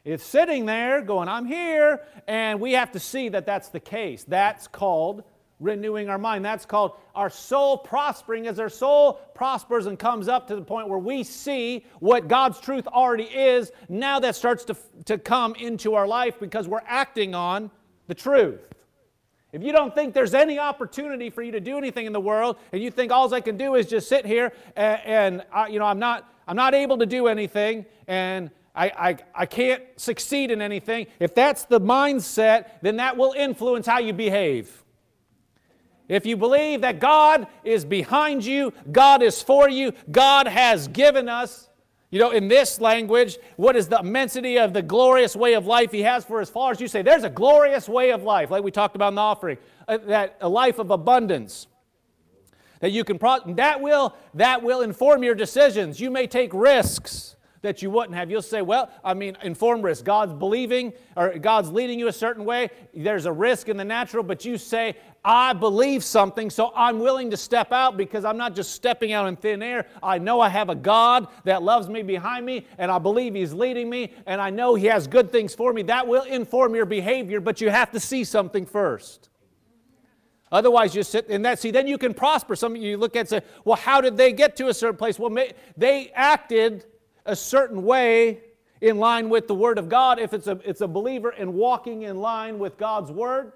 It's 0.04 0.24
sitting 0.24 0.66
there 0.66 1.00
going, 1.02 1.28
I'm 1.28 1.46
here, 1.46 2.02
and 2.26 2.60
we 2.60 2.72
have 2.72 2.92
to 2.92 3.00
see 3.00 3.28
that 3.28 3.46
that's 3.46 3.68
the 3.68 3.80
case. 3.80 4.24
That's 4.24 4.66
called 4.66 5.22
renewing 5.60 6.08
our 6.08 6.18
mind. 6.18 6.44
That's 6.44 6.64
called 6.64 6.92
our 7.14 7.30
soul 7.30 7.78
prospering. 7.78 8.46
As 8.46 8.60
our 8.60 8.68
soul 8.68 9.14
prospers 9.34 9.86
and 9.86 9.98
comes 9.98 10.28
up 10.28 10.46
to 10.48 10.56
the 10.56 10.62
point 10.62 10.88
where 10.88 10.98
we 10.98 11.24
see 11.24 11.84
what 12.00 12.28
God's 12.28 12.60
truth 12.60 12.86
already 12.86 13.24
is, 13.24 13.72
now 13.88 14.20
that 14.20 14.36
starts 14.36 14.64
to, 14.64 14.76
to 15.06 15.18
come 15.18 15.54
into 15.56 15.94
our 15.94 16.06
life 16.06 16.38
because 16.38 16.68
we're 16.68 16.82
acting 16.86 17.34
on 17.34 17.70
the 18.06 18.14
truth. 18.14 18.60
If 19.52 19.62
you 19.62 19.72
don't 19.72 19.94
think 19.94 20.12
there's 20.12 20.34
any 20.34 20.58
opportunity 20.58 21.30
for 21.30 21.42
you 21.42 21.52
to 21.52 21.60
do 21.60 21.78
anything 21.78 22.06
in 22.06 22.12
the 22.12 22.20
world, 22.20 22.58
and 22.72 22.82
you 22.82 22.90
think 22.90 23.10
all 23.10 23.32
I 23.32 23.40
can 23.40 23.56
do 23.56 23.76
is 23.76 23.86
just 23.86 24.08
sit 24.08 24.26
here 24.26 24.52
and, 24.76 25.00
and 25.04 25.46
I, 25.50 25.68
you 25.68 25.78
know 25.78 25.86
I'm 25.86 25.98
not 25.98 26.30
I'm 26.46 26.56
not 26.56 26.74
able 26.74 26.98
to 26.98 27.06
do 27.06 27.28
anything, 27.28 27.84
and 28.06 28.50
I, 28.74 28.86
I, 28.86 29.16
I 29.34 29.46
can't 29.46 29.82
succeed 29.96 30.50
in 30.50 30.62
anything. 30.62 31.08
If 31.18 31.34
that's 31.34 31.64
the 31.64 31.80
mindset, 31.80 32.80
then 32.80 32.96
that 32.96 33.16
will 33.16 33.32
influence 33.32 33.86
how 33.86 33.98
you 33.98 34.14
behave. 34.14 34.84
If 36.08 36.24
you 36.24 36.36
believe 36.36 36.80
that 36.80 37.00
God 37.00 37.46
is 37.64 37.84
behind 37.84 38.44
you, 38.44 38.72
God 38.90 39.22
is 39.22 39.42
for 39.42 39.68
you, 39.68 39.92
God 40.10 40.48
has 40.48 40.88
given 40.88 41.28
us, 41.28 41.68
you 42.10 42.18
know, 42.18 42.30
in 42.30 42.48
this 42.48 42.80
language, 42.80 43.36
what 43.56 43.76
is 43.76 43.88
the 43.88 43.98
immensity 43.98 44.58
of 44.58 44.72
the 44.72 44.80
glorious 44.80 45.36
way 45.36 45.52
of 45.52 45.66
life 45.66 45.92
He 45.92 46.02
has 46.02 46.24
for 46.24 46.40
His 46.40 46.48
followers? 46.48 46.80
You 46.80 46.88
say, 46.88 47.02
there's 47.02 47.24
a 47.24 47.30
glorious 47.30 47.88
way 47.88 48.10
of 48.10 48.22
life, 48.22 48.50
like 48.50 48.64
we 48.64 48.70
talked 48.70 48.96
about 48.96 49.08
in 49.08 49.16
the 49.16 49.20
offering, 49.20 49.58
uh, 49.86 49.98
that 50.06 50.38
a 50.40 50.48
life 50.48 50.78
of 50.78 50.90
abundance. 50.90 51.66
That 52.80 52.92
you 52.92 53.04
can, 53.04 53.18
pro- 53.18 53.40
that 53.54 53.80
will, 53.80 54.14
that 54.34 54.62
will 54.62 54.80
inform 54.80 55.22
your 55.22 55.34
decisions. 55.34 56.00
You 56.00 56.10
may 56.10 56.26
take 56.26 56.54
risks 56.54 57.36
that 57.68 57.82
you 57.82 57.90
wouldn't 57.90 58.16
have. 58.16 58.30
You'll 58.30 58.40
say, 58.40 58.62
well, 58.62 58.90
I 59.04 59.12
mean, 59.12 59.36
informed 59.42 59.84
risk. 59.84 60.04
God's 60.04 60.32
believing 60.32 60.94
or 61.16 61.38
God's 61.38 61.70
leading 61.70 61.98
you 61.98 62.08
a 62.08 62.12
certain 62.12 62.46
way. 62.46 62.70
There's 62.94 63.26
a 63.26 63.32
risk 63.32 63.68
in 63.68 63.76
the 63.76 63.84
natural, 63.84 64.24
but 64.24 64.44
you 64.44 64.56
say, 64.56 64.96
I 65.24 65.52
believe 65.52 66.02
something, 66.02 66.48
so 66.48 66.72
I'm 66.74 67.00
willing 67.00 67.30
to 67.32 67.36
step 67.36 67.70
out 67.72 67.96
because 67.96 68.24
I'm 68.24 68.38
not 68.38 68.54
just 68.54 68.72
stepping 68.72 69.12
out 69.12 69.26
in 69.28 69.36
thin 69.36 69.62
air. 69.62 69.86
I 70.02 70.18
know 70.18 70.40
I 70.40 70.48
have 70.48 70.70
a 70.70 70.74
God 70.74 71.28
that 71.44 71.62
loves 71.62 71.88
me 71.88 72.02
behind 72.02 72.46
me, 72.46 72.66
and 72.78 72.90
I 72.90 72.98
believe 72.98 73.34
He's 73.34 73.52
leading 73.52 73.90
me, 73.90 74.14
and 74.26 74.40
I 74.40 74.48
know 74.48 74.74
He 74.74 74.86
has 74.86 75.06
good 75.06 75.30
things 75.30 75.54
for 75.54 75.72
me. 75.72 75.82
That 75.82 76.06
will 76.06 76.22
inform 76.22 76.74
your 76.74 76.86
behavior, 76.86 77.40
but 77.40 77.60
you 77.60 77.68
have 77.68 77.90
to 77.92 78.00
see 78.00 78.24
something 78.24 78.64
first. 78.64 79.28
Otherwise, 80.50 80.94
you 80.94 81.02
sit 81.02 81.26
in 81.26 81.42
that. 81.42 81.58
See, 81.58 81.70
then 81.70 81.86
you 81.86 81.98
can 81.98 82.14
prosper. 82.14 82.56
Some 82.56 82.74
of 82.74 82.80
you 82.80 82.96
look 82.96 83.16
at 83.16 83.20
and 83.20 83.28
say, 83.28 83.42
well, 83.64 83.76
how 83.76 84.00
did 84.00 84.16
they 84.16 84.32
get 84.32 84.56
to 84.56 84.68
a 84.68 84.74
certain 84.74 84.96
place? 84.96 85.18
Well, 85.18 85.36
they 85.76 86.10
acted 86.14 86.86
a 87.28 87.36
certain 87.36 87.84
way 87.84 88.40
in 88.80 88.98
line 88.98 89.28
with 89.28 89.46
the 89.46 89.54
Word 89.54 89.78
of 89.78 89.88
God 89.88 90.18
if 90.18 90.32
it's 90.32 90.46
a, 90.46 90.58
it's 90.64 90.80
a 90.80 90.88
believer 90.88 91.30
and 91.30 91.54
walking 91.54 92.02
in 92.02 92.16
line 92.16 92.58
with 92.58 92.76
God's 92.78 93.12
Word. 93.12 93.52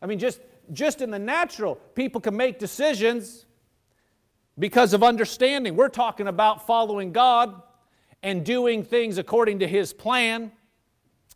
I 0.00 0.06
mean, 0.06 0.18
just, 0.18 0.40
just 0.72 1.02
in 1.02 1.10
the 1.10 1.18
natural, 1.18 1.74
people 1.94 2.20
can 2.20 2.36
make 2.36 2.58
decisions 2.58 3.44
because 4.58 4.94
of 4.94 5.02
understanding. 5.02 5.74
We're 5.74 5.88
talking 5.88 6.28
about 6.28 6.66
following 6.66 7.12
God 7.12 7.62
and 8.22 8.44
doing 8.44 8.84
things 8.84 9.18
according 9.18 9.58
to 9.60 9.66
His 9.66 9.92
plan 9.92 10.52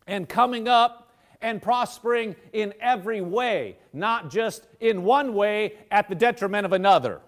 and 0.07 0.27
coming 0.27 0.67
up 0.67 1.11
and 1.41 1.61
prospering 1.61 2.35
in 2.53 2.73
every 2.79 3.19
way, 3.19 3.77
not 3.91 4.31
just 4.31 4.65
in 4.79 5.03
one 5.03 5.33
way 5.33 5.73
at 5.91 6.07
the 6.07 6.15
detriment 6.15 6.65
of 6.65 6.71
another. 6.71 7.19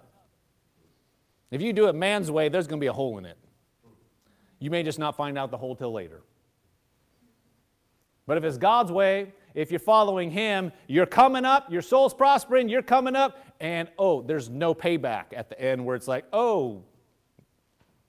If 1.52 1.62
you 1.62 1.74
do 1.74 1.88
it 1.88 1.96
man's 1.96 2.32
way, 2.32 2.48
there's 2.48 2.68
going 2.68 2.80
to 2.80 2.84
be 2.84 2.88
a 2.88 2.94
hole 2.94 3.18
in 3.18 3.26
it. 3.26 3.38
You 4.66 4.72
may 4.72 4.82
just 4.82 4.97
not 4.97 5.16
find 5.16 5.38
out 5.38 5.51
the 5.51 5.57
hole 5.57 5.76
till 5.76 5.91
later. 5.91 6.24
But 8.26 8.39
if 8.39 8.43
it's 8.43 8.57
God's 8.57 8.91
way, 8.91 9.32
if 9.53 9.70
you're 9.70 9.80
following 9.80 10.32
Him, 10.32 10.72
you're 10.88 11.05
coming 11.05 11.45
up, 11.45 11.72
your 11.72 11.84
soul's 11.84 12.16
prospering, 12.16 12.68
you're 12.68 12.82
coming 12.82 13.16
up, 13.16 13.45
and 13.59 13.88
oh, 13.99 14.24
there's 14.24 14.49
no 14.49 14.74
payback 14.74 15.26
at 15.36 15.49
the 15.49 15.61
end 15.61 15.86
where 15.86 15.95
it's 15.95 16.07
like, 16.07 16.26
oh, 16.34 16.82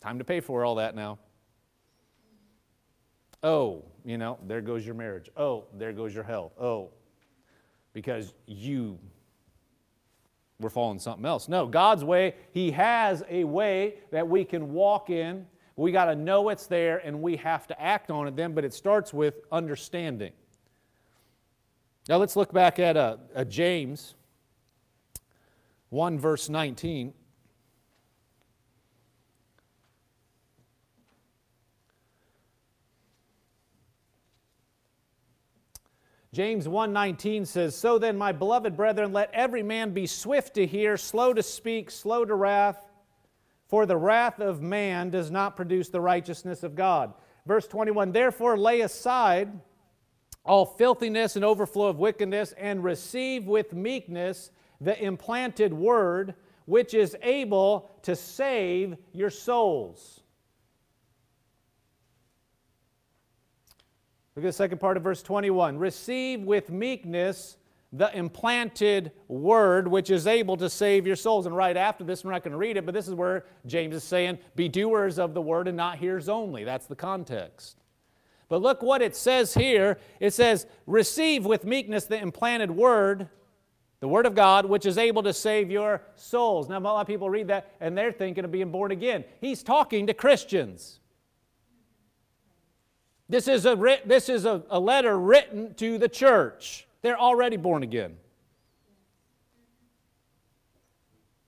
time 0.00 0.16
to 0.16 0.24
pay 0.24 0.40
for 0.40 0.64
all 0.64 0.76
that 0.76 0.94
now. 0.94 1.18
Oh, 3.42 3.84
you 4.06 4.16
know, 4.16 4.38
there 4.46 4.62
goes 4.62 4.86
your 4.86 4.94
marriage. 4.94 5.28
Oh, 5.36 5.66
there 5.74 5.92
goes 5.92 6.14
your 6.14 6.24
health. 6.24 6.52
Oh, 6.58 6.88
because 7.92 8.32
you 8.46 8.98
were 10.58 10.70
following 10.70 11.00
something 11.00 11.26
else. 11.26 11.50
No, 11.50 11.66
God's 11.66 12.02
way, 12.02 12.34
He 12.52 12.70
has 12.70 13.22
a 13.28 13.44
way 13.44 13.96
that 14.10 14.26
we 14.26 14.42
can 14.42 14.72
walk 14.72 15.10
in 15.10 15.44
we 15.76 15.92
got 15.92 16.06
to 16.06 16.16
know 16.16 16.48
it's 16.48 16.66
there 16.66 16.98
and 16.98 17.20
we 17.20 17.36
have 17.36 17.66
to 17.66 17.80
act 17.80 18.10
on 18.10 18.26
it 18.26 18.34
then, 18.34 18.54
but 18.54 18.64
it 18.64 18.72
starts 18.72 19.12
with 19.12 19.40
understanding. 19.52 20.32
Now 22.08 22.16
let's 22.16 22.34
look 22.34 22.52
back 22.52 22.78
at 22.78 22.96
a, 22.96 23.18
a 23.34 23.44
James 23.44 24.14
1, 25.90 26.18
verse 26.18 26.48
19. 26.48 27.12
James 36.32 36.68
1:19 36.68 37.46
says, 37.46 37.74
"So 37.74 37.98
then, 37.98 38.18
my 38.18 38.30
beloved 38.30 38.76
brethren, 38.76 39.10
let 39.14 39.32
every 39.32 39.62
man 39.62 39.94
be 39.94 40.06
swift 40.06 40.52
to 40.54 40.66
hear, 40.66 40.98
slow 40.98 41.32
to 41.32 41.42
speak, 41.42 41.90
slow 41.90 42.26
to 42.26 42.34
wrath, 42.34 42.85
for 43.68 43.86
the 43.86 43.96
wrath 43.96 44.40
of 44.40 44.62
man 44.62 45.10
does 45.10 45.30
not 45.30 45.56
produce 45.56 45.88
the 45.88 46.00
righteousness 46.00 46.62
of 46.62 46.74
God. 46.74 47.14
Verse 47.46 47.66
21 47.66 48.12
Therefore, 48.12 48.56
lay 48.56 48.80
aside 48.82 49.60
all 50.46 50.64
filthiness 50.64 51.36
and 51.36 51.44
overflow 51.44 51.86
of 51.88 51.98
wickedness, 51.98 52.54
and 52.56 52.84
receive 52.84 53.46
with 53.46 53.72
meekness 53.72 54.50
the 54.80 55.02
implanted 55.02 55.72
word, 55.72 56.34
which 56.66 56.94
is 56.94 57.16
able 57.22 57.90
to 58.02 58.14
save 58.14 58.96
your 59.12 59.30
souls. 59.30 60.20
Look 64.34 64.44
at 64.44 64.48
the 64.48 64.52
second 64.52 64.78
part 64.78 64.96
of 64.96 65.02
verse 65.02 65.22
21. 65.22 65.78
Receive 65.78 66.42
with 66.42 66.70
meekness 66.70 67.56
the 67.92 68.14
implanted 68.16 69.12
word 69.28 69.88
which 69.88 70.10
is 70.10 70.26
able 70.26 70.56
to 70.56 70.68
save 70.68 71.06
your 71.06 71.16
souls. 71.16 71.46
And 71.46 71.56
right 71.56 71.76
after 71.76 72.04
this, 72.04 72.24
we're 72.24 72.32
not 72.32 72.42
going 72.42 72.52
to 72.52 72.58
read 72.58 72.76
it, 72.76 72.84
but 72.84 72.94
this 72.94 73.08
is 73.08 73.14
where 73.14 73.46
James 73.66 73.94
is 73.94 74.04
saying, 74.04 74.38
Be 74.54 74.68
doers 74.68 75.18
of 75.18 75.34
the 75.34 75.40
word 75.40 75.68
and 75.68 75.76
not 75.76 75.98
hearers 75.98 76.28
only. 76.28 76.64
That's 76.64 76.86
the 76.86 76.96
context. 76.96 77.78
But 78.48 78.62
look 78.62 78.82
what 78.82 79.02
it 79.02 79.16
says 79.16 79.54
here. 79.54 79.98
It 80.20 80.34
says, 80.34 80.66
Receive 80.86 81.46
with 81.46 81.64
meekness 81.64 82.04
the 82.04 82.20
implanted 82.20 82.70
word, 82.70 83.28
the 84.00 84.08
word 84.08 84.26
of 84.26 84.34
God, 84.34 84.66
which 84.66 84.86
is 84.86 84.98
able 84.98 85.22
to 85.22 85.32
save 85.32 85.70
your 85.70 86.02
souls. 86.16 86.68
Now, 86.68 86.78
a 86.78 86.80
lot 86.80 87.00
of 87.00 87.06
people 87.06 87.30
read 87.30 87.48
that 87.48 87.72
and 87.80 87.96
they're 87.96 88.12
thinking 88.12 88.44
of 88.44 88.52
being 88.52 88.70
born 88.70 88.90
again. 88.90 89.24
He's 89.40 89.62
talking 89.62 90.06
to 90.08 90.14
Christians. 90.14 91.00
This 93.28 93.48
is 93.48 93.66
a, 93.66 93.98
this 94.04 94.28
is 94.28 94.44
a, 94.44 94.62
a 94.70 94.78
letter 94.78 95.18
written 95.18 95.74
to 95.74 95.98
the 95.98 96.08
church. 96.08 96.85
They're 97.06 97.20
already 97.20 97.56
born 97.56 97.84
again. 97.84 98.16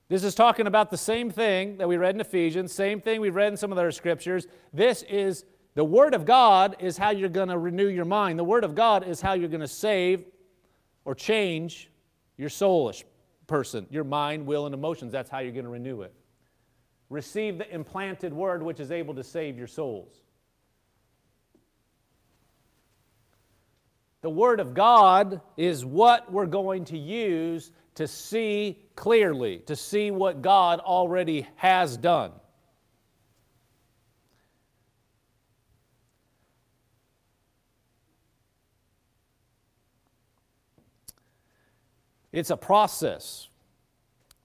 This 0.07 0.23
is 0.23 0.33
talking 0.33 0.67
about 0.67 0.89
the 0.89 0.95
same 0.95 1.29
thing 1.29 1.79
that 1.79 1.87
we 1.89 1.97
read 1.97 2.15
in 2.15 2.21
Ephesians, 2.21 2.71
same 2.71 3.01
thing 3.01 3.19
we've 3.19 3.35
read 3.35 3.51
in 3.51 3.57
some 3.57 3.69
of 3.69 3.75
the 3.75 3.81
other 3.81 3.91
scriptures. 3.91 4.47
This 4.71 5.03
is 5.03 5.43
the 5.75 5.83
Word 5.83 6.13
of 6.13 6.23
God 6.23 6.77
is 6.79 6.95
how 6.95 7.09
you're 7.09 7.27
going 7.27 7.49
to 7.49 7.57
renew 7.57 7.89
your 7.89 8.05
mind. 8.05 8.39
The 8.39 8.43
Word 8.45 8.63
of 8.63 8.73
God 8.73 9.05
is 9.05 9.19
how 9.19 9.33
you're 9.33 9.49
going 9.49 9.59
to 9.59 9.67
save 9.67 10.23
or 11.03 11.13
change 11.13 11.91
your 12.37 12.47
soulish 12.47 13.03
person, 13.45 13.85
your 13.89 14.05
mind, 14.05 14.45
will, 14.45 14.65
and 14.65 14.73
emotions. 14.73 15.11
That's 15.11 15.29
how 15.29 15.39
you're 15.39 15.51
going 15.51 15.65
to 15.65 15.71
renew 15.71 16.03
it. 16.03 16.13
Receive 17.09 17.57
the 17.57 17.69
implanted 17.69 18.31
Word 18.31 18.63
which 18.63 18.79
is 18.79 18.91
able 18.91 19.13
to 19.13 19.25
save 19.25 19.57
your 19.57 19.67
souls. 19.67 20.21
The 24.21 24.29
Word 24.29 24.59
of 24.59 24.73
God 24.73 25.41
is 25.55 25.85
what 25.85 26.31
we're 26.31 26.45
going 26.45 26.85
to 26.85 26.97
use 26.97 27.71
to 27.95 28.07
see 28.07 28.79
clearly, 28.95 29.59
to 29.59 29.75
see 29.75 30.11
what 30.11 30.41
God 30.41 30.79
already 30.79 31.47
has 31.55 31.97
done. 31.97 32.31
It's 42.31 42.49
a 42.49 42.57
process. 42.57 43.47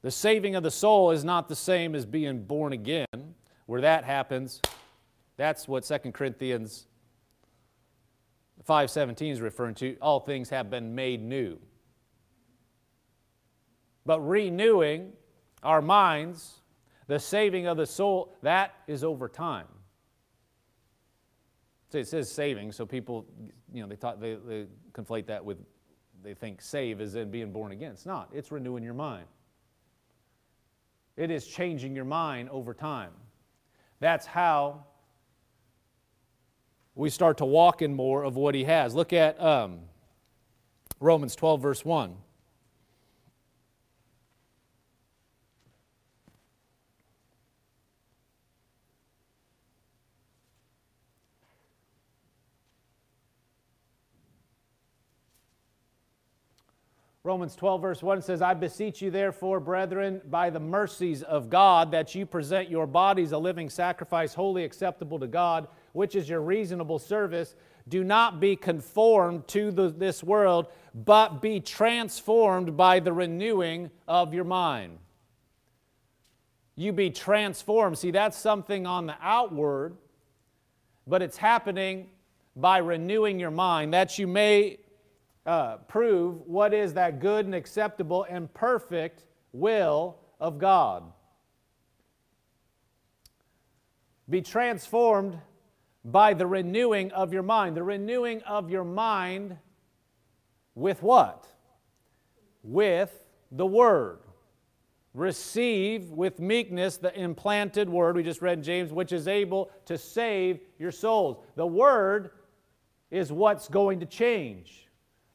The 0.03 0.11
saving 0.11 0.55
of 0.55 0.63
the 0.63 0.71
soul 0.71 1.11
is 1.11 1.25
not 1.25 1.49
the 1.49 1.57
same 1.57 1.95
as 1.95 2.07
being 2.07 2.45
born 2.45 2.73
again, 2.73 3.35
where 3.67 3.81
that 3.83 4.05
happens 4.05 4.61
That's 5.37 5.67
what 5.67 5.85
2 5.85 6.13
Corinthians 6.13 6.87
5:17 8.67 9.31
is 9.31 9.41
referring 9.41 9.75
to. 9.77 9.97
All 10.01 10.21
things 10.21 10.51
have 10.51 10.71
been 10.71 10.95
made 10.95 11.23
new. 11.23 11.59
But 14.07 14.21
renewing 14.21 15.13
our 15.63 15.83
minds, 15.83 16.61
the 17.07 17.19
saving 17.19 17.67
of 17.67 17.77
the 17.77 17.87
soul, 17.87 18.35
that 18.43 18.75
is 18.87 19.05
over 19.05 19.29
time. 19.29 19.67
So 21.91 21.99
it 21.99 22.09
says 22.09 22.31
saving, 22.31 22.73
so 22.73 22.85
people, 22.85 23.25
you 23.73 23.81
know, 23.81 23.89
they, 23.89 23.97
talk, 23.97 24.21
they, 24.21 24.35
they 24.35 24.67
conflate 24.93 25.27
that 25.27 25.45
with, 25.45 25.59
they 26.23 26.35
think 26.35 26.61
save 26.61 27.01
is 27.01 27.15
in 27.15 27.31
being 27.31 27.53
born 27.53 27.73
again. 27.73 27.93
It's 27.93 28.05
not, 28.05 28.31
it's 28.33 28.51
renewing 28.51 28.83
your 28.83 28.95
mind. 28.95 29.27
It 31.17 31.31
is 31.31 31.47
changing 31.47 31.95
your 31.95 32.05
mind 32.05 32.49
over 32.51 32.75
time. 32.75 33.13
That's 34.01 34.27
how 34.27 34.85
we 36.95 37.11
start 37.11 37.39
to 37.39 37.45
walk 37.45 37.83
in 37.83 37.95
more 37.95 38.25
of 38.25 38.37
what 38.37 38.55
He 38.55 38.65
has. 38.65 38.95
Look 38.95 39.13
at 39.13 39.41
um, 39.41 39.81
Romans 41.01 41.35
12, 41.35 41.61
verse 41.61 41.85
1. 41.85 42.15
Romans 57.27 57.57
12, 57.57 57.81
verse 57.81 58.03
1 58.03 58.21
says, 58.21 58.43
I 58.43 58.53
beseech 58.53 59.01
you, 59.01 59.11
therefore, 59.11 59.59
brethren, 59.59 60.21
by 60.29 60.51
the 60.51 60.61
mercies 60.61 61.23
of 61.23 61.49
God, 61.49 61.91
that 61.93 62.15
you 62.15 62.27
present 62.27 62.69
your 62.69 62.87
bodies 62.87 63.33
a 63.33 63.39
living 63.39 63.71
sacrifice, 63.71 64.35
wholly 64.35 64.63
acceptable 64.63 65.19
to 65.19 65.27
God, 65.27 65.67
which 65.95 66.15
is 66.15 66.29
your 66.29 66.43
reasonable 66.43 66.99
service. 66.99 67.55
Do 67.89 68.05
not 68.05 68.41
be 68.41 68.57
conformed 68.57 69.47
to 69.49 69.71
the, 69.71 69.89
this 69.89 70.23
world, 70.23 70.67
but 70.95 71.41
be 71.41 71.61
transformed 71.61 72.77
by 72.77 73.01
the 73.01 73.13
renewing 73.13 73.91
of 74.07 74.35
your 74.35 74.45
mind. 74.45 74.99
You 76.77 76.93
be 76.93 77.11
transformed. 77.11 77.97
See, 77.97 78.11
that's 78.11 78.37
something 78.37 78.87
on 78.87 79.07
the 79.07 79.15
outward, 79.21 79.97
but 81.07 81.23
it's 81.23 81.37
happening 81.37 82.11
by 82.57 82.79
renewing 82.79 83.39
your 83.39 83.53
mind, 83.53 83.95
that 83.95 84.19
you 84.19 84.27
may 84.27 84.79
uh, 85.47 85.77
prove 85.89 86.41
what 86.47 86.75
is 86.75 86.95
that 86.95 87.21
good 87.21 87.47
and 87.47 87.55
acceptable 87.55 88.27
and 88.29 88.53
perfect 88.53 89.25
will 89.53 90.17
of 90.41 90.59
God. 90.59 91.05
Be 94.29 94.41
transformed 94.41 95.39
by 96.05 96.35
the 96.35 96.47
renewing 96.47 97.11
of 97.13 97.33
your 97.33 97.43
mind. 97.43 97.77
The 97.77 97.83
renewing 97.83 98.43
of 98.43 98.71
your 98.71 98.85
mind 98.85 99.57
with 100.75 101.03
what? 101.03 101.47
With 102.63 103.13
the 103.51 103.67
Word. 103.67 104.19
Receive 105.15 106.11
with 106.11 106.41
meekness 106.41 106.97
the 106.97 107.17
implanted 107.19 107.89
Word, 107.89 108.17
we 108.17 108.23
just 108.23 108.43
read 108.43 108.59
in 108.59 108.65
James, 108.65 108.93
which 108.93 109.13
is 109.13 109.29
able 109.29 109.71
to 109.87 109.97
save 109.97 110.61
your 110.79 110.91
souls. 110.91 111.45
The 111.55 111.67
Word 111.67 112.31
is 113.11 113.31
what's 113.31 113.69
going 113.69 114.01
to 114.01 114.07
change 114.07 114.85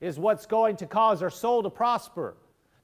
is 0.01 0.17
what's 0.17 0.45
going 0.45 0.78
to 0.78 0.86
cause 0.86 1.22
our 1.22 1.30
soul 1.30 1.63
to 1.63 1.70
prosper. 1.70 2.38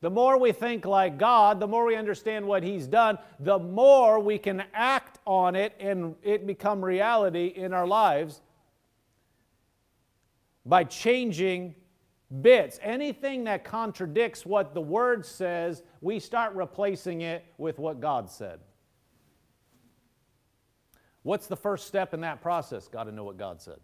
The 0.06 0.12
more 0.12 0.38
we 0.38 0.52
think 0.52 0.86
like 0.86 1.18
God, 1.18 1.60
the 1.60 1.66
more 1.66 1.84
we 1.84 1.96
understand 1.96 2.46
what 2.46 2.62
He's 2.62 2.86
done, 2.86 3.18
the 3.40 3.58
more 3.58 4.20
we 4.20 4.38
can 4.38 4.64
act 4.72 5.18
on 5.26 5.56
it 5.56 5.74
and 5.80 6.14
it 6.22 6.46
become 6.46 6.86
reality 6.86 7.48
in 7.48 7.74
our 7.74 7.88
lives 7.88 8.44
by 10.64 10.84
changing 10.84 11.74
bits. 12.44 12.78
Anything 12.84 13.46
that 13.46 13.64
contradicts 13.64 14.46
what 14.46 14.76
the 14.76 14.80
Word 14.80 15.26
says, 15.26 15.82
we 16.02 16.20
start 16.20 16.54
replacing 16.54 17.22
it 17.22 17.44
with 17.58 17.80
what 17.80 18.00
God 18.00 18.30
said. 18.30 18.60
What's 21.24 21.48
the 21.48 21.58
first 21.58 21.88
step 21.88 22.14
in 22.14 22.22
that 22.22 22.44
process? 22.44 22.88
Got 22.88 23.06
to 23.06 23.12
know 23.12 23.24
what 23.24 23.38
God 23.38 23.60
said. 23.60 23.80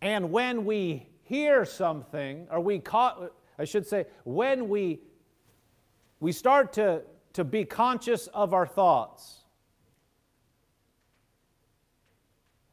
And 0.00 0.30
when 0.30 0.64
we 0.64 1.08
hear 1.28 1.66
something, 1.66 2.46
or 2.50 2.58
we 2.58 2.78
caught, 2.78 3.32
I 3.58 3.64
should 3.64 3.86
say, 3.86 4.06
when 4.24 4.68
we, 4.68 5.00
we 6.20 6.32
start 6.32 6.72
to, 6.74 7.02
to 7.34 7.44
be 7.44 7.66
conscious 7.66 8.28
of 8.28 8.54
our 8.54 8.66
thoughts, 8.66 9.44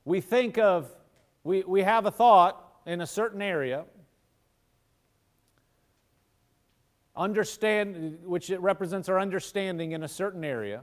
we 0.06 0.22
think 0.22 0.58
of, 0.58 0.90
we, 1.44 1.64
we 1.64 1.82
have 1.82 2.06
a 2.06 2.12
thought 2.12 2.64
in 2.86 3.02
a 3.02 3.08
certain 3.08 3.42
area, 3.42 3.84
understand, 7.14 8.20
which 8.24 8.50
it 8.50 8.62
represents 8.62 9.10
our 9.10 9.20
understanding 9.20 9.92
in 9.92 10.04
a 10.04 10.08
certain 10.08 10.46
area. 10.46 10.82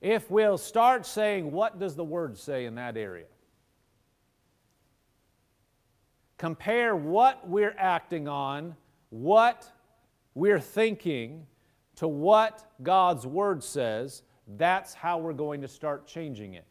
If 0.00 0.30
we'll 0.30 0.58
start 0.58 1.06
saying, 1.06 1.50
what 1.50 1.80
does 1.80 1.96
the 1.96 2.04
word 2.04 2.38
say 2.38 2.66
in 2.66 2.76
that 2.76 2.96
area? 2.96 3.26
Compare 6.44 6.94
what 6.94 7.48
we're 7.48 7.74
acting 7.78 8.28
on, 8.28 8.76
what 9.08 9.66
we're 10.34 10.60
thinking, 10.60 11.46
to 11.96 12.06
what 12.06 12.70
God's 12.82 13.26
Word 13.26 13.64
says, 13.64 14.24
that's 14.58 14.92
how 14.92 15.16
we're 15.16 15.32
going 15.32 15.62
to 15.62 15.68
start 15.68 16.06
changing 16.06 16.52
it. 16.52 16.66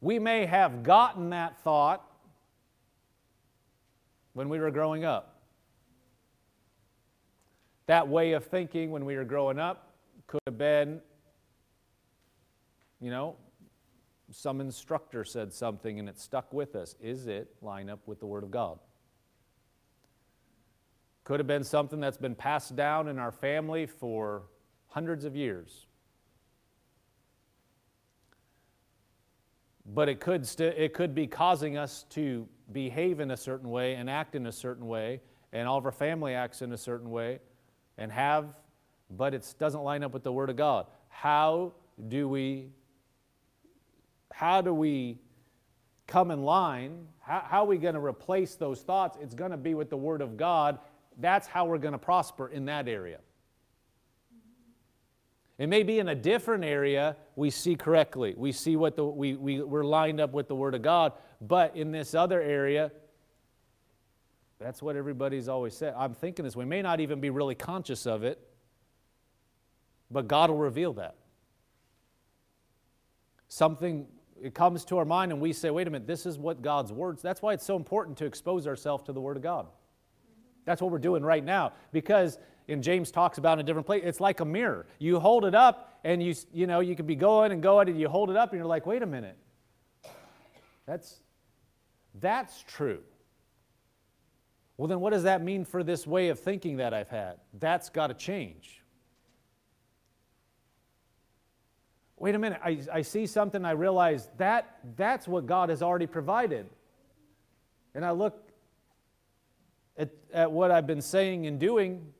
We 0.00 0.20
may 0.20 0.46
have 0.46 0.84
gotten 0.84 1.30
that 1.30 1.58
thought 1.64 2.08
when 4.34 4.48
we 4.48 4.60
were 4.60 4.70
growing 4.70 5.04
up. 5.04 5.40
That 7.86 8.06
way 8.06 8.34
of 8.34 8.44
thinking 8.44 8.92
when 8.92 9.04
we 9.04 9.16
were 9.16 9.24
growing 9.24 9.58
up 9.58 9.92
could 10.28 10.42
have 10.46 10.56
been, 10.56 11.00
you 13.00 13.10
know, 13.10 13.34
some 14.30 14.60
instructor 14.60 15.24
said 15.24 15.52
something 15.52 15.98
and 15.98 16.08
it 16.08 16.18
stuck 16.18 16.52
with 16.52 16.76
us. 16.76 16.94
Is 17.00 17.26
it 17.26 17.48
line 17.62 17.88
up 17.88 18.00
with 18.06 18.20
the 18.20 18.26
Word 18.26 18.42
of 18.42 18.50
God? 18.50 18.78
Could 21.24 21.40
have 21.40 21.46
been 21.46 21.64
something 21.64 22.00
that's 22.00 22.16
been 22.16 22.34
passed 22.34 22.76
down 22.76 23.08
in 23.08 23.18
our 23.18 23.32
family 23.32 23.86
for 23.86 24.42
hundreds 24.88 25.24
of 25.24 25.36
years. 25.36 25.86
But 29.86 30.08
it 30.08 30.20
could, 30.20 30.46
st- 30.46 30.76
it 30.76 30.92
could 30.92 31.14
be 31.14 31.26
causing 31.26 31.78
us 31.78 32.04
to 32.10 32.46
behave 32.72 33.20
in 33.20 33.30
a 33.30 33.36
certain 33.36 33.70
way 33.70 33.94
and 33.94 34.10
act 34.10 34.34
in 34.34 34.46
a 34.46 34.52
certain 34.52 34.86
way, 34.86 35.22
and 35.52 35.66
all 35.66 35.78
of 35.78 35.86
our 35.86 35.92
family 35.92 36.34
acts 36.34 36.60
in 36.60 36.72
a 36.72 36.76
certain 36.76 37.10
way 37.10 37.38
and 37.96 38.12
have, 38.12 38.54
but 39.10 39.32
it 39.32 39.54
doesn't 39.58 39.82
line 39.82 40.04
up 40.04 40.12
with 40.12 40.22
the 40.22 40.32
Word 40.32 40.50
of 40.50 40.56
God. 40.56 40.86
How 41.08 41.72
do 42.08 42.28
we 42.28 42.68
how 44.32 44.60
do 44.60 44.72
we 44.72 45.18
come 46.06 46.30
in 46.30 46.42
line? 46.42 47.06
How, 47.20 47.44
how 47.46 47.62
are 47.64 47.66
we 47.66 47.78
going 47.78 47.94
to 47.94 48.04
replace 48.04 48.54
those 48.54 48.80
thoughts? 48.82 49.18
It's 49.20 49.34
going 49.34 49.50
to 49.50 49.56
be 49.56 49.74
with 49.74 49.90
the 49.90 49.96
Word 49.96 50.20
of 50.20 50.36
God. 50.36 50.78
That's 51.18 51.46
how 51.46 51.66
we're 51.66 51.78
going 51.78 51.92
to 51.92 51.98
prosper 51.98 52.48
in 52.48 52.66
that 52.66 52.88
area. 52.88 53.18
It 55.58 55.68
may 55.68 55.82
be 55.82 55.98
in 55.98 56.08
a 56.08 56.14
different 56.14 56.64
area 56.64 57.16
we 57.34 57.50
see 57.50 57.74
correctly. 57.74 58.34
We 58.36 58.52
see 58.52 58.76
what 58.76 58.94
the, 58.94 59.04
we, 59.04 59.34
we, 59.34 59.60
we're 59.60 59.84
lined 59.84 60.20
up 60.20 60.32
with 60.32 60.46
the 60.46 60.54
Word 60.54 60.74
of 60.74 60.82
God. 60.82 61.12
But 61.40 61.76
in 61.76 61.90
this 61.90 62.14
other 62.14 62.40
area, 62.40 62.92
that's 64.60 64.80
what 64.80 64.96
everybody's 64.96 65.48
always 65.48 65.76
said. 65.76 65.94
I'm 65.96 66.14
thinking 66.14 66.44
this. 66.44 66.56
We 66.56 66.64
may 66.64 66.80
not 66.80 67.00
even 67.00 67.20
be 67.20 67.30
really 67.30 67.56
conscious 67.56 68.06
of 68.06 68.22
it, 68.22 68.40
but 70.10 70.28
God 70.28 70.50
will 70.50 70.58
reveal 70.58 70.92
that. 70.94 71.16
Something 73.48 74.06
it 74.42 74.54
comes 74.54 74.84
to 74.86 74.98
our 74.98 75.04
mind 75.04 75.32
and 75.32 75.40
we 75.40 75.52
say, 75.52 75.70
wait 75.70 75.86
a 75.86 75.90
minute, 75.90 76.06
this 76.06 76.26
is 76.26 76.38
what 76.38 76.62
God's 76.62 76.92
words. 76.92 77.22
That's 77.22 77.42
why 77.42 77.52
it's 77.52 77.64
so 77.64 77.76
important 77.76 78.16
to 78.18 78.26
expose 78.26 78.66
ourselves 78.66 79.04
to 79.04 79.12
the 79.12 79.20
Word 79.20 79.36
of 79.36 79.42
God. 79.42 79.66
That's 80.64 80.82
what 80.82 80.90
we're 80.90 80.98
doing 80.98 81.22
right 81.22 81.44
now 81.44 81.72
because 81.92 82.38
in 82.68 82.82
James 82.82 83.10
talks 83.10 83.38
about 83.38 83.54
in 83.54 83.60
a 83.60 83.62
different 83.62 83.86
place, 83.86 84.02
it's 84.04 84.20
like 84.20 84.40
a 84.40 84.44
mirror. 84.44 84.86
You 84.98 85.18
hold 85.18 85.44
it 85.44 85.54
up 85.54 85.98
and 86.04 86.22
you, 86.22 86.34
you 86.52 86.66
know, 86.66 86.80
you 86.80 86.94
could 86.94 87.06
be 87.06 87.16
going 87.16 87.52
and 87.52 87.62
going 87.62 87.88
and 87.88 87.98
you 87.98 88.08
hold 88.08 88.30
it 88.30 88.36
up 88.36 88.52
and 88.52 88.58
you're 88.58 88.66
like, 88.66 88.86
wait 88.86 89.02
a 89.02 89.06
minute. 89.06 89.36
That's, 90.86 91.20
that's 92.20 92.62
true. 92.66 93.00
Well, 94.76 94.88
then 94.88 95.00
what 95.00 95.12
does 95.12 95.24
that 95.24 95.42
mean 95.42 95.64
for 95.64 95.82
this 95.82 96.06
way 96.06 96.28
of 96.28 96.38
thinking 96.38 96.76
that 96.76 96.94
I've 96.94 97.08
had? 97.08 97.38
That's 97.58 97.90
got 97.90 98.08
to 98.08 98.14
change. 98.14 98.77
Wait 102.20 102.34
a 102.34 102.38
minute, 102.38 102.60
I, 102.64 102.80
I 102.92 103.02
see 103.02 103.26
something, 103.26 103.64
I 103.64 103.72
realize 103.72 104.28
that 104.38 104.78
that's 104.96 105.28
what 105.28 105.46
God 105.46 105.68
has 105.68 105.82
already 105.82 106.06
provided. 106.06 106.66
And 107.94 108.04
I 108.04 108.10
look 108.10 108.50
at, 109.96 110.10
at 110.32 110.50
what 110.50 110.70
I've 110.70 110.86
been 110.86 111.00
saying 111.02 111.46
and 111.46 111.58
doing, 111.58 112.12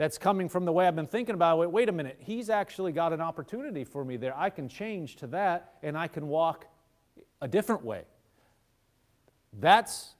that's 0.00 0.16
coming 0.16 0.48
from 0.48 0.64
the 0.64 0.72
way 0.72 0.86
I've 0.86 0.96
been 0.96 1.06
thinking 1.06 1.34
about 1.34 1.60
it. 1.60 1.70
Wait 1.70 1.88
a 1.90 1.92
minute, 1.92 2.16
he's 2.20 2.48
actually 2.48 2.90
got 2.90 3.12
an 3.12 3.20
opportunity 3.20 3.84
for 3.84 4.02
me 4.02 4.16
there. 4.16 4.34
I 4.36 4.48
can 4.48 4.66
change 4.66 5.16
to 5.16 5.26
that 5.26 5.74
and 5.82 5.96
I 5.96 6.08
can 6.08 6.28
walk 6.28 6.66
a 7.42 7.46
different 7.46 7.84
way. 7.84 8.04
That's 9.60 10.14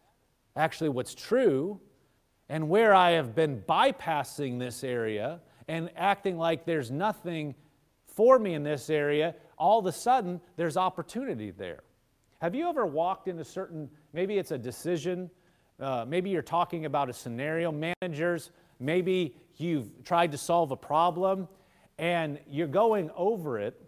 actually 0.55 0.91
what's 0.91 1.15
true. 1.15 1.81
And 2.51 2.69
where 2.69 2.93
I 2.93 3.13
have 3.13 3.35
been 3.35 3.63
bypassing 3.63 4.59
this 4.59 4.85
area 4.85 5.41
and 5.67 5.89
acting 5.97 6.37
like 6.37 6.67
there's 6.67 6.91
nothing 6.91 7.55
for 8.15 8.39
me 8.39 8.55
in 8.55 8.63
this 8.63 8.91
area, 8.91 9.35
all 9.59 9.79
of 9.79 9.87
a 9.87 9.93
sudden 9.93 10.41
there's 10.57 10.77
opportunity 10.77 11.51
there. 11.51 11.83
Have 12.41 12.55
you 12.55 12.69
ever 12.69 12.87
walked 12.87 13.29
in 13.29 13.39
a 13.39 13.45
certain, 13.45 13.91
maybe 14.13 14.39
it's 14.39 14.51
a 14.51 14.59
decision, 14.59 15.31
uh, 15.79 16.05
maybe 16.07 16.31
you're 16.31 16.43
talking 16.43 16.87
about 16.87 17.09
a 17.09 17.13
scenario, 17.13 17.71
managers, 17.73 18.51
maybe 18.79 19.37
you've 19.57 20.03
tried 20.05 20.33
to 20.33 20.39
solve 20.39 20.71
a 20.71 20.77
problem 20.77 21.47
and 21.99 22.39
you're 22.49 22.67
going 22.67 23.11
over 23.15 23.59
it 23.59 23.81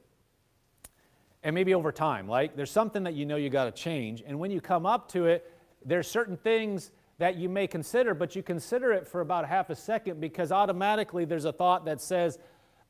and 1.42 1.54
maybe 1.54 1.74
over 1.74 1.90
time 1.90 2.28
like 2.28 2.54
there's 2.54 2.70
something 2.70 3.02
that 3.02 3.14
you 3.14 3.24
know 3.24 3.36
you 3.36 3.48
got 3.48 3.64
to 3.64 3.72
change 3.72 4.22
and 4.26 4.38
when 4.38 4.50
you 4.50 4.60
come 4.60 4.84
up 4.84 5.10
to 5.10 5.26
it 5.26 5.50
there's 5.84 6.06
certain 6.06 6.36
things 6.36 6.92
that 7.18 7.36
you 7.36 7.48
may 7.48 7.66
consider 7.66 8.12
but 8.12 8.36
you 8.36 8.42
consider 8.42 8.92
it 8.92 9.06
for 9.06 9.22
about 9.22 9.48
half 9.48 9.70
a 9.70 9.74
second 9.74 10.20
because 10.20 10.52
automatically 10.52 11.24
there's 11.24 11.46
a 11.46 11.52
thought 11.52 11.86
that 11.86 12.00
says 12.00 12.38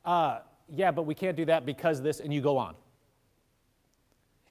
uh, 0.03 0.39
yeah 0.69 0.91
but 0.91 1.03
we 1.03 1.15
can't 1.15 1.37
do 1.37 1.45
that 1.45 1.65
because 1.65 2.01
this 2.01 2.19
and 2.19 2.33
you 2.33 2.41
go 2.41 2.57
on. 2.57 2.75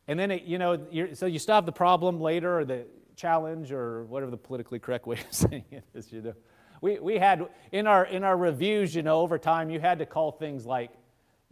And 0.09 0.19
then 0.19 0.31
it, 0.31 0.43
you 0.43 0.59
know 0.59 0.79
so 1.15 1.27
you 1.27 1.39
stop 1.39 1.67
the 1.67 1.73
problem 1.73 2.21
later 2.21 2.59
or 2.59 2.65
the 2.65 2.87
challenge 3.17 3.73
or 3.73 4.05
whatever 4.05 4.31
the 4.31 4.37
politically 4.37 4.79
correct 4.79 5.07
way 5.07 5.17
of 5.29 5.33
saying 5.33 5.65
it 5.71 5.85
is 5.95 6.13
you 6.13 6.23
know. 6.23 6.35
We, 6.81 6.99
we 6.99 7.17
had 7.17 7.47
in 7.71 7.87
our 7.87 8.07
in 8.07 8.25
our 8.25 8.37
reviews 8.37 8.95
you 8.95 9.03
know 9.03 9.21
over 9.21 9.39
time 9.39 9.71
you 9.71 9.79
had 9.81 9.99
to 10.01 10.07
call 10.07 10.33
things 10.33 10.67
like 10.67 10.91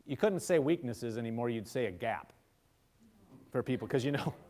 you 0.06 0.16
couldn't 0.16 0.40
say 0.40 0.58
weaknesses 0.58 1.16
anymore 1.16 1.50
you'd 1.50 1.68
say 1.68 1.86
a 1.86 1.90
gap 1.92 2.32
for 3.52 3.62
people 3.62 3.86
because 3.86 4.04
you 4.04 4.12
know. 4.12 4.34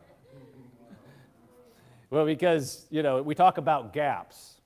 Well 2.09 2.25
because 2.25 2.87
you 2.89 3.03
know 3.03 3.21
we 3.21 3.35
talk 3.35 3.57
about 3.57 3.93
gaps 3.93 4.59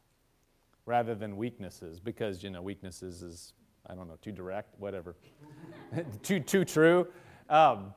rather 0.86 1.16
than 1.16 1.38
weaknesses 1.38 2.00
because 2.00 2.44
you 2.44 2.50
know 2.50 2.62
weaknesses 2.62 3.22
is 3.22 3.54
i 3.90 3.96
don't 3.96 4.08
know 4.08 4.18
too 4.22 4.32
direct 4.32 4.80
whatever 4.80 5.16
too 6.24 6.40
too 6.40 6.66
true 6.66 7.08
um, 7.50 7.94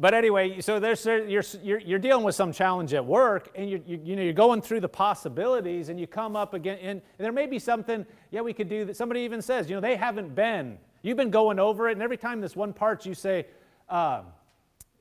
but 0.00 0.14
anyway, 0.14 0.60
so 0.60 0.78
there's, 0.78 1.04
you're, 1.04 1.42
you're, 1.62 1.80
you're, 1.80 1.98
dealing 1.98 2.24
with 2.24 2.36
some 2.36 2.52
challenge 2.52 2.94
at 2.94 3.04
work, 3.04 3.50
and 3.56 3.68
you're, 3.68 3.80
you, 3.84 4.00
you, 4.04 4.16
know, 4.16 4.22
you're 4.22 4.32
going 4.32 4.62
through 4.62 4.80
the 4.80 4.88
possibilities, 4.88 5.88
and 5.88 5.98
you 5.98 6.06
come 6.06 6.36
up 6.36 6.54
again, 6.54 6.78
and, 6.80 7.02
and 7.18 7.24
there 7.24 7.32
may 7.32 7.46
be 7.46 7.58
something, 7.58 8.06
yeah, 8.30 8.40
we 8.40 8.52
could 8.52 8.68
do 8.68 8.84
that. 8.84 8.96
Somebody 8.96 9.20
even 9.20 9.42
says, 9.42 9.68
you 9.68 9.74
know, 9.74 9.80
they 9.80 9.96
haven't 9.96 10.36
been. 10.36 10.78
You've 11.02 11.16
been 11.16 11.30
going 11.30 11.58
over 11.58 11.88
it, 11.88 11.92
and 11.92 12.02
every 12.02 12.16
time 12.16 12.40
this 12.40 12.54
one 12.54 12.72
part 12.72 13.06
you 13.06 13.14
say, 13.14 13.46
uh, 13.88 14.22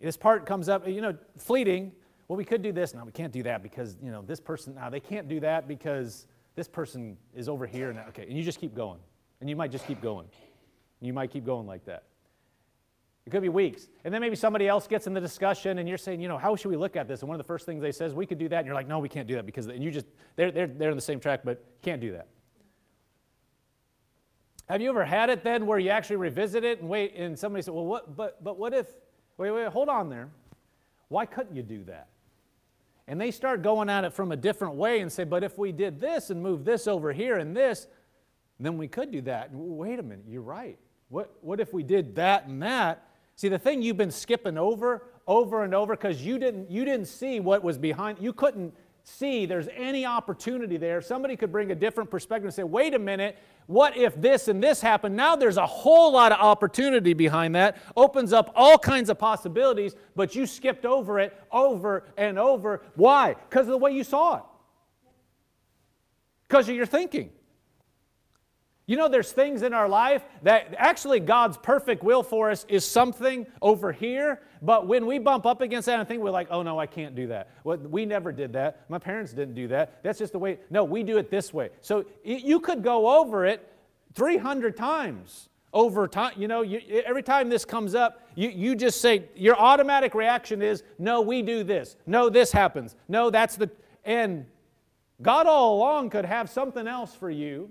this 0.01 0.17
part 0.17 0.47
comes 0.47 0.67
up, 0.67 0.87
you 0.87 1.01
know, 1.01 1.15
fleeting, 1.37 1.91
well, 2.27 2.37
we 2.37 2.45
could 2.45 2.63
do 2.63 2.71
this. 2.71 2.95
No, 2.95 3.05
we 3.05 3.11
can't 3.11 3.31
do 3.31 3.43
that 3.43 3.61
because, 3.61 3.97
you 4.01 4.11
know, 4.11 4.23
this 4.23 4.39
person, 4.39 4.75
now 4.75 4.89
they 4.89 4.99
can't 4.99 5.27
do 5.27 5.39
that 5.41 5.67
because 5.67 6.25
this 6.57 6.67
person 6.67 7.15
is 7.35 7.47
over 7.47 7.67
here. 7.67 7.93
Now, 7.93 8.05
okay, 8.09 8.23
and 8.23 8.35
you 8.35 8.43
just 8.43 8.59
keep 8.59 8.75
going. 8.75 8.99
And 9.39 9.49
you 9.49 9.55
might 9.55 9.71
just 9.71 9.85
keep 9.85 10.01
going. 10.01 10.27
You 10.99 11.13
might 11.13 11.29
keep 11.31 11.45
going 11.45 11.67
like 11.67 11.85
that. 11.85 12.03
It 13.27 13.29
could 13.29 13.43
be 13.43 13.49
weeks. 13.49 13.87
And 14.03 14.11
then 14.11 14.21
maybe 14.21 14.35
somebody 14.35 14.67
else 14.67 14.87
gets 14.87 15.05
in 15.05 15.13
the 15.13 15.21
discussion 15.21 15.77
and 15.77 15.87
you're 15.87 15.99
saying, 15.99 16.19
you 16.19 16.27
know, 16.27 16.37
how 16.37 16.55
should 16.55 16.69
we 16.69 16.77
look 16.77 16.95
at 16.95 17.07
this? 17.07 17.21
And 17.21 17.29
one 17.29 17.39
of 17.39 17.45
the 17.45 17.47
first 17.47 17.67
things 17.67 17.81
they 17.81 17.91
say 17.91 18.05
is, 18.05 18.15
we 18.15 18.25
could 18.25 18.39
do 18.39 18.49
that. 18.49 18.57
And 18.57 18.65
you're 18.65 18.73
like, 18.73 18.87
no, 18.87 18.97
we 18.97 19.09
can't 19.09 19.27
do 19.27 19.35
that 19.35 19.45
because, 19.45 19.67
and 19.67 19.83
you 19.83 19.91
just, 19.91 20.07
they're, 20.35 20.49
they're, 20.49 20.65
they're 20.65 20.89
in 20.89 20.95
the 20.95 21.01
same 21.01 21.19
track, 21.19 21.41
but 21.43 21.63
can't 21.83 22.01
do 22.01 22.13
that. 22.13 22.27
Have 24.67 24.81
you 24.81 24.89
ever 24.89 25.05
had 25.05 25.29
it 25.29 25.43
then 25.43 25.67
where 25.67 25.77
you 25.77 25.91
actually 25.91 26.15
revisit 26.15 26.63
it 26.63 26.79
and 26.79 26.89
wait, 26.89 27.15
and 27.15 27.37
somebody 27.37 27.61
said, 27.61 27.73
well, 27.73 27.85
what, 27.85 28.15
but, 28.17 28.43
but 28.43 28.57
what 28.57 28.73
if, 28.73 28.87
wait, 29.37 29.51
wait, 29.51 29.67
hold 29.67 29.89
on 29.89 30.09
there. 30.09 30.29
Why 31.09 31.25
couldn't 31.27 31.55
you 31.55 31.63
do 31.63 31.83
that? 31.83 32.07
And 33.07 33.19
they 33.19 33.31
start 33.31 33.61
going 33.61 33.89
at 33.89 34.03
it 34.03 34.13
from 34.13 34.31
a 34.31 34.35
different 34.35 34.75
way 34.75 34.99
and 34.99 35.11
say, 35.11 35.23
but 35.23 35.43
if 35.43 35.57
we 35.57 35.71
did 35.71 35.99
this 35.99 36.29
and 36.29 36.41
move 36.41 36.65
this 36.65 36.87
over 36.87 37.13
here 37.13 37.37
and 37.37 37.55
this, 37.55 37.87
then 38.59 38.77
we 38.77 38.87
could 38.87 39.11
do 39.11 39.21
that. 39.21 39.49
Wait 39.53 39.99
a 39.99 40.03
minute, 40.03 40.25
you're 40.27 40.41
right. 40.41 40.77
What, 41.09 41.33
what 41.41 41.59
if 41.59 41.73
we 41.73 41.83
did 41.83 42.15
that 42.15 42.47
and 42.47 42.61
that? 42.63 43.07
See, 43.35 43.47
the 43.49 43.59
thing 43.59 43.81
you've 43.81 43.97
been 43.97 44.11
skipping 44.11 44.57
over, 44.57 45.03
over 45.25 45.63
and 45.63 45.73
over, 45.73 45.95
because 45.95 46.21
you 46.21 46.37
didn't, 46.37 46.69
you 46.69 46.83
didn't 46.83 47.05
see 47.05 47.39
what 47.39 47.63
was 47.63 47.77
behind, 47.77 48.17
you 48.19 48.33
couldn't 48.33 48.73
see 49.07 49.45
there's 49.45 49.69
any 49.73 50.05
opportunity 50.05 50.77
there. 50.77 51.01
Somebody 51.01 51.37
could 51.37 51.51
bring 51.51 51.71
a 51.71 51.75
different 51.75 52.11
perspective 52.11 52.45
and 52.45 52.53
say, 52.53 52.63
wait 52.63 52.93
a 52.93 52.99
minute, 52.99 53.37
what 53.65 53.95
if 53.95 54.19
this 54.19 54.47
and 54.47 54.61
this 54.61 54.81
happened? 54.81 55.15
Now 55.15 55.35
there's 55.35 55.57
a 55.57 55.65
whole 55.65 56.11
lot 56.11 56.31
of 56.31 56.39
opportunity 56.39 57.13
behind 57.13 57.55
that, 57.55 57.77
opens 57.95 58.33
up 58.33 58.51
all 58.55 58.77
kinds 58.77 59.09
of 59.09 59.17
possibilities, 59.17 59.95
but 60.15 60.35
you 60.35 60.45
skipped 60.45 60.85
over 60.85 61.19
it 61.19 61.33
over 61.51 62.03
and 62.17 62.37
over. 62.37 62.81
Why? 62.95 63.33
Because 63.33 63.61
of 63.61 63.71
the 63.71 63.77
way 63.77 63.91
you 63.91 64.03
saw 64.03 64.37
it, 64.37 64.43
because 66.47 66.67
of 66.67 66.75
your 66.75 66.85
thinking. 66.85 67.31
You 68.87 68.95
know, 68.95 69.09
there's 69.09 69.33
things 69.33 69.63
in 69.63 69.73
our 69.73 69.89
life 69.89 70.23
that 70.43 70.73
actually 70.77 71.19
God's 71.19 71.57
perfect 71.57 72.03
will 72.03 72.23
for 72.23 72.49
us 72.49 72.65
is 72.69 72.85
something 72.85 73.45
over 73.61 73.91
here, 73.91 74.41
but 74.61 74.87
when 74.87 75.05
we 75.05 75.19
bump 75.19 75.45
up 75.45 75.59
against 75.59 75.87
that 75.87 75.99
and 75.99 76.07
think 76.07 76.23
we're 76.23 76.31
like, 76.31 76.47
oh 76.49 76.63
no, 76.63 76.79
I 76.79 76.85
can't 76.85 77.13
do 77.13 77.27
that. 77.27 77.49
Well, 77.65 77.75
we 77.77 78.05
never 78.05 78.31
did 78.31 78.53
that. 78.53 78.85
My 78.87 78.97
parents 78.97 79.33
didn't 79.33 79.55
do 79.55 79.67
that. 79.67 80.01
That's 80.03 80.17
just 80.17 80.31
the 80.31 80.39
way. 80.39 80.59
No, 80.69 80.85
we 80.85 81.03
do 81.03 81.17
it 81.17 81.29
this 81.29 81.53
way. 81.53 81.69
So 81.81 82.05
you 82.23 82.61
could 82.61 82.81
go 82.81 83.19
over 83.19 83.45
it 83.45 83.69
300 84.15 84.77
times 84.77 85.49
over 85.73 86.07
time. 86.07 86.31
You 86.37 86.47
know, 86.47 86.61
you, 86.61 86.79
every 87.05 87.23
time 87.23 87.49
this 87.49 87.65
comes 87.65 87.93
up, 87.93 88.25
you, 88.35 88.47
you 88.47 88.73
just 88.73 89.01
say, 89.01 89.25
your 89.35 89.59
automatic 89.59 90.15
reaction 90.15 90.61
is, 90.61 90.83
no, 90.97 91.19
we 91.19 91.41
do 91.41 91.65
this. 91.65 91.97
No, 92.05 92.29
this 92.29 92.53
happens. 92.53 92.95
No, 93.09 93.29
that's 93.31 93.57
the. 93.57 93.69
And 94.05 94.45
God 95.21 95.45
all 95.45 95.75
along 95.75 96.11
could 96.11 96.23
have 96.23 96.49
something 96.49 96.87
else 96.87 97.13
for 97.13 97.29
you 97.29 97.69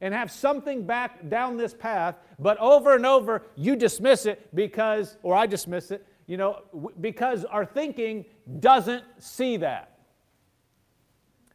and 0.00 0.14
have 0.14 0.30
something 0.30 0.86
back 0.86 1.28
down 1.28 1.56
this 1.56 1.74
path, 1.74 2.16
but 2.38 2.56
over 2.58 2.94
and 2.94 3.04
over 3.04 3.42
you 3.56 3.76
dismiss 3.76 4.26
it 4.26 4.54
because, 4.54 5.16
or 5.22 5.34
I 5.34 5.46
dismiss 5.46 5.90
it, 5.90 6.06
you 6.26 6.36
know, 6.36 6.62
because 7.00 7.44
our 7.44 7.64
thinking 7.64 8.24
doesn't 8.60 9.04
see 9.18 9.56
that. 9.58 9.98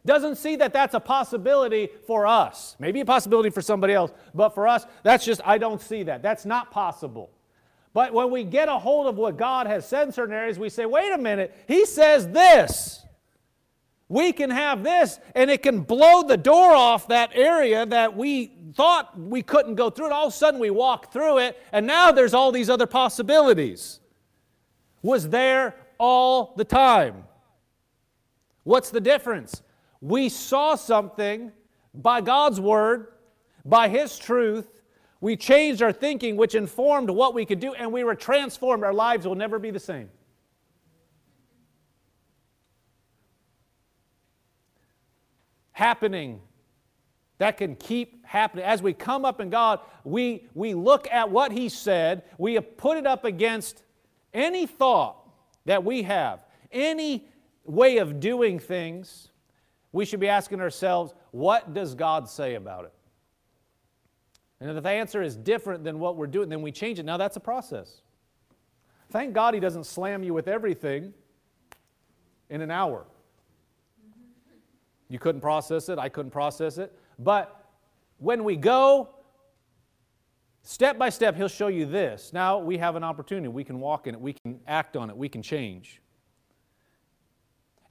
Doesn't 0.06 0.36
see 0.36 0.58
that 0.58 0.74
that's 0.74 0.94
a 0.94 1.00
possibility 1.00 1.90
for 2.06 2.28
us. 2.28 2.76
Maybe 2.78 3.00
a 3.00 3.06
possibility 3.06 3.50
for 3.50 3.62
somebody 3.62 3.94
else, 3.94 4.12
but 4.34 4.50
for 4.50 4.68
us, 4.68 4.86
that's 5.04 5.24
just, 5.24 5.40
I 5.46 5.58
don't 5.58 5.80
see 5.80 6.04
that. 6.04 6.22
That's 6.22 6.46
not 6.46 6.72
possible. 6.72 7.30
But 7.94 8.12
when 8.14 8.32
we 8.32 8.44
get 8.44 8.68
a 8.68 8.78
hold 8.80 9.08
of 9.08 9.16
what 9.16 9.38
God 9.38 9.68
has 9.68 9.88
said 9.88 10.08
in 10.08 10.12
certain 10.12 10.36
areas, 10.36 10.60
we 10.60 10.70
say, 10.70 10.86
wait 10.86 11.14
a 11.14 11.18
minute, 11.18 11.56
He 11.68 11.86
says 11.86 12.28
this 12.28 13.06
we 14.10 14.32
can 14.32 14.50
have 14.50 14.84
this 14.84 15.20
and 15.36 15.50
it 15.50 15.64
can 15.64 15.82
blow 15.82 16.24
the 16.24 16.38
door 16.38 16.74
off 16.74 17.08
that 17.08 17.32
area 17.34 17.86
that 17.86 18.16
we 18.16 18.52
thought 18.76 19.20
we 19.20 19.42
couldn't 19.42 19.76
go 19.76 19.90
through. 19.90 20.06
And 20.06 20.14
all 20.14 20.28
of 20.28 20.34
a 20.34 20.36
sudden 20.36 20.60
we 20.60 20.70
walk 20.70 21.12
through 21.12 21.40
it 21.40 21.60
and 21.72 21.88
now 21.88 22.12
there's 22.12 22.34
all 22.34 22.52
these 22.52 22.70
other 22.70 22.88
possibilities. 22.88 24.00
Was 25.02 25.30
there 25.30 25.76
all 25.98 26.54
the 26.58 26.66
time. 26.66 27.24
What's 28.64 28.90
the 28.90 29.02
difference? 29.02 29.62
We 30.02 30.30
saw 30.30 30.76
something 30.76 31.52
by 31.94 32.22
God's 32.22 32.60
Word, 32.60 33.08
by 33.64 33.88
His 33.88 34.18
truth. 34.18 34.82
We 35.22 35.38
changed 35.38 35.82
our 35.82 35.94
thinking, 35.94 36.36
which 36.36 36.56
informed 36.56 37.10
what 37.10 37.34
we 37.34 37.46
could 37.46 37.60
do, 37.60 37.74
and 37.74 37.92
we 37.94 38.04
were 38.04 38.16
transformed. 38.16 38.84
Our 38.84 38.94
lives 38.94 39.26
will 39.26 39.36
never 39.36 39.60
be 39.60 39.72
the 39.72 39.80
same. 39.80 40.10
Happening 45.74 46.40
that 47.40 47.58
can 47.58 47.76
keep 47.76 48.26
happening. 48.26 48.64
As 48.64 48.82
we 48.82 48.94
come 48.94 49.26
up 49.26 49.42
in 49.42 49.50
God, 49.50 49.80
we, 50.04 50.48
we 50.54 50.74
look 50.74 51.08
at 51.12 51.30
what 51.30 51.52
He 51.52 51.68
said, 51.68 52.24
we 52.38 52.60
put 52.60 52.98
it 52.98 53.06
up 53.06 53.26
against 53.26 53.84
any 54.34 54.66
thought 54.66 55.18
that 55.66 55.84
we 55.84 56.04
have, 56.04 56.40
any 56.72 57.28
way 57.66 57.98
of 57.98 58.20
doing 58.20 58.60
things. 58.60 59.30
We 59.92 60.06
should 60.06 60.20
be 60.20 60.30
asking 60.30 60.62
ourselves, 60.62 61.14
what 61.32 61.74
does 61.74 61.96
God 61.96 62.30
say 62.30 62.56
about 62.56 62.86
it? 62.86 62.94
And 64.60 64.78
if 64.78 64.82
the 64.82 64.90
answer 64.90 65.22
is 65.22 65.36
different 65.36 65.84
than 65.84 66.00
what 66.00 66.16
we're 66.16 66.28
doing, 66.28 66.50
then 66.50 66.62
we 66.62 66.72
change 66.72 66.98
it. 66.98 67.04
Now 67.04 67.18
that's 67.18 67.36
a 67.36 67.42
process. 67.42 68.02
Thank 69.12 69.34
God 69.34 69.54
He 69.54 69.60
doesn't 69.60 69.86
slam 69.86 70.24
you 70.24 70.34
with 70.34 70.48
everything 70.48 71.14
in 72.50 72.62
an 72.62 72.72
hour. 72.72 73.06
You 75.14 75.20
couldn't 75.20 75.42
process 75.42 75.90
it, 75.90 76.00
I 76.00 76.10
couldn't 76.10 76.32
process 76.32 76.80
it. 76.80 76.92
But 77.20 77.68
when 78.18 78.44
we 78.44 78.56
go 78.56 79.10
step 80.64 80.98
by 80.98 81.10
step, 81.10 81.36
He'll 81.36 81.48
show 81.48 81.68
you 81.68 81.86
this. 81.86 82.34
Now 82.34 82.58
we 82.58 82.80
have 82.80 82.96
an 82.96 83.04
opportunity. 83.04 83.48
We 83.48 83.64
can 83.64 83.80
walk 83.80 84.08
in 84.08 84.16
it, 84.16 84.20
we 84.20 84.34
can 84.34 84.60
act 84.68 84.98
on 84.98 85.12
it, 85.12 85.16
we 85.16 85.30
can 85.30 85.44
change. 85.44 86.02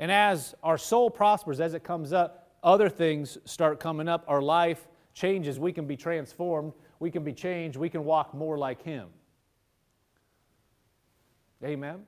And 0.01 0.11
as 0.11 0.57
our 0.65 0.77
soul 0.77 1.11
prospers, 1.11 1.61
as 1.61 1.75
it 1.75 1.85
comes 1.85 2.13
up, 2.13 2.51
other 2.65 2.89
things 2.89 3.39
start 3.45 3.79
coming 3.79 4.09
up. 4.09 4.25
Our 4.27 4.43
life 4.43 4.89
changes, 5.15 5.61
we 5.61 5.73
can 5.73 5.87
be 5.87 5.97
transformed, 5.97 6.73
we 6.99 7.13
can 7.13 7.23
be 7.23 7.33
changed, 7.33 7.77
we 7.77 7.89
can 7.89 8.05
walk 8.05 8.35
more 8.35 8.59
like 8.59 8.83
Him. 8.83 9.07
Amen. 11.63 12.01